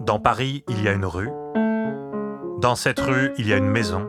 Dans 0.00 0.20
Paris, 0.20 0.64
il 0.68 0.82
y 0.82 0.88
a 0.88 0.92
une 0.92 1.04
rue. 1.04 1.30
Dans 2.60 2.74
cette 2.74 2.98
rue, 2.98 3.32
il 3.36 3.46
y 3.46 3.52
a 3.52 3.56
une 3.56 3.68
maison. 3.68 4.08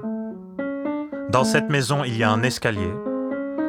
Dans 1.29 1.44
cette 1.44 1.70
maison, 1.70 2.04
il 2.04 2.18
y 2.18 2.24
a 2.24 2.32
un 2.32 2.42
escalier. 2.42 2.94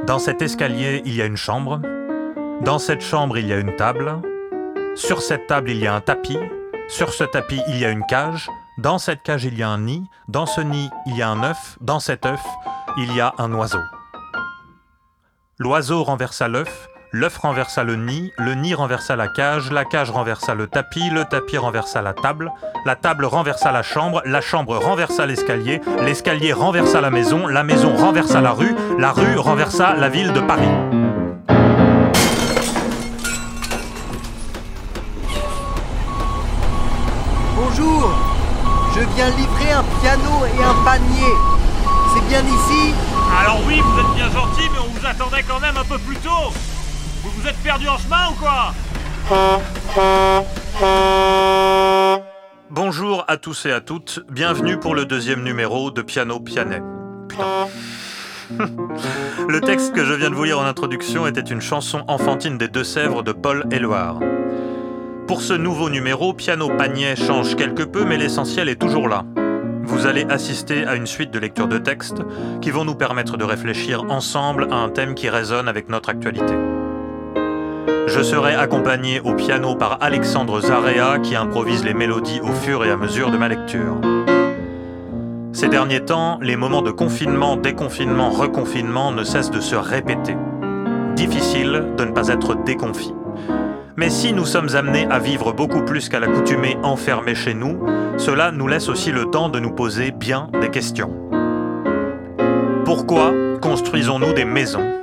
Dans 0.06 0.18
cet 0.18 0.40
escalier, 0.40 1.02
il 1.04 1.14
y 1.14 1.22
a 1.22 1.26
une 1.26 1.36
chambre. 1.36 1.80
Dans 2.62 2.78
cette 2.78 3.00
chambre, 3.00 3.36
il 3.36 3.46
y 3.46 3.52
a 3.52 3.58
une 3.58 3.74
table. 3.76 4.20
Sur 4.94 5.22
cette 5.22 5.46
table, 5.46 5.70
il 5.70 5.78
y 5.78 5.86
a 5.86 5.94
un 5.94 6.00
tapis. 6.00 6.38
Sur 6.88 7.12
ce 7.12 7.24
tapis, 7.24 7.60
il 7.68 7.78
y 7.78 7.84
a 7.84 7.90
une 7.90 8.04
cage. 8.06 8.48
Dans 8.78 8.98
cette 8.98 9.22
cage, 9.22 9.44
il 9.44 9.58
y 9.58 9.62
a 9.62 9.68
un 9.68 9.78
nid. 9.78 10.04
Dans 10.28 10.46
ce 10.46 10.60
nid, 10.60 10.90
il 11.06 11.16
y 11.16 11.22
a 11.22 11.28
un 11.28 11.42
œuf. 11.42 11.78
Dans 11.80 12.00
cet 12.00 12.26
œuf, 12.26 12.42
il 12.96 13.14
y 13.14 13.20
a 13.20 13.34
un 13.38 13.52
oiseau. 13.52 13.80
L'oiseau 15.58 16.04
renversa 16.04 16.48
l'œuf. 16.48 16.89
L'œuf 17.12 17.38
renversa 17.38 17.82
le 17.82 17.96
nid, 17.96 18.32
le 18.38 18.54
nid 18.54 18.72
renversa 18.72 19.16
la 19.16 19.26
cage, 19.26 19.72
la 19.72 19.84
cage 19.84 20.12
renversa 20.12 20.54
le 20.54 20.68
tapis, 20.68 21.10
le 21.10 21.24
tapis 21.24 21.58
renversa 21.58 22.02
la 22.02 22.12
table, 22.12 22.52
la 22.86 22.94
table 22.94 23.24
renversa 23.24 23.72
la 23.72 23.82
chambre, 23.82 24.22
la 24.24 24.40
chambre 24.40 24.76
renversa 24.76 25.26
l'escalier, 25.26 25.80
l'escalier 26.02 26.52
renversa 26.52 27.00
la 27.00 27.10
maison, 27.10 27.48
la 27.48 27.64
maison 27.64 27.96
renversa 27.96 28.40
la 28.40 28.52
rue, 28.52 28.76
la 28.96 29.10
rue 29.10 29.36
renversa 29.36 29.94
la 29.94 30.08
ville 30.08 30.32
de 30.32 30.40
Paris. 30.40 30.68
Bonjour, 37.56 38.12
je 38.94 39.00
viens 39.16 39.30
livrer 39.30 39.72
un 39.72 39.84
piano 40.00 40.46
et 40.46 40.62
un 40.62 40.84
panier. 40.84 41.34
C'est 42.14 42.28
bien 42.28 42.42
ici? 42.42 42.94
Alors 43.36 43.58
oui, 43.66 43.80
vous 43.80 43.98
êtes 43.98 44.14
bien 44.14 44.30
gentil, 44.30 44.68
mais 44.72 44.78
on 44.78 44.96
vous 44.96 45.04
attendait 45.04 45.42
quand 45.42 45.58
même 45.58 45.76
un 45.76 45.84
peu 45.84 45.98
plus 45.98 46.16
tôt. 46.18 46.52
Vous 47.40 47.48
êtes 47.48 47.62
perdu 47.62 47.88
en 47.88 47.96
chemin 47.96 48.28
ou 48.30 48.34
quoi 48.34 48.74
Bonjour 52.68 53.24
à 53.28 53.38
tous 53.38 53.64
et 53.64 53.72
à 53.72 53.80
toutes, 53.80 54.20
bienvenue 54.30 54.78
pour 54.78 54.94
le 54.94 55.06
deuxième 55.06 55.42
numéro 55.42 55.90
de 55.90 56.02
Piano 56.02 56.38
Pianet. 56.38 56.82
Le 59.48 59.60
texte 59.62 59.94
que 59.94 60.04
je 60.04 60.12
viens 60.12 60.28
de 60.28 60.34
vous 60.34 60.44
lire 60.44 60.58
en 60.58 60.64
introduction 60.64 61.26
était 61.26 61.40
une 61.40 61.62
chanson 61.62 62.04
enfantine 62.08 62.58
des 62.58 62.68
Deux-Sèvres 62.68 63.22
de 63.22 63.32
Paul 63.32 63.64
Éluard. 63.70 64.20
Pour 65.26 65.40
ce 65.40 65.54
nouveau 65.54 65.88
numéro, 65.88 66.34
Piano 66.34 66.68
Panier 66.68 67.16
change 67.16 67.56
quelque 67.56 67.84
peu, 67.84 68.04
mais 68.04 68.18
l'essentiel 68.18 68.68
est 68.68 68.80
toujours 68.80 69.08
là. 69.08 69.24
Vous 69.84 70.06
allez 70.06 70.24
assister 70.28 70.84
à 70.84 70.94
une 70.94 71.06
suite 71.06 71.30
de 71.30 71.38
lectures 71.38 71.68
de 71.68 71.78
textes 71.78 72.22
qui 72.60 72.70
vont 72.70 72.84
nous 72.84 72.96
permettre 72.96 73.38
de 73.38 73.44
réfléchir 73.44 74.04
ensemble 74.10 74.68
à 74.70 74.76
un 74.76 74.90
thème 74.90 75.14
qui 75.14 75.30
résonne 75.30 75.68
avec 75.68 75.88
notre 75.88 76.10
actualité. 76.10 76.54
Je 78.06 78.22
serai 78.22 78.54
accompagné 78.54 79.20
au 79.20 79.34
piano 79.34 79.74
par 79.76 79.98
Alexandre 80.00 80.60
Zarea 80.60 81.18
qui 81.20 81.36
improvise 81.36 81.84
les 81.84 81.94
mélodies 81.94 82.40
au 82.42 82.52
fur 82.52 82.84
et 82.84 82.90
à 82.90 82.96
mesure 82.96 83.30
de 83.30 83.36
ma 83.36 83.48
lecture. 83.48 84.00
Ces 85.52 85.68
derniers 85.68 86.04
temps, 86.04 86.38
les 86.40 86.56
moments 86.56 86.82
de 86.82 86.90
confinement, 86.90 87.56
déconfinement, 87.56 88.30
reconfinement 88.30 89.12
ne 89.12 89.24
cessent 89.24 89.50
de 89.50 89.60
se 89.60 89.76
répéter. 89.76 90.36
Difficile 91.16 91.84
de 91.96 92.04
ne 92.04 92.12
pas 92.12 92.28
être 92.28 92.54
déconfit. 92.54 93.14
Mais 93.96 94.10
si 94.10 94.32
nous 94.32 94.46
sommes 94.46 94.74
amenés 94.74 95.06
à 95.10 95.18
vivre 95.18 95.52
beaucoup 95.52 95.82
plus 95.82 96.08
qu'à 96.08 96.20
l'accoutumée 96.20 96.78
enfermés 96.82 97.34
chez 97.34 97.54
nous, 97.54 97.78
cela 98.16 98.50
nous 98.52 98.66
laisse 98.66 98.88
aussi 98.88 99.12
le 99.12 99.26
temps 99.26 99.48
de 99.48 99.60
nous 99.60 99.72
poser 99.72 100.10
bien 100.10 100.48
des 100.60 100.70
questions. 100.70 101.10
Pourquoi 102.84 103.32
construisons-nous 103.60 104.32
des 104.32 104.44
maisons? 104.44 104.99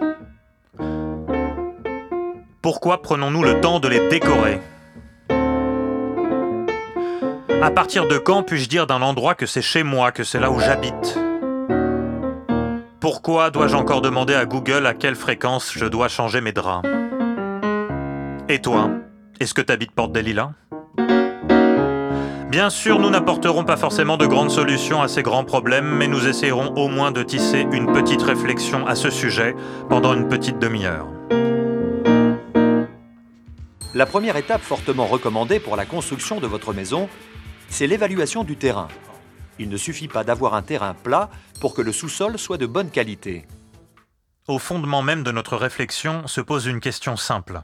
Pourquoi 2.67 3.01
prenons-nous 3.01 3.43
le 3.43 3.61
temps 3.61 3.79
de 3.79 3.87
les 3.87 4.09
décorer 4.09 4.59
À 7.61 7.71
partir 7.71 8.09
de 8.09 8.17
quand 8.17 8.43
puis-je 8.43 8.67
dire 8.67 8.85
d'un 8.85 9.01
endroit 9.01 9.35
que 9.35 9.45
c'est 9.45 9.61
chez 9.61 9.83
moi, 9.83 10.11
que 10.11 10.25
c'est 10.25 10.37
là 10.37 10.51
où 10.51 10.59
j'habite 10.59 11.17
Pourquoi 12.99 13.51
dois-je 13.51 13.77
encore 13.77 14.01
demander 14.01 14.33
à 14.33 14.43
Google 14.43 14.85
à 14.85 14.93
quelle 14.93 15.15
fréquence 15.15 15.71
je 15.73 15.85
dois 15.85 16.09
changer 16.09 16.41
mes 16.41 16.51
draps 16.51 16.85
et 18.49 18.59
toi, 18.59 18.89
est-ce 19.39 19.53
que 19.53 19.61
t'habites 19.61 19.93
Porte 19.93 20.11
des 20.11 20.21
Lilas 20.21 20.51
Bien 22.49 22.69
sûr, 22.69 22.99
nous 22.99 23.09
n'apporterons 23.09 23.63
pas 23.63 23.77
forcément 23.77 24.17
de 24.17 24.25
grandes 24.25 24.51
solutions 24.51 25.01
à 25.01 25.07
ces 25.07 25.23
grands 25.23 25.45
problèmes, 25.45 25.87
mais 25.87 26.09
nous 26.09 26.27
essayerons 26.27 26.73
au 26.75 26.89
moins 26.89 27.11
de 27.11 27.23
tisser 27.23 27.65
une 27.71 27.93
petite 27.93 28.23
réflexion 28.23 28.85
à 28.87 28.95
ce 28.95 29.09
sujet 29.09 29.55
pendant 29.87 30.13
une 30.13 30.27
petite 30.27 30.59
demi-heure. 30.59 31.07
La 33.97 34.05
première 34.05 34.37
étape 34.37 34.61
fortement 34.61 35.07
recommandée 35.07 35.59
pour 35.59 35.75
la 35.75 35.87
construction 35.87 36.39
de 36.39 36.45
votre 36.45 36.71
maison, 36.71 37.09
c'est 37.67 37.87
l'évaluation 37.87 38.43
du 38.43 38.55
terrain. 38.55 38.89
Il 39.57 39.69
ne 39.69 39.77
suffit 39.77 40.07
pas 40.07 40.23
d'avoir 40.23 40.53
un 40.53 40.61
terrain 40.61 40.93
plat 40.93 41.31
pour 41.59 41.73
que 41.73 41.81
le 41.81 41.91
sous-sol 41.91 42.37
soit 42.37 42.59
de 42.59 42.67
bonne 42.67 42.91
qualité. 42.91 43.47
Au 44.47 44.59
fondement 44.59 45.01
même 45.01 45.23
de 45.23 45.31
notre 45.31 45.57
réflexion 45.57 46.27
se 46.27 46.41
pose 46.41 46.67
une 46.67 46.79
question 46.79 47.17
simple. 47.17 47.63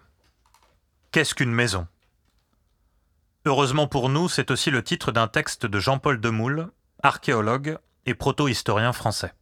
Qu'est-ce 1.11 1.35
qu'une 1.35 1.53
maison? 1.53 1.85
Heureusement 3.45 3.85
pour 3.85 4.09
nous, 4.09 4.27
c'est 4.27 4.49
aussi 4.49 4.71
le 4.71 4.83
titre 4.83 5.11
d'un 5.11 5.27
texte 5.27 5.67
de 5.67 5.79
Jean-Paul 5.79 6.19
Demoule, 6.19 6.71
archéologue 7.03 7.77
et 8.07 8.15
proto-historien 8.15 8.91
français. 8.91 9.35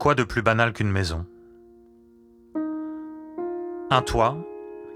Quoi 0.00 0.16
de 0.16 0.24
plus 0.24 0.42
banal 0.42 0.72
qu'une 0.72 0.90
maison? 0.90 1.24
Un 3.90 4.02
toit, 4.02 4.36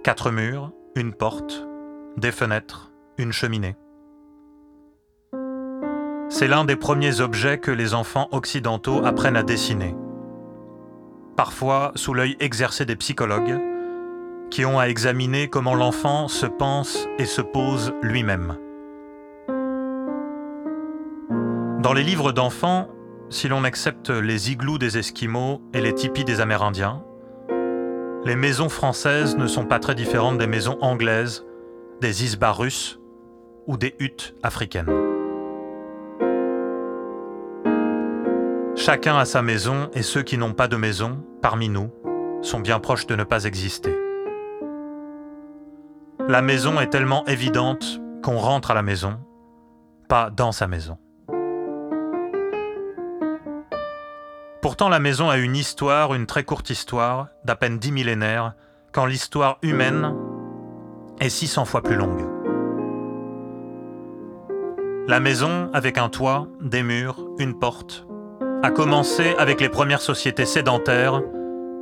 quatre 0.03 0.31
murs, 0.31 0.73
une 0.97 1.13
porte, 1.13 1.67
des 2.17 2.33
fenêtres, 2.33 2.93
une 3.19 3.33
cheminée. 3.33 3.77
C'est 6.29 6.49
l'un 6.49 6.65
des 6.65 6.77
premiers 6.77 7.21
objets 7.21 7.59
que 7.59 7.71
les 7.71 7.95
enfants 7.95 8.29
occidentaux 8.33 9.05
apprennent 9.05 9.37
à 9.37 9.43
dessiner 9.43 9.95
parfois 11.41 11.93
sous 11.95 12.13
l'œil 12.13 12.37
exercé 12.39 12.85
des 12.85 12.97
psychologues, 12.97 13.59
qui 14.51 14.67
ont 14.67 14.79
à 14.79 14.89
examiner 14.89 15.49
comment 15.49 15.75
l'enfant 15.75 16.29
se 16.29 16.45
pense 16.45 17.09
et 17.19 17.25
se 17.25 17.41
pose 17.41 17.95
lui-même. 18.03 18.59
Dans 21.81 21.95
les 21.95 22.03
livres 22.03 22.33
d'enfants, 22.33 22.89
si 23.31 23.49
l'on 23.49 23.65
accepte 23.65 24.11
les 24.11 24.53
igloos 24.53 24.77
des 24.77 24.99
Esquimaux 24.99 25.63
et 25.73 25.81
les 25.81 25.95
tipis 25.95 26.25
des 26.25 26.43
Amérindiens, 26.43 27.03
les 28.25 28.37
maisons 28.37 28.69
françaises 28.69 29.37
ne 29.37 29.47
sont 29.47 29.65
pas 29.65 29.79
très 29.79 29.95
différentes 29.95 30.39
des 30.39 30.47
maisons 30.47 30.77
anglaises, 30.81 31.47
des 32.01 32.25
isbas 32.25 32.53
russes 32.53 33.01
ou 33.67 33.77
des 33.77 33.95
huttes 33.99 34.35
africaines. 34.43 34.91
Chacun 38.77 39.19
a 39.19 39.25
sa 39.25 39.43
maison 39.43 39.91
et 39.95 40.03
ceux 40.03 40.23
qui 40.23 40.39
n'ont 40.39 40.55
pas 40.55 40.69
de 40.69 40.77
maison, 40.77 41.23
parmi 41.43 41.69
nous, 41.69 41.91
sont 42.43 42.61
bien 42.61 42.79
proches 42.79 43.07
de 43.07 43.17
ne 43.17 43.25
pas 43.25 43.45
exister. 43.45 43.95
La 46.29 46.43
maison 46.43 46.81
est 46.81 46.89
tellement 46.89 47.27
évidente 47.27 48.01
qu'on 48.23 48.39
rentre 48.39 48.71
à 48.71 48.75
la 48.75 48.83
maison, 48.83 49.19
pas 50.09 50.31
dans 50.31 50.53
sa 50.53 50.67
maison. 50.67 50.99
Pourtant 54.63 54.91
la 54.91 54.99
maison 54.99 55.31
a 55.31 55.39
une 55.39 55.57
histoire, 55.57 56.13
une 56.13 56.27
très 56.27 56.45
courte 56.45 56.69
histoire, 56.69 57.29
d'à 57.47 57.57
peine 57.57 57.79
dix 57.79 57.93
millénaires, 57.93 58.53
quand 58.93 59.07
l'histoire 59.07 59.59
humaine 59.63 60.15
est 61.19 61.31
600 61.31 61.65
fois 61.65 61.83
plus 61.83 61.97
longue. 61.97 62.27
La 65.09 65.19
maison, 65.19 65.71
avec 65.73 65.97
un 65.97 66.11
toit, 66.11 66.47
des 66.61 66.83
murs, 66.83 67.27
une 67.39 67.59
porte, 67.59 68.07
a 68.63 68.71
commencé 68.71 69.35
avec 69.39 69.63
les 69.63 69.71
premières 69.71 70.03
sociétés 70.03 70.45
sédentaires 70.45 71.23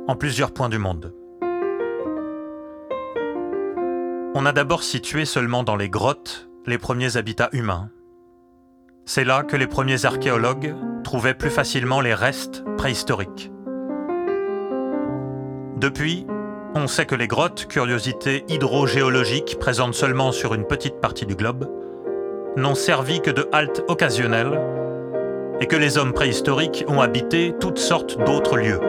en 0.07 0.15
plusieurs 0.15 0.53
points 0.53 0.69
du 0.69 0.77
monde. 0.77 1.13
On 4.35 4.45
a 4.45 4.53
d'abord 4.53 4.83
situé 4.83 5.25
seulement 5.25 5.63
dans 5.63 5.75
les 5.75 5.89
grottes 5.89 6.49
les 6.65 6.77
premiers 6.77 7.17
habitats 7.17 7.49
humains. 7.51 7.89
C'est 9.03 9.25
là 9.25 9.43
que 9.43 9.57
les 9.57 9.67
premiers 9.67 10.05
archéologues 10.05 10.75
plus 11.17 11.49
facilement 11.49 12.01
les 12.01 12.13
restes 12.13 12.63
préhistoriques. 12.77 13.51
Depuis, 15.77 16.27
on 16.75 16.87
sait 16.87 17.05
que 17.05 17.15
les 17.15 17.27
grottes, 17.27 17.65
curiosités 17.67 18.45
hydrogéologiques 18.47 19.57
présentes 19.59 19.95
seulement 19.95 20.31
sur 20.31 20.53
une 20.53 20.65
petite 20.65 20.99
partie 21.01 21.25
du 21.25 21.35
globe, 21.35 21.67
n'ont 22.57 22.75
servi 22.75 23.21
que 23.21 23.31
de 23.31 23.47
halte 23.51 23.83
occasionnelle 23.87 24.59
et 25.59 25.65
que 25.65 25.75
les 25.75 25.97
hommes 25.97 26.13
préhistoriques 26.13 26.85
ont 26.87 27.01
habité 27.01 27.55
toutes 27.59 27.79
sortes 27.79 28.17
d'autres 28.25 28.57
lieux. 28.57 28.79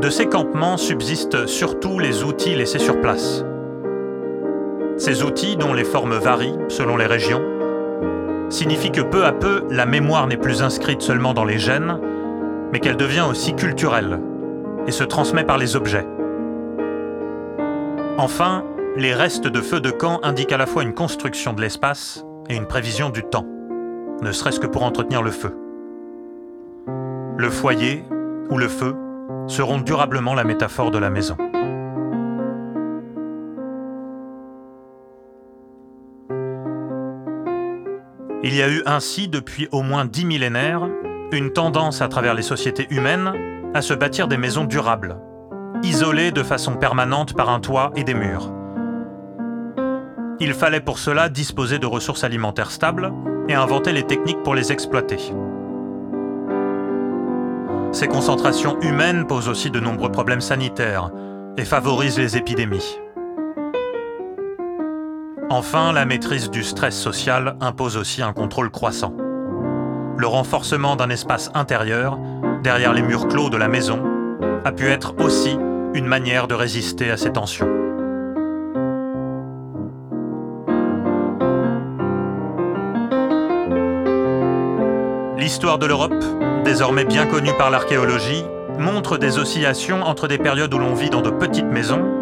De 0.00 0.10
ces 0.10 0.26
campements 0.26 0.78
subsistent 0.78 1.46
surtout 1.46 2.00
les 2.00 2.24
outils 2.24 2.56
laissés 2.56 2.80
sur 2.80 3.00
place. 3.00 3.44
Ces 4.96 5.22
outils, 5.22 5.56
dont 5.56 5.72
les 5.72 5.84
formes 5.84 6.16
varient 6.16 6.58
selon 6.68 6.96
les 6.96 7.06
régions, 7.06 7.61
signifient 8.52 8.92
que 8.92 9.00
peu 9.00 9.24
à 9.24 9.32
peu, 9.32 9.64
la 9.70 9.86
mémoire 9.86 10.26
n'est 10.26 10.36
plus 10.36 10.62
inscrite 10.62 11.00
seulement 11.00 11.32
dans 11.32 11.44
les 11.44 11.58
gènes, 11.58 11.98
mais 12.72 12.80
qu'elle 12.80 12.96
devient 12.96 13.24
aussi 13.28 13.54
culturelle 13.54 14.20
et 14.86 14.92
se 14.92 15.04
transmet 15.04 15.44
par 15.44 15.58
les 15.58 15.74
objets. 15.74 16.06
Enfin, 18.18 18.64
les 18.96 19.14
restes 19.14 19.46
de 19.46 19.60
feux 19.60 19.80
de 19.80 19.90
camp 19.90 20.20
indiquent 20.22 20.52
à 20.52 20.58
la 20.58 20.66
fois 20.66 20.82
une 20.82 20.92
construction 20.92 21.54
de 21.54 21.62
l'espace 21.62 22.24
et 22.50 22.54
une 22.54 22.66
prévision 22.66 23.08
du 23.08 23.22
temps, 23.22 23.46
ne 24.20 24.32
serait-ce 24.32 24.60
que 24.60 24.66
pour 24.66 24.82
entretenir 24.82 25.22
le 25.22 25.30
feu. 25.30 25.56
Le 27.38 27.48
foyer 27.48 28.04
ou 28.50 28.58
le 28.58 28.68
feu 28.68 28.94
seront 29.46 29.78
durablement 29.78 30.34
la 30.34 30.44
métaphore 30.44 30.90
de 30.90 30.98
la 30.98 31.08
maison. 31.08 31.36
Il 38.44 38.56
y 38.56 38.62
a 38.62 38.68
eu 38.68 38.82
ainsi, 38.86 39.28
depuis 39.28 39.68
au 39.70 39.82
moins 39.82 40.04
dix 40.04 40.24
millénaires, 40.24 40.88
une 41.32 41.52
tendance 41.52 42.02
à 42.02 42.08
travers 42.08 42.34
les 42.34 42.42
sociétés 42.42 42.88
humaines 42.90 43.32
à 43.72 43.82
se 43.82 43.94
bâtir 43.94 44.26
des 44.26 44.36
maisons 44.36 44.64
durables, 44.64 45.16
isolées 45.84 46.32
de 46.32 46.42
façon 46.42 46.74
permanente 46.74 47.34
par 47.34 47.50
un 47.50 47.60
toit 47.60 47.92
et 47.94 48.02
des 48.02 48.14
murs. 48.14 48.52
Il 50.40 50.54
fallait 50.54 50.80
pour 50.80 50.98
cela 50.98 51.28
disposer 51.28 51.78
de 51.78 51.86
ressources 51.86 52.24
alimentaires 52.24 52.72
stables 52.72 53.12
et 53.48 53.54
inventer 53.54 53.92
les 53.92 54.02
techniques 54.02 54.42
pour 54.42 54.56
les 54.56 54.72
exploiter. 54.72 55.18
Ces 57.92 58.08
concentrations 58.08 58.80
humaines 58.80 59.26
posent 59.26 59.48
aussi 59.48 59.70
de 59.70 59.78
nombreux 59.78 60.10
problèmes 60.10 60.40
sanitaires 60.40 61.10
et 61.56 61.64
favorisent 61.64 62.18
les 62.18 62.36
épidémies. 62.36 62.98
Enfin, 65.50 65.92
la 65.92 66.04
maîtrise 66.04 66.50
du 66.50 66.62
stress 66.62 66.96
social 66.96 67.56
impose 67.60 67.96
aussi 67.96 68.22
un 68.22 68.32
contrôle 68.32 68.70
croissant. 68.70 69.14
Le 70.16 70.26
renforcement 70.26 70.96
d'un 70.96 71.10
espace 71.10 71.50
intérieur, 71.54 72.18
derrière 72.62 72.92
les 72.92 73.02
murs 73.02 73.28
clos 73.28 73.50
de 73.50 73.56
la 73.56 73.68
maison, 73.68 74.02
a 74.64 74.72
pu 74.72 74.86
être 74.86 75.14
aussi 75.18 75.58
une 75.94 76.06
manière 76.06 76.48
de 76.48 76.54
résister 76.54 77.10
à 77.10 77.16
ces 77.16 77.32
tensions. 77.32 77.68
L'histoire 85.36 85.78
de 85.78 85.86
l'Europe, 85.86 86.24
désormais 86.64 87.04
bien 87.04 87.26
connue 87.26 87.52
par 87.58 87.70
l'archéologie, 87.70 88.44
montre 88.78 89.18
des 89.18 89.38
oscillations 89.38 90.02
entre 90.02 90.28
des 90.28 90.38
périodes 90.38 90.72
où 90.72 90.78
l'on 90.78 90.94
vit 90.94 91.10
dans 91.10 91.20
de 91.20 91.30
petites 91.30 91.66
maisons 91.66 92.21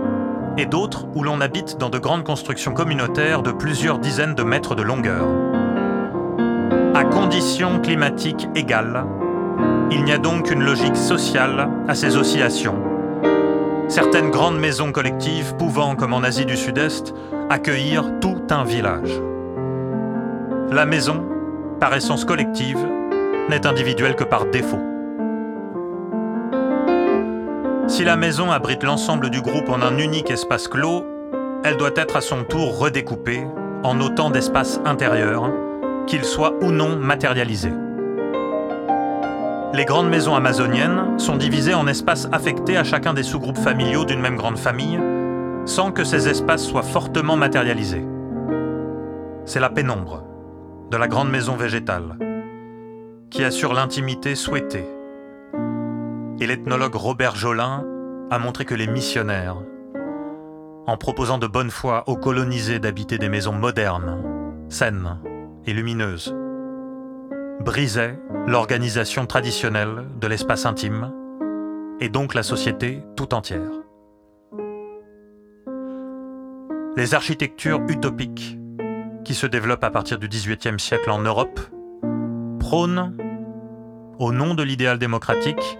et 0.56 0.66
d'autres 0.66 1.06
où 1.14 1.22
l'on 1.22 1.40
habite 1.40 1.78
dans 1.78 1.90
de 1.90 1.98
grandes 1.98 2.24
constructions 2.24 2.72
communautaires 2.72 3.42
de 3.42 3.52
plusieurs 3.52 3.98
dizaines 3.98 4.34
de 4.34 4.42
mètres 4.42 4.74
de 4.74 4.82
longueur. 4.82 5.26
À 6.94 7.04
conditions 7.04 7.80
climatiques 7.80 8.48
égales, 8.54 9.04
il 9.90 10.04
n'y 10.04 10.12
a 10.12 10.18
donc 10.18 10.50
une 10.50 10.62
logique 10.62 10.96
sociale 10.96 11.68
à 11.88 11.94
ces 11.94 12.16
oscillations. 12.16 12.76
Certaines 13.88 14.30
grandes 14.30 14.58
maisons 14.58 14.92
collectives 14.92 15.54
pouvant, 15.56 15.96
comme 15.96 16.12
en 16.12 16.22
Asie 16.22 16.46
du 16.46 16.56
Sud-Est, 16.56 17.14
accueillir 17.48 18.20
tout 18.20 18.42
un 18.50 18.64
village. 18.64 19.20
La 20.70 20.86
maison, 20.86 21.24
par 21.80 21.94
essence 21.94 22.24
collective, 22.24 22.78
n'est 23.48 23.66
individuelle 23.66 24.14
que 24.14 24.24
par 24.24 24.46
défaut. 24.46 24.89
Si 27.90 28.04
la 28.04 28.16
maison 28.16 28.52
abrite 28.52 28.84
l'ensemble 28.84 29.30
du 29.30 29.42
groupe 29.42 29.68
en 29.68 29.82
un 29.82 29.98
unique 29.98 30.30
espace 30.30 30.68
clos, 30.68 31.04
elle 31.64 31.76
doit 31.76 31.90
être 31.96 32.14
à 32.14 32.20
son 32.20 32.44
tour 32.44 32.78
redécoupée 32.78 33.44
en 33.82 34.00
autant 34.00 34.30
d'espaces 34.30 34.80
intérieurs, 34.84 35.50
qu'ils 36.06 36.24
soient 36.24 36.54
ou 36.62 36.70
non 36.70 36.94
matérialisés. 36.94 37.72
Les 39.74 39.84
grandes 39.84 40.08
maisons 40.08 40.36
amazoniennes 40.36 41.18
sont 41.18 41.34
divisées 41.34 41.74
en 41.74 41.88
espaces 41.88 42.28
affectés 42.30 42.76
à 42.76 42.84
chacun 42.84 43.12
des 43.12 43.24
sous-groupes 43.24 43.58
familiaux 43.58 44.04
d'une 44.04 44.20
même 44.20 44.36
grande 44.36 44.58
famille, 44.58 45.00
sans 45.64 45.90
que 45.90 46.04
ces 46.04 46.28
espaces 46.28 46.64
soient 46.64 46.84
fortement 46.84 47.36
matérialisés. 47.36 48.06
C'est 49.46 49.60
la 49.60 49.68
pénombre 49.68 50.22
de 50.92 50.96
la 50.96 51.08
grande 51.08 51.30
maison 51.30 51.56
végétale 51.56 52.16
qui 53.30 53.42
assure 53.42 53.74
l'intimité 53.74 54.36
souhaitée 54.36 54.86
et 56.40 56.46
l'ethnologue 56.46 56.94
Robert 56.94 57.36
Jolin 57.36 57.84
a 58.30 58.38
montré 58.38 58.64
que 58.64 58.74
les 58.74 58.86
missionnaires, 58.86 59.56
en 60.86 60.96
proposant 60.96 61.38
de 61.38 61.46
bonne 61.46 61.70
foi 61.70 62.04
aux 62.08 62.16
colonisés 62.16 62.78
d'habiter 62.78 63.18
des 63.18 63.28
maisons 63.28 63.52
modernes, 63.52 64.22
saines 64.70 65.18
et 65.66 65.74
lumineuses, 65.74 66.34
brisaient 67.60 68.18
l'organisation 68.46 69.26
traditionnelle 69.26 70.06
de 70.18 70.26
l'espace 70.26 70.64
intime 70.64 71.12
et 72.00 72.08
donc 72.08 72.32
la 72.32 72.42
société 72.42 73.02
tout 73.16 73.34
entière. 73.34 73.70
Les 76.96 77.14
architectures 77.14 77.80
utopiques 77.88 78.58
qui 79.24 79.34
se 79.34 79.46
développent 79.46 79.84
à 79.84 79.90
partir 79.90 80.18
du 80.18 80.28
XVIIIe 80.28 80.80
siècle 80.80 81.10
en 81.10 81.20
Europe 81.20 81.60
prônent, 82.58 83.14
au 84.18 84.32
nom 84.32 84.54
de 84.54 84.62
l'idéal 84.62 84.98
démocratique, 84.98 85.78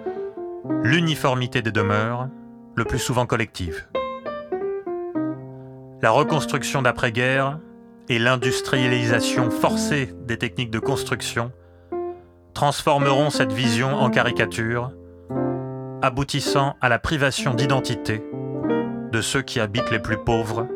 l'uniformité 0.83 1.63
des 1.63 1.73
demeures, 1.73 2.29
le 2.77 2.85
plus 2.85 2.99
souvent 2.99 3.27
collective. 3.27 3.87
La 6.03 6.11
reconstruction 6.11 6.83
d'après-guerre 6.83 7.59
et 8.09 8.19
l'industrialisation 8.19 9.51
forcée 9.51 10.15
des 10.27 10.39
techniques 10.39 10.71
de 10.71 10.79
construction 10.79 11.53
transformeront 12.55 13.31
cette 13.31 13.53
vision 13.53 13.95
en 13.95 14.11
caricature, 14.11 14.93
aboutissant 16.03 16.77
à 16.81 16.89
la 16.89 16.99
privation 16.99 17.55
d'identité 17.55 18.25
de 19.13 19.21
ceux 19.21 19.43
qui 19.43 19.61
habitent 19.61 19.91
les 19.91 19.99
plus 19.99 20.17
pauvres 20.17 20.67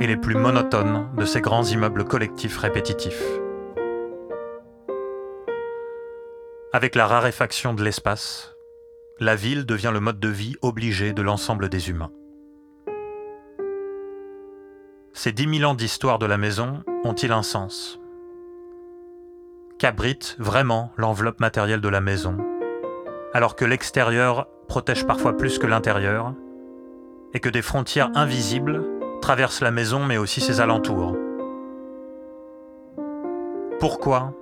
et 0.00 0.06
les 0.06 0.16
plus 0.16 0.34
monotones 0.34 1.08
de 1.16 1.24
ces 1.24 1.40
grands 1.40 1.64
immeubles 1.64 2.04
collectifs 2.04 2.58
répétitifs. 2.58 3.22
Avec 6.72 6.94
la 6.94 7.06
raréfaction 7.06 7.74
de 7.74 7.84
l'espace, 7.84 8.51
la 9.20 9.36
ville 9.36 9.66
devient 9.66 9.90
le 9.92 10.00
mode 10.00 10.20
de 10.20 10.28
vie 10.28 10.56
obligé 10.62 11.12
de 11.12 11.22
l'ensemble 11.22 11.68
des 11.68 11.90
humains. 11.90 12.10
Ces 15.12 15.32
dix 15.32 15.46
mille 15.46 15.66
ans 15.66 15.74
d'histoire 15.74 16.18
de 16.18 16.26
la 16.26 16.38
maison 16.38 16.82
ont-ils 17.04 17.32
un 17.32 17.42
sens? 17.42 18.00
Qu'abrite 19.78 20.36
vraiment 20.38 20.92
l'enveloppe 20.96 21.40
matérielle 21.40 21.80
de 21.80 21.88
la 21.88 22.00
maison, 22.00 22.38
alors 23.34 23.54
que 23.54 23.64
l'extérieur 23.64 24.48
protège 24.68 25.06
parfois 25.06 25.36
plus 25.36 25.58
que 25.58 25.66
l'intérieur, 25.66 26.34
et 27.34 27.40
que 27.40 27.48
des 27.48 27.62
frontières 27.62 28.10
invisibles 28.14 28.82
traversent 29.20 29.60
la 29.60 29.70
maison 29.70 30.04
mais 30.04 30.16
aussi 30.16 30.40
ses 30.40 30.60
alentours? 30.60 31.16
Pourquoi 33.78 34.34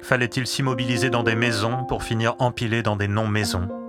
fallait-il 0.00 0.46
s'immobiliser 0.46 1.10
dans 1.10 1.22
des 1.22 1.34
maisons 1.34 1.84
pour 1.84 2.02
finir 2.02 2.34
empilé 2.38 2.82
dans 2.82 2.96
des 2.96 3.08
non-maisons? 3.08 3.79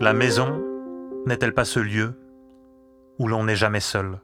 La 0.00 0.12
maison 0.12 0.62
n'est-elle 1.26 1.54
pas 1.54 1.64
ce 1.64 1.80
lieu 1.80 2.14
où 3.18 3.26
l'on 3.26 3.44
n'est 3.44 3.56
jamais 3.56 3.80
seul? 3.80 4.20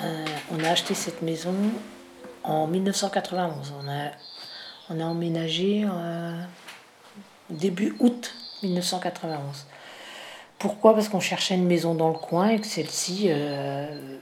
Euh, 0.00 0.24
On 0.50 0.64
a 0.64 0.68
acheté 0.68 0.94
cette 0.94 1.20
maison 1.20 1.54
en 2.44 2.66
1991. 2.66 3.74
On 3.78 3.88
a, 3.88 4.10
on 4.88 5.00
a 5.00 5.04
emménagé 5.04 5.86
euh, 5.86 6.42
début 7.50 7.94
août 8.00 8.34
1991. 8.62 9.66
Pourquoi? 10.62 10.94
Parce 10.94 11.08
qu'on 11.08 11.18
cherchait 11.18 11.56
une 11.56 11.66
maison 11.66 11.96
dans 11.96 12.08
le 12.08 12.14
coin 12.14 12.50
et 12.50 12.60
que 12.60 12.68
celle-ci 12.68 13.24
euh, 13.30 14.16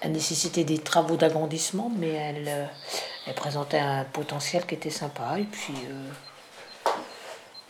a 0.00 0.08
nécessité 0.08 0.64
des 0.64 0.78
travaux 0.78 1.16
d'agrandissement, 1.16 1.92
mais 1.98 2.08
elle, 2.08 2.48
euh, 2.48 2.64
elle, 3.26 3.34
présentait 3.34 3.78
un 3.78 4.04
potentiel 4.04 4.64
qui 4.64 4.74
était 4.74 4.88
sympa. 4.88 5.38
Et 5.38 5.44
puis, 5.44 5.74
euh, 5.86 6.90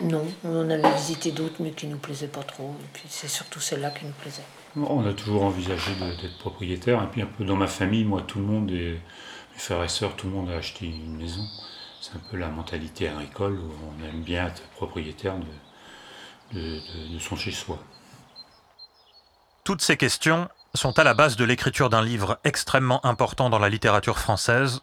non, 0.05 0.25
on 0.45 0.61
en 0.61 0.71
avait 0.71 0.89
visité 0.93 1.33
d'autres, 1.33 1.57
mais 1.59 1.73
qui 1.73 1.89
ne 1.89 1.95
nous 1.95 1.99
plaisaient 1.99 2.29
pas 2.29 2.45
trop. 2.45 2.77
Et 2.81 2.89
puis, 2.93 3.07
c'est 3.09 3.27
surtout 3.27 3.59
celle-là 3.59 3.91
qui 3.91 4.05
nous 4.05 4.13
plaisait. 4.13 4.47
On 4.77 5.05
a 5.05 5.13
toujours 5.13 5.43
envisagé 5.43 5.91
d'être 6.23 6.39
propriétaire. 6.39 7.03
Et 7.03 7.07
puis, 7.09 7.23
un 7.23 7.27
peu 7.27 7.45
dans 7.45 7.57
ma 7.57 7.67
famille, 7.67 8.05
moi, 8.05 8.23
tout 8.25 8.39
le 8.39 8.45
monde, 8.45 8.71
et 8.71 9.01
mes 9.53 9.59
frères 9.59 9.83
et 9.83 9.89
sœurs, 9.89 10.15
tout 10.15 10.29
le 10.29 10.35
monde 10.35 10.49
a 10.51 10.59
acheté 10.59 10.87
une 10.87 11.17
maison. 11.17 11.43
C'est 12.01 12.15
un 12.15 12.23
peu 12.31 12.37
la 12.37 12.51
mentalité 12.51 13.09
agricole 13.09 13.59
où 13.59 13.73
on 13.89 14.09
aime 14.09 14.23
bien 14.23 14.47
être 14.47 14.63
propriétaire 14.77 15.35
Toutes 19.65 19.83
ces 19.83 19.97
questions 19.97 20.49
sont 20.75 20.99
à 20.99 21.05
la 21.05 21.15
base 21.15 21.37
de 21.37 21.45
l'écriture 21.45 21.91
d'un 21.91 22.03
livre 22.03 22.41
extrêmement 22.45 23.05
important 23.07 23.51
dans 23.51 23.59
la 23.59 23.69
littérature 23.69 24.19
française, 24.19 24.81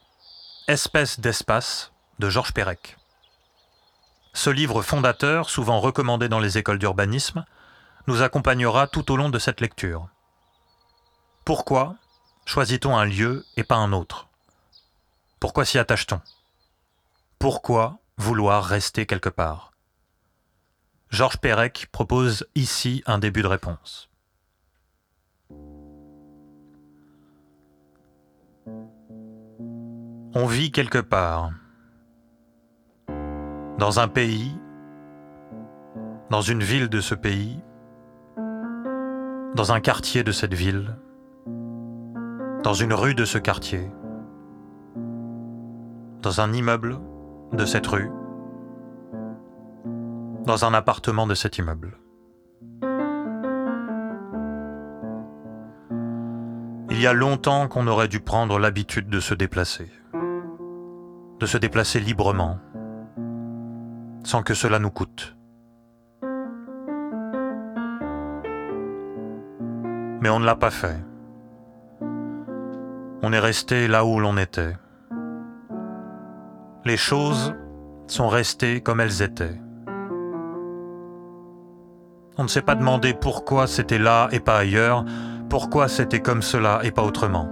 Espèce 0.68 1.20
d'espace 1.20 1.92
de 2.20 2.30
Georges 2.30 2.54
Perec. 2.54 2.98
ce 4.34 4.50
livre 4.50 4.82
fondateur, 4.82 5.50
souvent 5.50 5.80
recommandé 5.80 6.30
dans 6.30 6.40
les 6.40 6.58
écoles 6.58 6.78
d'urbanisme, 6.80 7.46
nous 8.06 8.22
accompagnera 8.22 8.88
tout 8.88 9.12
au 9.12 9.18
long 9.18 9.30
de 9.30 9.40
cette 9.40 9.62
lecture. 9.62 10.08
Pourquoi 11.44 11.96
choisit-on 12.46 12.96
un 12.96 13.06
lieu 13.06 13.46
et 13.58 13.64
pas 13.64 13.76
un 13.76 13.94
autre? 13.94 14.28
Pourquoi 15.40 15.66
s'y 15.66 15.80
attache-t-on? 15.80 16.22
Pourquoi 17.40 17.98
vouloir 18.18 18.64
rester 18.64 19.06
quelque 19.06 19.30
part? 19.30 19.72
Georges 21.10 21.38
Perec 21.38 21.88
propose 21.92 22.46
ici 22.56 23.02
un 23.06 23.18
début 23.18 23.42
de 23.42 23.48
réponse. 23.48 24.10
On 30.36 30.46
vit 30.46 30.72
quelque 30.72 31.00
part, 31.00 31.52
dans 33.78 34.00
un 34.00 34.08
pays, 34.08 34.52
dans 36.30 36.42
une 36.42 36.62
ville 36.62 36.90
de 36.90 37.00
ce 37.00 37.16
pays, 37.16 37.60
dans 39.56 39.72
un 39.72 39.80
quartier 39.80 40.24
de 40.24 40.32
cette 40.32 40.54
ville, 40.54 40.98
dans 42.64 42.74
une 42.74 42.94
rue 42.94 43.16
de 43.16 43.24
ce 43.24 43.38
quartier, 43.38 43.90
dans 46.22 46.42
un 46.42 46.52
immeuble 46.52 47.00
de 47.54 47.66
cette 47.66 47.88
rue, 47.88 48.12
dans 50.48 50.66
un 50.66 50.74
appartement 50.74 51.28
de 51.28 51.36
cet 51.36 51.60
immeuble. 51.60 52.00
Il 56.90 57.00
y 57.00 57.06
a 57.06 57.14
longtemps 57.14 57.68
qu'on 57.68 57.86
aurait 57.86 58.08
dû 58.08 58.22
prendre 58.22 58.58
l'habitude 58.58 59.10
de 59.10 59.20
se 59.20 59.36
déplacer, 59.36 59.92
de 61.40 61.46
se 61.46 61.58
déplacer 61.60 62.00
librement, 62.00 62.58
sans 64.24 64.42
que 64.42 64.56
cela 64.56 64.80
nous 64.80 64.90
coûte. 64.90 65.36
Mais 70.22 70.30
on 70.30 70.40
ne 70.40 70.46
l'a 70.46 70.56
pas 70.56 70.72
fait. 70.72 70.98
On 73.22 73.34
est 73.34 73.40
resté 73.40 73.88
là 73.88 74.06
où 74.06 74.20
l'on 74.20 74.38
était. 74.38 74.78
Les 76.86 76.98
choses 76.98 77.54
sont 78.08 78.30
restées 78.30 78.82
comme 78.82 79.02
elles 79.02 79.22
étaient. 79.22 79.60
On 82.40 82.44
ne 82.44 82.48
s'est 82.48 82.62
pas 82.62 82.76
demandé 82.76 83.14
pourquoi 83.14 83.66
c'était 83.66 83.98
là 83.98 84.28
et 84.32 84.40
pas 84.40 84.58
ailleurs, 84.58 85.04
pourquoi 85.50 85.88
c'était 85.88 86.20
comme 86.20 86.44
cela 86.44 86.82
et 86.84 86.92
pas 86.92 87.04
autrement. 87.04 87.50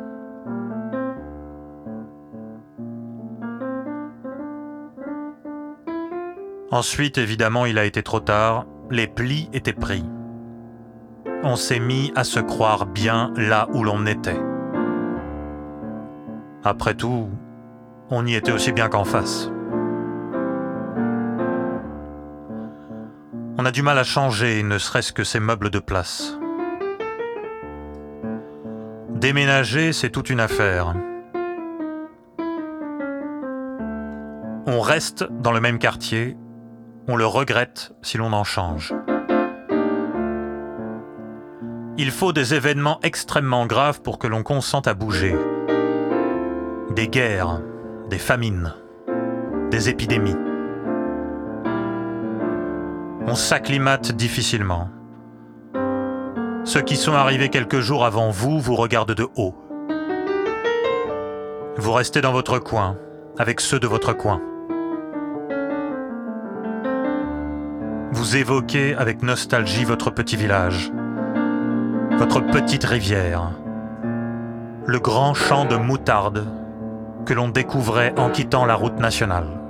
Ensuite, 6.71 7.17
évidemment, 7.17 7.65
il 7.65 7.79
a 7.79 7.85
été 7.85 8.03
trop 8.03 8.19
tard, 8.19 8.65
les 8.91 9.07
plis 9.07 9.49
étaient 9.53 9.73
pris. 9.73 10.03
On 11.43 11.55
s'est 11.55 11.79
mis 11.79 12.11
à 12.15 12.23
se 12.23 12.39
croire 12.39 12.85
bien 12.85 13.31
là 13.37 13.67
où 13.73 13.83
l'on 13.83 14.05
était. 14.05 14.39
Après 16.63 16.93
tout, 16.93 17.29
on 18.09 18.25
y 18.25 18.35
était 18.35 18.51
aussi 18.51 18.71
bien 18.71 18.89
qu'en 18.89 19.03
face. 19.03 19.49
On 23.57 23.65
a 23.65 23.71
du 23.71 23.83
mal 23.83 23.97
à 23.97 24.03
changer, 24.03 24.63
ne 24.63 24.77
serait-ce 24.77 25.13
que 25.13 25.24
ces 25.24 25.39
meubles 25.39 25.69
de 25.69 25.79
place. 25.79 26.38
Déménager, 29.09 29.93
c'est 29.93 30.09
toute 30.09 30.29
une 30.29 30.41
affaire. 30.41 30.93
On 34.67 34.81
reste 34.81 35.25
dans 35.31 35.53
le 35.53 35.62
même 35.62 35.79
quartier, 35.79 36.35
on 37.07 37.15
le 37.15 37.25
regrette 37.25 37.93
si 38.01 38.17
l'on 38.17 38.33
en 38.33 38.43
change. 38.43 38.93
Il 41.97 42.12
faut 42.12 42.33
des 42.33 42.55
événements 42.55 43.00
extrêmement 43.03 43.67
graves 43.67 44.01
pour 44.01 44.19
que 44.19 44.27
l'on 44.27 44.43
consente 44.43 44.88
à 44.88 44.93
bouger. 44.93 45.33
Des 46.93 47.07
guerres, 47.07 47.62
des 48.09 48.19
famines, 48.19 48.74
des 49.71 49.88
épidémies. 49.88 50.54
On 53.27 53.34
s'acclimate 53.34 54.12
difficilement. 54.12 54.89
Ceux 56.63 56.82
qui 56.82 56.96
sont 56.96 57.13
arrivés 57.13 57.50
quelques 57.50 57.79
jours 57.79 58.05
avant 58.05 58.29
vous 58.29 58.60
vous 58.60 58.75
regardent 58.75 59.15
de 59.15 59.27
haut. 59.36 59.55
Vous 61.77 61.91
restez 61.91 62.22
dans 62.22 62.32
votre 62.32 62.60
coin, 62.60 62.98
avec 63.39 63.62
ceux 63.62 63.79
de 63.79 63.88
votre 63.88 64.13
coin. 64.13 64.41
Vous 68.12 68.38
évoquez 68.38 68.94
avec 68.94 69.24
nostalgie 69.24 69.86
votre 69.86 70.12
petit 70.12 70.36
village, 70.36 70.91
votre 72.17 72.41
petite 72.41 72.84
rivière, 72.84 73.53
le 74.86 75.00
grand 75.00 75.34
champ 75.34 75.65
de 75.65 75.77
moutarde 75.77 76.46
que 77.25 77.34
l'on 77.34 77.50
découvrait 77.50 78.13
en 78.20 78.29
quittant 78.29 78.65
la 78.65 78.75
route 78.75 79.00
nationale. 79.00 79.64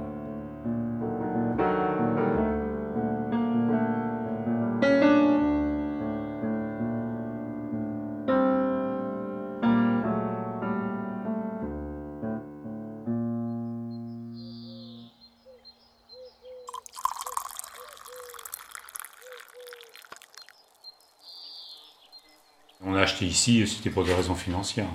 Ici, 23.22 23.65
c'était 23.67 23.89
pour 23.89 24.03
des 24.03 24.13
raisons 24.13 24.36
financières. 24.36 24.88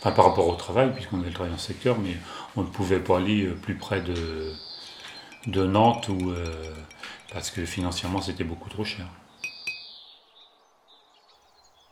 Enfin, 0.00 0.12
par 0.12 0.26
rapport 0.26 0.46
au 0.46 0.54
travail, 0.54 0.92
puisqu'on 0.92 1.18
avait 1.18 1.28
le 1.28 1.34
travail 1.34 1.52
le 1.52 1.58
secteur, 1.58 1.98
mais 1.98 2.16
on 2.54 2.62
ne 2.62 2.68
pouvait 2.68 3.00
pas 3.00 3.16
aller 3.18 3.46
plus 3.46 3.76
près 3.76 4.00
de, 4.00 4.52
de 5.46 5.64
Nantes 5.66 6.08
ou, 6.08 6.30
euh, 6.30 6.74
parce 7.32 7.50
que 7.50 7.64
financièrement 7.64 8.20
c'était 8.20 8.44
beaucoup 8.44 8.68
trop 8.68 8.84
cher. 8.84 9.06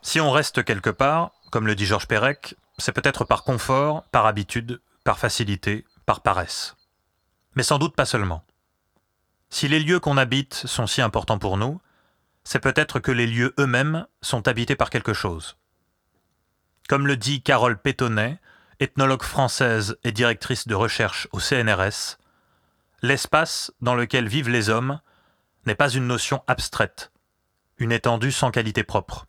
Si 0.01 0.19
on 0.19 0.31
reste 0.31 0.63
quelque 0.63 0.89
part, 0.89 1.31
comme 1.51 1.67
le 1.67 1.75
dit 1.75 1.85
Georges 1.85 2.07
Perec, 2.07 2.55
c'est 2.77 2.91
peut-être 2.91 3.25
par 3.25 3.43
confort, 3.43 4.03
par 4.11 4.25
habitude, 4.25 4.81
par 5.03 5.17
facilité, 5.17 5.85
par 6.05 6.21
paresse. 6.21 6.75
Mais 7.55 7.63
sans 7.63 7.79
doute 7.79 7.95
pas 7.95 8.05
seulement. 8.05 8.43
Si 9.49 9.67
les 9.67 9.79
lieux 9.79 9.99
qu'on 9.99 10.17
habite 10.17 10.53
sont 10.53 10.87
si 10.87 11.01
importants 11.01 11.39
pour 11.39 11.57
nous, 11.57 11.79
c'est 12.43 12.59
peut-être 12.59 12.99
que 12.99 13.11
les 13.11 13.25
lieux 13.25 13.53
eux-mêmes 13.57 14.05
sont 14.21 14.47
habités 14.47 14.75
par 14.75 14.89
quelque 14.89 15.13
chose. 15.13 15.57
Comme 16.87 17.07
le 17.07 17.17
dit 17.17 17.41
Carole 17.41 17.81
Pétonnet, 17.81 18.39
ethnologue 18.79 19.23
française 19.23 19.97
et 20.03 20.11
directrice 20.11 20.67
de 20.67 20.75
recherche 20.75 21.27
au 21.31 21.39
CNRS, 21.39 22.17
l'espace 23.01 23.71
dans 23.81 23.95
lequel 23.95 24.27
vivent 24.27 24.49
les 24.49 24.69
hommes 24.69 24.99
n'est 25.65 25.75
pas 25.75 25.89
une 25.89 26.05
notion 26.05 26.43
abstraite, 26.47 27.11
une 27.77 27.91
étendue 27.91 28.31
sans 28.31 28.51
qualité 28.51 28.83
propre. 28.83 29.25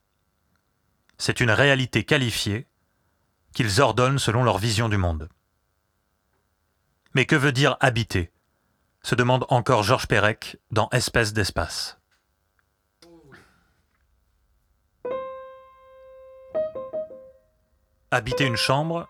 C'est 1.17 1.41
une 1.41 1.51
réalité 1.51 2.05
qualifiée 2.05 2.67
qu'ils 3.55 3.81
ordonnent 3.81 4.19
selon 4.19 4.45
leur 4.45 4.59
vision 4.59 4.91
du 4.91 4.99
monde. 4.99 5.31
Mais 7.15 7.25
que 7.25 7.37
veut 7.37 7.53
dire 7.53 7.77
habiter? 7.81 8.33
se 9.03 9.15
demande 9.15 9.47
encore 9.49 9.85
Georges 9.85 10.09
Perec 10.09 10.59
dans 10.73 10.91
Espèce 10.91 11.33
d'espace. 11.33 11.97
Habiter 18.13 18.45
une 18.45 18.57
chambre, 18.57 19.09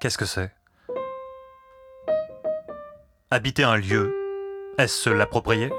qu'est-ce 0.00 0.16
que 0.16 0.24
c'est? 0.24 0.50
Habiter 3.30 3.62
un 3.62 3.76
lieu, 3.76 4.10
est-ce 4.78 5.02
se 5.02 5.10
l'approprier? 5.10 5.70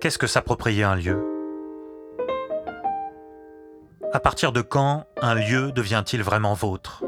Qu'est-ce 0.00 0.18
que 0.18 0.26
s'approprier 0.26 0.82
un 0.82 0.96
lieu? 0.96 1.24
À 4.12 4.18
partir 4.18 4.50
de 4.50 4.60
quand 4.60 5.06
un 5.20 5.36
lieu 5.36 5.70
devient-il 5.70 6.24
vraiment 6.24 6.54
vôtre? 6.54 7.04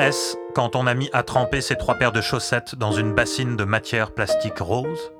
Est-ce 0.00 0.36
quand 0.52 0.74
on 0.74 0.88
a 0.88 0.94
mis 0.94 1.10
à 1.12 1.22
tremper 1.22 1.60
ses 1.60 1.76
trois 1.76 1.94
paires 1.94 2.10
de 2.10 2.20
chaussettes 2.20 2.74
dans 2.74 2.90
une 2.90 3.14
bassine 3.14 3.54
de 3.54 3.62
matière 3.62 4.10
plastique 4.12 4.58
rose? 4.58 5.12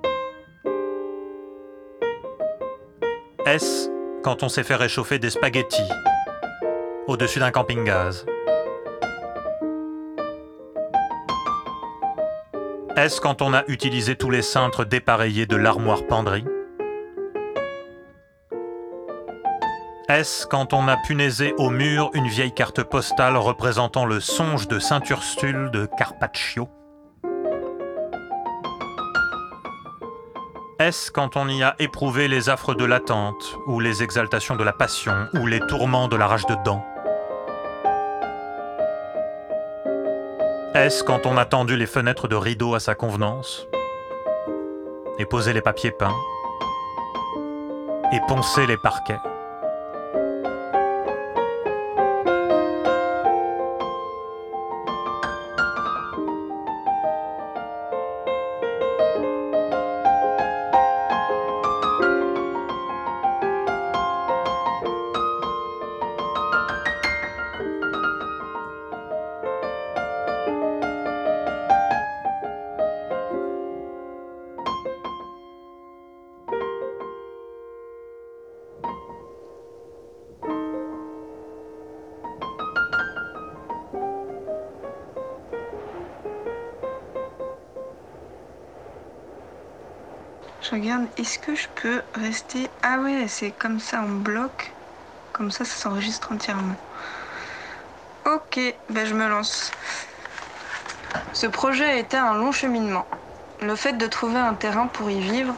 Est-ce 3.47 3.91
quand 4.23 4.43
on 4.43 4.49
s'est 4.49 4.65
fait 4.65 4.75
réchauffer 4.75 5.19
des 5.19 5.31
spaghettis 5.31 5.91
au-dessus 7.07 7.39
d'un 7.39 7.51
camping-gaz. 7.51 8.25
Est-ce 12.97 13.21
quand 13.21 13.43
on 13.43 13.53
a 13.53 13.65
utilisé 13.67 14.17
tous 14.17 14.31
les 14.31 14.43
cintres 14.43 14.85
dépareillés 14.85 15.47
de 15.47 15.57
l'armoire 15.57 16.07
penderie 16.07 16.45
Est-ce 20.09 20.47
quand 20.47 20.73
on 20.73 20.87
a 20.87 20.97
punaisé 20.97 21.55
au 21.59 21.71
mur 21.71 22.11
une 22.15 22.29
vieille 22.29 22.53
carte 22.53 22.83
postale 22.83 23.37
représentant 23.37 24.05
le 24.05 24.21
songe 24.21 24.69
de 24.69 24.79
Saint-Ursule 24.79 25.71
de 25.71 25.87
Carpaccio 25.99 26.69
Est-ce 30.85 31.11
quand 31.11 31.39
on 31.39 31.49
y 31.49 31.63
a 31.63 31.75
éprouvé 31.79 32.29
les 32.29 32.51
affres 32.51 32.75
de 32.75 32.85
l'attente, 32.85 33.57
ou 33.67 33.81
les 33.81 34.03
exaltations 34.03 34.55
de 34.55 34.63
la 34.63 34.75
passion, 34.75 35.15
ou 35.33 35.47
les 35.47 35.61
tourments 35.61 36.09
de 36.09 36.17
la 36.17 36.27
rage 36.27 36.45
de 36.45 36.55
dents 36.63 36.85
Est-ce 40.75 41.03
quand 41.03 41.25
on 41.25 41.39
a 41.39 41.47
tendu 41.47 41.79
les 41.79 41.87
fenêtres 41.87 42.29
de 42.29 42.37
rideaux 42.37 42.75
à 42.75 42.81
sa 42.81 42.95
convenance 42.95 43.67
Et 45.19 45.25
posé 45.25 45.55
les 45.55 45.63
papiers 45.63 45.91
peints 45.91 46.15
Et 48.13 48.21
poncé 48.29 48.67
les 48.67 48.77
parquets 48.77 49.21
est-ce 91.35 91.41
que 91.41 91.57
je 91.57 91.67
peux 91.75 92.03
rester... 92.15 92.71
Ah 92.83 93.01
ouais, 93.01 93.27
c'est 93.27 93.51
comme 93.51 93.81
ça, 93.81 94.05
on 94.07 94.19
bloque. 94.19 94.77
Comme 95.33 95.51
ça, 95.51 95.65
ça 95.65 95.75
s'enregistre 95.75 96.31
entièrement. 96.31 96.77
Ok, 98.25 98.61
ben 98.89 99.05
je 99.05 99.15
me 99.15 99.29
lance. 99.29 99.73
Ce 101.33 101.49
projet 101.49 101.87
a 101.87 101.97
été 101.97 102.17
un 102.17 102.35
long 102.35 102.53
cheminement. 102.53 103.09
Le 103.61 103.75
fait 103.75 103.95
de 103.95 104.07
trouver 104.07 104.39
un 104.39 104.55
terrain 104.55 104.87
pour 104.87 105.11
y 105.11 105.19
vivre, 105.19 105.57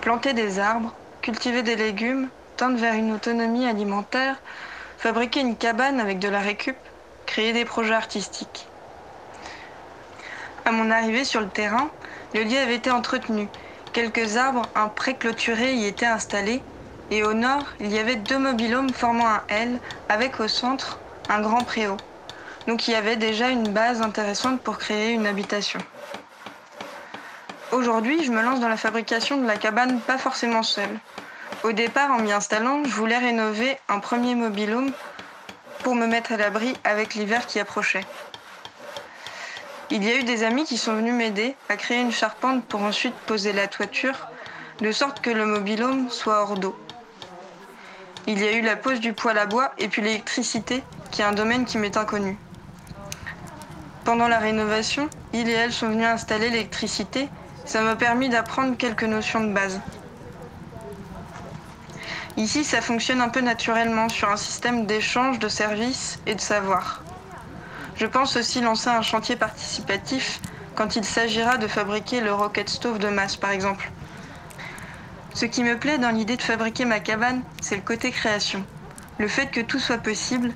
planter 0.00 0.32
des 0.32 0.60
arbres, 0.60 0.94
cultiver 1.20 1.62
des 1.62 1.76
légumes, 1.76 2.30
tendre 2.56 2.78
vers 2.78 2.94
une 2.94 3.12
autonomie 3.12 3.66
alimentaire, 3.66 4.40
fabriquer 4.96 5.40
une 5.40 5.58
cabane 5.58 6.00
avec 6.00 6.20
de 6.20 6.28
la 6.28 6.40
récup, 6.40 6.78
créer 7.26 7.52
des 7.52 7.66
projets 7.66 7.92
artistiques. 7.92 8.66
À 10.64 10.72
mon 10.72 10.90
arrivée 10.90 11.26
sur 11.26 11.42
le 11.42 11.50
terrain, 11.50 11.90
le 12.32 12.44
lieu 12.44 12.56
avait 12.56 12.76
été 12.76 12.90
entretenu. 12.90 13.50
Quelques 13.92 14.36
arbres, 14.36 14.68
un 14.74 14.88
pré 14.88 15.14
clôturé 15.16 15.74
y 15.74 15.86
étaient 15.86 16.06
installés, 16.06 16.62
et 17.10 17.24
au 17.24 17.32
nord, 17.32 17.64
il 17.80 17.90
y 17.90 17.98
avait 17.98 18.16
deux 18.16 18.38
mobilhomes 18.38 18.92
formant 18.92 19.28
un 19.28 19.42
L, 19.48 19.80
avec 20.08 20.40
au 20.40 20.48
centre 20.48 20.98
un 21.28 21.40
grand 21.40 21.64
préau. 21.64 21.96
Donc 22.66 22.86
il 22.86 22.92
y 22.92 22.94
avait 22.94 23.16
déjà 23.16 23.48
une 23.48 23.68
base 23.72 24.02
intéressante 24.02 24.60
pour 24.60 24.78
créer 24.78 25.12
une 25.12 25.26
habitation. 25.26 25.80
Aujourd'hui, 27.72 28.24
je 28.24 28.30
me 28.30 28.42
lance 28.42 28.60
dans 28.60 28.68
la 28.68 28.76
fabrication 28.76 29.38
de 29.38 29.46
la 29.46 29.56
cabane 29.56 30.00
pas 30.00 30.18
forcément 30.18 30.62
seule. 30.62 30.98
Au 31.64 31.72
départ, 31.72 32.10
en 32.12 32.18
m'y 32.18 32.32
installant, 32.32 32.84
je 32.84 32.90
voulais 32.90 33.18
rénover 33.18 33.78
un 33.88 34.00
premier 34.00 34.34
mobilhome 34.34 34.92
pour 35.82 35.94
me 35.94 36.06
mettre 36.06 36.32
à 36.32 36.36
l'abri 36.36 36.74
avec 36.84 37.14
l'hiver 37.14 37.46
qui 37.46 37.58
approchait. 37.58 38.04
Il 39.90 40.04
y 40.04 40.10
a 40.10 40.16
eu 40.16 40.22
des 40.22 40.44
amis 40.44 40.64
qui 40.64 40.76
sont 40.76 40.94
venus 40.94 41.14
m'aider 41.14 41.56
à 41.70 41.76
créer 41.76 42.02
une 42.02 42.12
charpente 42.12 42.62
pour 42.64 42.82
ensuite 42.82 43.14
poser 43.14 43.54
la 43.54 43.68
toiture, 43.68 44.28
de 44.82 44.92
sorte 44.92 45.22
que 45.22 45.30
le 45.30 45.46
mobilhome 45.46 46.10
soit 46.10 46.42
hors 46.42 46.58
d'eau. 46.58 46.78
Il 48.26 48.38
y 48.38 48.46
a 48.46 48.52
eu 48.52 48.60
la 48.60 48.76
pose 48.76 49.00
du 49.00 49.14
poêle 49.14 49.38
à 49.38 49.46
bois 49.46 49.72
et 49.78 49.88
puis 49.88 50.02
l'électricité, 50.02 50.82
qui 51.10 51.22
est 51.22 51.24
un 51.24 51.32
domaine 51.32 51.64
qui 51.64 51.78
m'est 51.78 51.96
inconnu. 51.96 52.36
Pendant 54.04 54.28
la 54.28 54.38
rénovation, 54.38 55.08
il 55.32 55.48
et 55.48 55.52
elle 55.52 55.72
sont 55.72 55.88
venus 55.88 56.06
installer 56.06 56.50
l'électricité. 56.50 57.30
Ça 57.64 57.80
m'a 57.80 57.96
permis 57.96 58.28
d'apprendre 58.28 58.76
quelques 58.76 59.04
notions 59.04 59.42
de 59.42 59.54
base. 59.54 59.80
Ici, 62.36 62.62
ça 62.62 62.82
fonctionne 62.82 63.22
un 63.22 63.30
peu 63.30 63.40
naturellement 63.40 64.10
sur 64.10 64.28
un 64.28 64.36
système 64.36 64.84
d'échange 64.84 65.38
de 65.38 65.48
services 65.48 66.18
et 66.26 66.34
de 66.34 66.40
savoir. 66.40 67.02
Je 67.98 68.06
pense 68.06 68.36
aussi 68.36 68.60
lancer 68.60 68.90
un 68.90 69.02
chantier 69.02 69.34
participatif 69.34 70.40
quand 70.76 70.94
il 70.94 71.04
s'agira 71.04 71.56
de 71.56 71.66
fabriquer 71.66 72.20
le 72.20 72.32
rocket 72.32 72.68
stove 72.68 73.00
de 73.00 73.08
masse, 73.08 73.34
par 73.34 73.50
exemple. 73.50 73.90
Ce 75.34 75.46
qui 75.46 75.64
me 75.64 75.76
plaît 75.76 75.98
dans 75.98 76.10
l'idée 76.10 76.36
de 76.36 76.42
fabriquer 76.42 76.84
ma 76.84 77.00
cabane, 77.00 77.42
c'est 77.60 77.74
le 77.74 77.82
côté 77.82 78.12
création. 78.12 78.64
Le 79.18 79.26
fait 79.26 79.48
que 79.48 79.60
tout 79.60 79.80
soit 79.80 79.98
possible. 79.98 80.52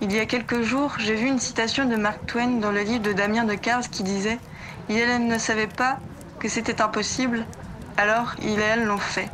Il 0.00 0.12
y 0.12 0.18
a 0.18 0.26
quelques 0.26 0.62
jours, 0.62 0.96
j'ai 0.98 1.14
vu 1.14 1.28
une 1.28 1.38
citation 1.38 1.84
de 1.84 1.94
Mark 1.94 2.26
Twain 2.26 2.58
dans 2.58 2.72
le 2.72 2.80
livre 2.80 3.04
de 3.04 3.12
Damien 3.12 3.44
de 3.44 3.54
Cars 3.54 3.88
qui 3.88 4.02
disait 4.02 4.40
Il 4.88 5.28
ne 5.28 5.38
savait 5.38 5.68
pas 5.68 5.98
que 6.40 6.48
c'était 6.48 6.82
impossible, 6.82 7.46
alors 7.96 8.34
il 8.42 8.58
et 8.58 8.62
elle 8.62 8.84
l'ont 8.86 8.98
fait. 8.98 9.28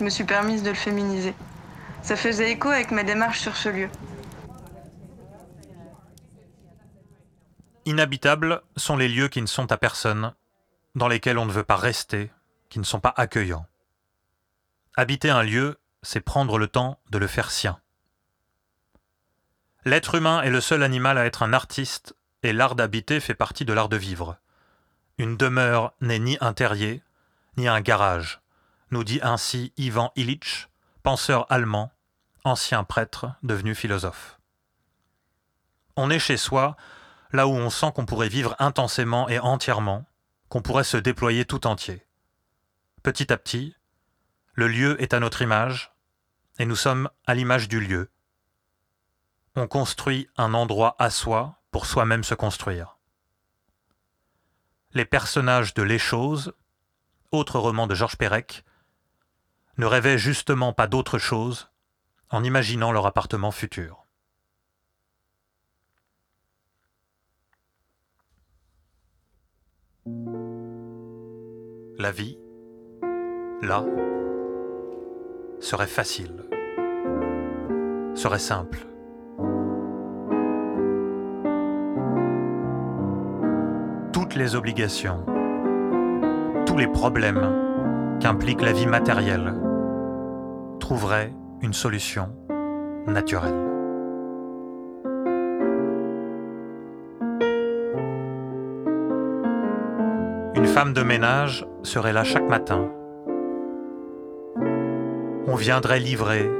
Je 0.00 0.04
me 0.04 0.10
suis 0.10 0.24
permise 0.24 0.64
de 0.64 0.70
le 0.70 0.74
féminiser. 0.74 1.34
Ça 2.02 2.16
faisait 2.16 2.50
écho 2.50 2.70
avec 2.70 2.90
ma 2.90 3.04
démarche 3.04 3.38
sur 3.38 3.56
ce 3.56 3.68
lieu. 3.68 3.88
Inhabitables 7.86 8.62
sont 8.76 8.96
les 8.96 9.08
lieux 9.08 9.28
qui 9.28 9.40
ne 9.40 9.46
sont 9.46 9.70
à 9.70 9.76
personne, 9.76 10.34
dans 10.96 11.06
lesquels 11.06 11.38
on 11.38 11.46
ne 11.46 11.52
veut 11.52 11.62
pas 11.62 11.76
rester, 11.76 12.32
qui 12.68 12.80
ne 12.80 12.84
sont 12.84 12.98
pas 12.98 13.14
accueillants. 13.16 13.66
Habiter 14.96 15.30
un 15.30 15.44
lieu, 15.44 15.78
c'est 16.02 16.20
prendre 16.20 16.58
le 16.58 16.66
temps 16.66 16.98
de 17.10 17.18
le 17.18 17.28
faire 17.28 17.52
sien. 17.52 17.80
L'être 19.84 20.16
humain 20.16 20.42
est 20.42 20.50
le 20.50 20.60
seul 20.60 20.82
animal 20.82 21.16
à 21.16 21.26
être 21.26 21.44
un 21.44 21.52
artiste, 21.52 22.16
et 22.42 22.52
l'art 22.52 22.74
d'habiter 22.74 23.20
fait 23.20 23.34
partie 23.34 23.64
de 23.64 23.72
l'art 23.72 23.88
de 23.88 23.96
vivre. 23.96 24.36
Une 25.18 25.36
demeure 25.36 25.94
n'est 26.00 26.18
ni 26.18 26.36
un 26.40 26.54
terrier, 26.54 27.04
ni 27.56 27.68
un 27.68 27.80
garage, 27.80 28.40
nous 28.90 29.04
dit 29.04 29.20
ainsi 29.22 29.72
Ivan 29.76 30.12
Illich, 30.16 30.66
penseur 31.04 31.46
allemand, 31.50 31.92
ancien 32.42 32.82
prêtre 32.82 33.28
devenu 33.44 33.76
philosophe. 33.76 34.40
On 35.94 36.10
est 36.10 36.18
chez 36.18 36.36
soi 36.36 36.76
là 37.36 37.46
où 37.46 37.52
on 37.52 37.70
sent 37.70 37.92
qu'on 37.94 38.06
pourrait 38.06 38.28
vivre 38.28 38.56
intensément 38.58 39.28
et 39.28 39.38
entièrement, 39.38 40.04
qu'on 40.48 40.62
pourrait 40.62 40.84
se 40.84 40.96
déployer 40.96 41.44
tout 41.44 41.66
entier. 41.66 42.04
Petit 43.02 43.32
à 43.32 43.36
petit, 43.36 43.76
le 44.54 44.66
lieu 44.66 45.00
est 45.00 45.14
à 45.14 45.20
notre 45.20 45.42
image, 45.42 45.92
et 46.58 46.66
nous 46.66 46.76
sommes 46.76 47.08
à 47.26 47.34
l'image 47.34 47.68
du 47.68 47.78
lieu. 47.78 48.10
On 49.54 49.68
construit 49.68 50.28
un 50.36 50.54
endroit 50.54 50.96
à 50.98 51.10
soi 51.10 51.60
pour 51.70 51.86
soi-même 51.86 52.24
se 52.24 52.34
construire. 52.34 52.96
Les 54.92 55.04
personnages 55.04 55.74
de 55.74 55.82
Les 55.82 55.98
Choses, 55.98 56.54
autre 57.30 57.58
roman 57.58 57.86
de 57.86 57.94
Georges 57.94 58.16
Perec, 58.16 58.64
ne 59.76 59.84
rêvaient 59.84 60.18
justement 60.18 60.72
pas 60.72 60.86
d'autre 60.86 61.18
chose 61.18 61.70
en 62.30 62.42
imaginant 62.42 62.92
leur 62.92 63.04
appartement 63.04 63.50
futur. 63.50 64.05
La 71.98 72.10
vie, 72.12 72.38
là, 73.62 73.84
serait 75.58 75.86
facile, 75.86 76.44
serait 78.14 78.38
simple. 78.38 78.86
Toutes 84.12 84.34
les 84.36 84.54
obligations, 84.54 85.24
tous 86.66 86.76
les 86.76 86.86
problèmes 86.86 88.18
qu'implique 88.20 88.62
la 88.62 88.72
vie 88.72 88.86
matérielle 88.86 89.54
trouveraient 90.78 91.32
une 91.62 91.72
solution 91.72 92.28
naturelle. 93.06 93.75
Une 100.66 100.72
femme 100.72 100.92
de 100.94 101.02
ménage 101.04 101.64
serait 101.84 102.12
là 102.12 102.24
chaque 102.24 102.48
matin. 102.48 102.88
On 105.46 105.54
viendrait 105.54 106.00
livrer, 106.00 106.50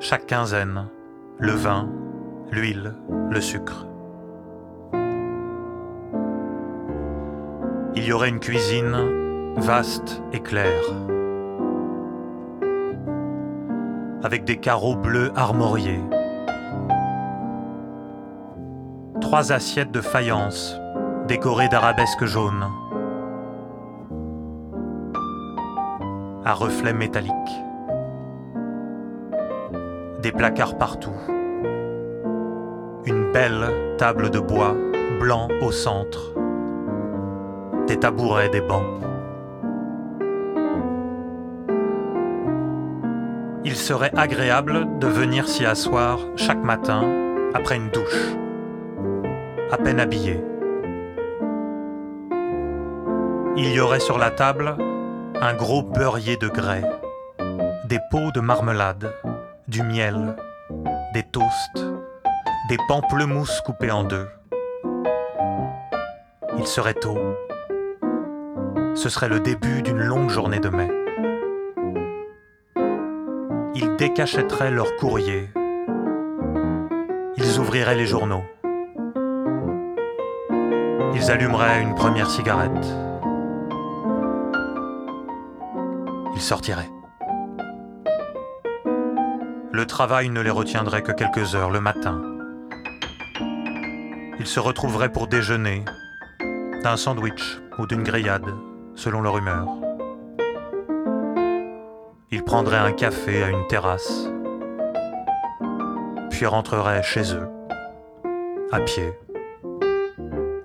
chaque 0.00 0.26
quinzaine, 0.26 0.88
le 1.38 1.52
vin, 1.52 1.88
l'huile, 2.52 2.94
le 3.30 3.40
sucre. 3.40 3.86
Il 7.96 8.04
y 8.04 8.12
aurait 8.12 8.28
une 8.28 8.38
cuisine 8.38 9.54
vaste 9.56 10.22
et 10.34 10.40
claire. 10.40 10.84
avec 14.22 14.44
des 14.44 14.58
carreaux 14.58 14.96
bleus 14.96 15.32
armoriés. 15.36 16.02
Trois 19.22 19.52
assiettes 19.52 19.90
de 19.90 20.00
faïence 20.02 20.76
décorées 21.28 21.68
d'arabesques 21.68 22.24
jaunes. 22.24 22.68
À 26.46 26.52
reflets 26.52 26.92
métalliques. 26.92 27.32
Des 30.20 30.30
placards 30.30 30.76
partout. 30.76 31.16
Une 33.06 33.32
belle 33.32 33.96
table 33.96 34.28
de 34.28 34.38
bois 34.38 34.74
blanc 35.18 35.48
au 35.62 35.72
centre. 35.72 36.34
Des 37.86 37.98
tabourets, 37.98 38.50
des 38.50 38.60
bancs. 38.60 38.84
Il 43.64 43.76
serait 43.76 44.12
agréable 44.14 44.98
de 44.98 45.06
venir 45.06 45.48
s'y 45.48 45.64
asseoir 45.64 46.18
chaque 46.36 46.62
matin 46.62 47.04
après 47.54 47.76
une 47.76 47.88
douche, 47.88 48.36
à 49.72 49.78
peine 49.78 49.98
habillé. 49.98 50.44
Il 53.56 53.72
y 53.72 53.80
aurait 53.80 54.00
sur 54.00 54.18
la 54.18 54.30
table 54.30 54.76
un 55.40 55.54
gros 55.54 55.82
beurrier 55.82 56.36
de 56.36 56.48
grès, 56.48 56.84
des 57.84 57.98
pots 58.10 58.30
de 58.32 58.40
marmelade, 58.40 59.12
du 59.68 59.82
miel, 59.82 60.36
des 61.12 61.22
toasts, 61.22 61.84
des 62.68 62.78
pamplemousses 62.88 63.60
coupées 63.62 63.90
en 63.90 64.04
deux. 64.04 64.28
Il 66.58 66.66
serait 66.66 66.94
tôt. 66.94 67.18
Ce 68.94 69.08
serait 69.08 69.28
le 69.28 69.40
début 69.40 69.82
d'une 69.82 70.00
longue 70.00 70.30
journée 70.30 70.60
de 70.60 70.68
mai. 70.68 70.90
Ils 73.74 73.96
décachèteraient 73.96 74.70
leur 74.70 74.94
courrier. 74.96 75.50
Ils 77.36 77.58
ouvriraient 77.58 77.96
les 77.96 78.06
journaux. 78.06 78.44
Ils 81.14 81.30
allumeraient 81.30 81.82
une 81.82 81.94
première 81.94 82.30
cigarette. 82.30 83.03
Sortiraient. 86.44 86.90
Le 89.72 89.86
travail 89.86 90.28
ne 90.28 90.40
les 90.40 90.50
retiendrait 90.50 91.02
que 91.02 91.10
quelques 91.10 91.54
heures 91.54 91.70
le 91.70 91.80
matin. 91.80 92.22
Ils 94.38 94.46
se 94.46 94.60
retrouveraient 94.60 95.10
pour 95.10 95.26
déjeuner 95.26 95.84
d'un 96.82 96.96
sandwich 96.96 97.60
ou 97.78 97.86
d'une 97.86 98.02
grillade, 98.02 98.54
selon 98.94 99.22
leur 99.22 99.38
humeur. 99.38 99.66
Ils 102.30 102.44
prendraient 102.44 102.76
un 102.76 102.92
café 102.92 103.42
à 103.42 103.48
une 103.48 103.66
terrasse, 103.68 104.28
puis 106.30 106.46
rentreraient 106.46 107.02
chez 107.02 107.34
eux, 107.34 107.48
à 108.70 108.80
pied, 108.80 109.12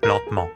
lentement. 0.03 0.49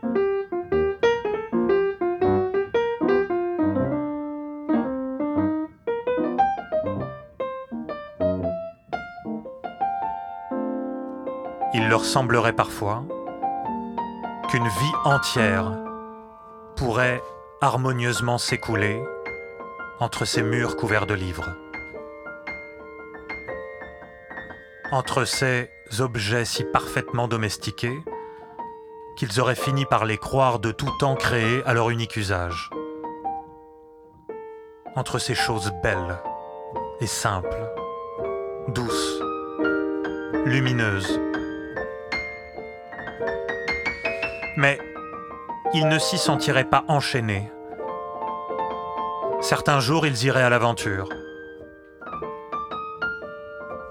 Semblerait 12.03 12.53
parfois 12.53 13.05
qu'une 14.49 14.67
vie 14.67 14.93
entière 15.05 15.71
pourrait 16.75 17.21
harmonieusement 17.61 18.37
s'écouler 18.37 19.01
entre 20.01 20.25
ces 20.25 20.43
murs 20.43 20.75
couverts 20.75 21.07
de 21.07 21.13
livres. 21.13 21.55
Entre 24.91 25.23
ces 25.23 25.69
objets 25.99 26.45
si 26.45 26.65
parfaitement 26.65 27.29
domestiqués 27.29 27.97
qu'ils 29.15 29.39
auraient 29.39 29.55
fini 29.55 29.85
par 29.85 30.03
les 30.05 30.17
croire 30.17 30.59
de 30.59 30.71
tout 30.71 30.91
temps 30.99 31.15
créés 31.15 31.63
à 31.65 31.73
leur 31.73 31.89
unique 31.89 32.17
usage. 32.17 32.69
Entre 34.95 35.19
ces 35.19 35.35
choses 35.35 35.71
belles 35.81 36.19
et 36.99 37.07
simples, 37.07 37.71
douces, 38.67 39.19
lumineuses. 40.45 41.19
Mais 44.57 44.77
ils 45.73 45.87
ne 45.87 45.97
s'y 45.97 46.17
sentiraient 46.17 46.69
pas 46.69 46.83
enchaînés 46.87 47.51
Certains 49.41 49.81
jours, 49.81 50.05
ils 50.05 50.23
iraient 50.23 50.43
à 50.43 50.49
l'aventure. 50.49 51.09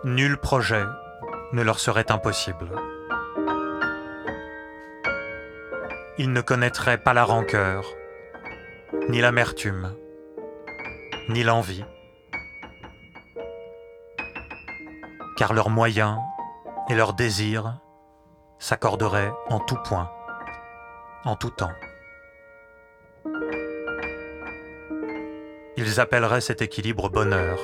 Nul 0.05 0.38
projet 0.38 0.85
ne 1.53 1.62
leur 1.62 1.79
serait 1.79 2.11
impossible. 2.11 2.70
Ils 6.16 6.33
ne 6.33 6.40
connaîtraient 6.40 6.96
pas 6.96 7.12
la 7.12 7.25
rancœur, 7.25 7.85
ni 9.09 9.20
l'amertume, 9.20 9.94
ni 11.29 11.42
l'envie, 11.42 11.85
car 15.37 15.53
leurs 15.53 15.70
moyens 15.70 16.18
et 16.88 16.94
leurs 16.94 17.12
désirs 17.12 17.79
s'accorderaient 18.59 19.33
en 19.51 19.61
tout 19.61 19.79
point, 19.85 20.11
en 21.24 21.37
tout 21.37 21.50
temps. 21.50 21.72
Ils 25.76 26.00
appelleraient 26.00 26.40
cet 26.40 26.62
équilibre 26.62 27.08
bonheur 27.08 27.58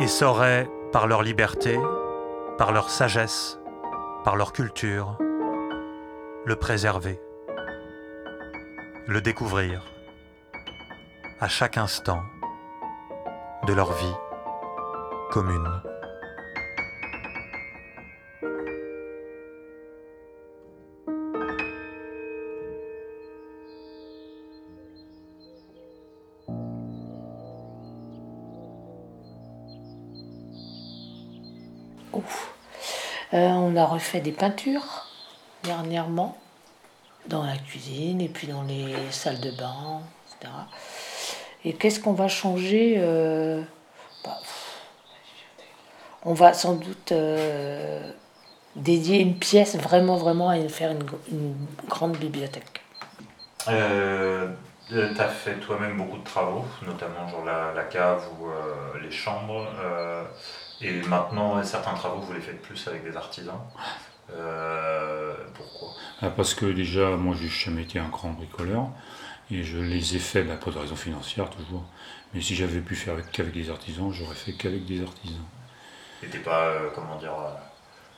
et 0.00 0.06
sauraient, 0.06 0.68
par 0.92 1.06
leur 1.06 1.22
liberté, 1.22 1.78
par 2.56 2.72
leur 2.72 2.88
sagesse, 2.88 3.58
par 4.24 4.36
leur 4.36 4.52
culture, 4.52 5.18
le 6.44 6.56
préserver, 6.56 7.20
le 9.06 9.20
découvrir 9.20 9.84
à 11.40 11.48
chaque 11.48 11.76
instant 11.76 12.22
de 13.66 13.72
leur 13.72 13.92
vie 13.92 14.14
commune. 15.30 15.82
A 33.78 33.86
refait 33.86 34.20
des 34.20 34.32
peintures 34.32 35.06
dernièrement 35.62 36.36
dans 37.26 37.44
la 37.44 37.56
cuisine 37.56 38.20
et 38.20 38.28
puis 38.28 38.46
dans 38.46 38.62
les 38.62 38.94
salles 39.10 39.40
de 39.40 39.50
bain, 39.50 40.00
etc. 40.26 40.52
Et 41.64 41.74
qu'est-ce 41.74 42.00
qu'on 42.00 42.12
va 42.12 42.28
changer 42.28 42.94
euh, 42.98 43.62
bah, 44.24 44.38
On 46.24 46.32
va 46.32 46.54
sans 46.54 46.74
doute 46.74 47.12
euh, 47.12 48.10
dédier 48.76 49.20
une 49.20 49.38
pièce 49.38 49.76
vraiment, 49.76 50.16
vraiment 50.16 50.48
à 50.48 50.68
faire 50.68 50.92
une, 51.30 51.54
grande 51.86 52.16
bibliothèque. 52.16 52.82
Euh, 53.68 54.48
tu 54.88 54.96
as 54.96 55.28
fait 55.28 55.56
toi-même 55.56 55.98
beaucoup 55.98 56.18
de 56.18 56.24
travaux, 56.24 56.64
notamment 56.86 57.28
genre 57.28 57.44
la, 57.44 57.72
la 57.74 57.84
cave 57.84 58.24
ou 58.40 58.46
les 59.02 59.10
chambres. 59.10 59.66
Et 60.80 61.02
maintenant, 61.02 61.62
certains 61.64 61.94
travaux, 61.94 62.20
vous 62.20 62.32
les 62.32 62.40
faites 62.40 62.62
plus 62.62 62.86
avec 62.86 63.04
des 63.04 63.16
artisans. 63.16 63.60
Euh, 64.32 65.34
pourquoi? 65.54 65.88
Ah, 66.20 66.30
Parce 66.30 66.54
que 66.54 66.66
déjà, 66.66 67.10
moi, 67.16 67.34
j'ai 67.40 67.48
jamais 67.48 67.82
été 67.82 67.98
un 67.98 68.08
grand 68.08 68.30
bricoleur. 68.30 68.88
Et 69.50 69.64
je 69.64 69.78
les 69.78 70.16
ai 70.16 70.18
faits, 70.18 70.46
bah, 70.46 70.56
pour 70.56 70.72
des 70.72 70.78
raisons 70.78 70.96
financières 70.96 71.48
toujours. 71.50 71.82
Mais 72.34 72.40
si 72.40 72.54
j'avais 72.54 72.80
pu 72.80 72.94
faire 72.94 73.16
qu'avec 73.32 73.54
des 73.54 73.70
artisans, 73.70 74.12
j'aurais 74.12 74.34
fait 74.34 74.52
qu'avec 74.52 74.84
des 74.84 75.02
artisans. 75.02 75.44
Et 76.22 76.26
t'es 76.26 76.38
pas, 76.38 76.66
euh, 76.66 76.90
comment 76.94 77.16
dire, 77.16 77.32
euh, 77.32 77.54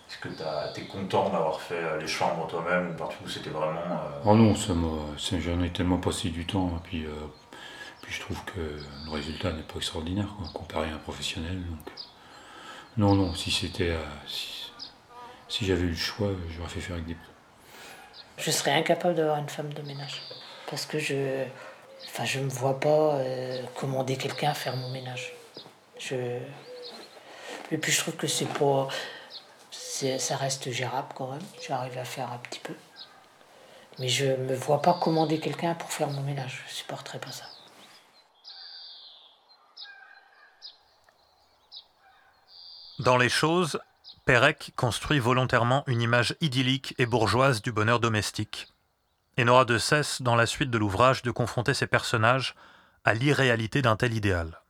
est-ce 0.09 0.18
que 0.18 0.29
tu 0.75 0.81
es 0.81 0.85
content 0.87 1.31
d'avoir 1.31 1.61
fait 1.61 1.99
les 2.01 2.09
chambres 2.09 2.49
toi-même 2.49 2.96
ou 3.25 3.29
c'était 3.29 3.51
vraiment. 3.51 3.81
Oh 4.25 4.35
non, 4.35 4.57
ça 4.57 4.73
j'en 5.38 5.62
ai 5.62 5.70
tellement 5.70 5.99
passé 5.99 6.31
du 6.31 6.44
temps. 6.44 6.68
Et 6.77 6.88
puis, 6.88 7.07
puis 8.03 8.12
je 8.12 8.20
trouve 8.20 8.42
que 8.46 8.61
le 8.61 9.11
résultat 9.11 9.53
n'est 9.53 9.62
pas 9.62 9.77
extraordinaire 9.77 10.27
comparé 10.53 10.90
à 10.90 10.94
un 10.94 10.99
professionnel. 10.99 11.62
Donc. 11.64 11.92
Non, 13.00 13.14
non, 13.14 13.34
si 13.34 13.50
c'était. 13.50 13.92
Euh, 13.92 14.04
si, 15.48 15.64
j'avais 15.64 15.84
eu 15.84 15.88
le 15.88 15.96
choix, 15.96 16.32
j'aurais 16.54 16.68
fait 16.68 16.80
faire 16.80 16.96
avec 16.96 17.06
des. 17.06 17.16
Je 18.36 18.50
serais 18.50 18.72
incapable 18.72 19.14
d'avoir 19.14 19.38
une 19.38 19.48
femme 19.48 19.72
de 19.72 19.80
ménage. 19.80 20.20
Parce 20.68 20.84
que 20.84 20.98
je. 20.98 21.44
Enfin, 22.08 22.26
je 22.26 22.40
me 22.40 22.50
vois 22.50 22.78
pas 22.78 23.14
euh, 23.14 23.62
commander 23.74 24.18
quelqu'un 24.18 24.50
à 24.50 24.54
faire 24.54 24.76
mon 24.76 24.90
ménage. 24.90 25.32
Je. 25.98 26.14
Et 27.70 27.78
puis 27.78 27.90
je 27.90 28.00
trouve 28.00 28.16
que 28.16 28.26
c'est 28.26 28.52
pas. 28.52 28.88
Ça 29.70 30.36
reste 30.36 30.70
gérable 30.70 31.08
quand 31.14 31.30
même. 31.30 31.40
J'arrive 31.66 31.96
à 31.96 32.04
faire 32.04 32.30
un 32.30 32.38
petit 32.50 32.60
peu. 32.60 32.74
Mais 33.98 34.08
je 34.08 34.26
me 34.26 34.54
vois 34.54 34.82
pas 34.82 34.92
commander 34.92 35.40
quelqu'un 35.40 35.72
pour 35.72 35.90
faire 35.90 36.10
mon 36.10 36.20
ménage. 36.20 36.64
Je 36.68 36.74
supporterais 36.74 37.18
pas 37.18 37.32
ça. 37.32 37.46
Dans 43.00 43.16
les 43.16 43.30
choses, 43.30 43.80
Pérec 44.26 44.74
construit 44.76 45.20
volontairement 45.20 45.84
une 45.86 46.02
image 46.02 46.36
idyllique 46.42 46.94
et 46.98 47.06
bourgeoise 47.06 47.62
du 47.62 47.72
bonheur 47.72 47.98
domestique, 47.98 48.68
et 49.38 49.44
n'aura 49.44 49.64
de 49.64 49.78
cesse, 49.78 50.20
dans 50.20 50.36
la 50.36 50.44
suite 50.44 50.70
de 50.70 50.76
l'ouvrage, 50.76 51.22
de 51.22 51.30
confronter 51.30 51.72
ses 51.72 51.86
personnages 51.86 52.54
à 53.04 53.14
l'irréalité 53.14 53.80
d'un 53.80 53.96
tel 53.96 54.12
idéal. 54.12 54.60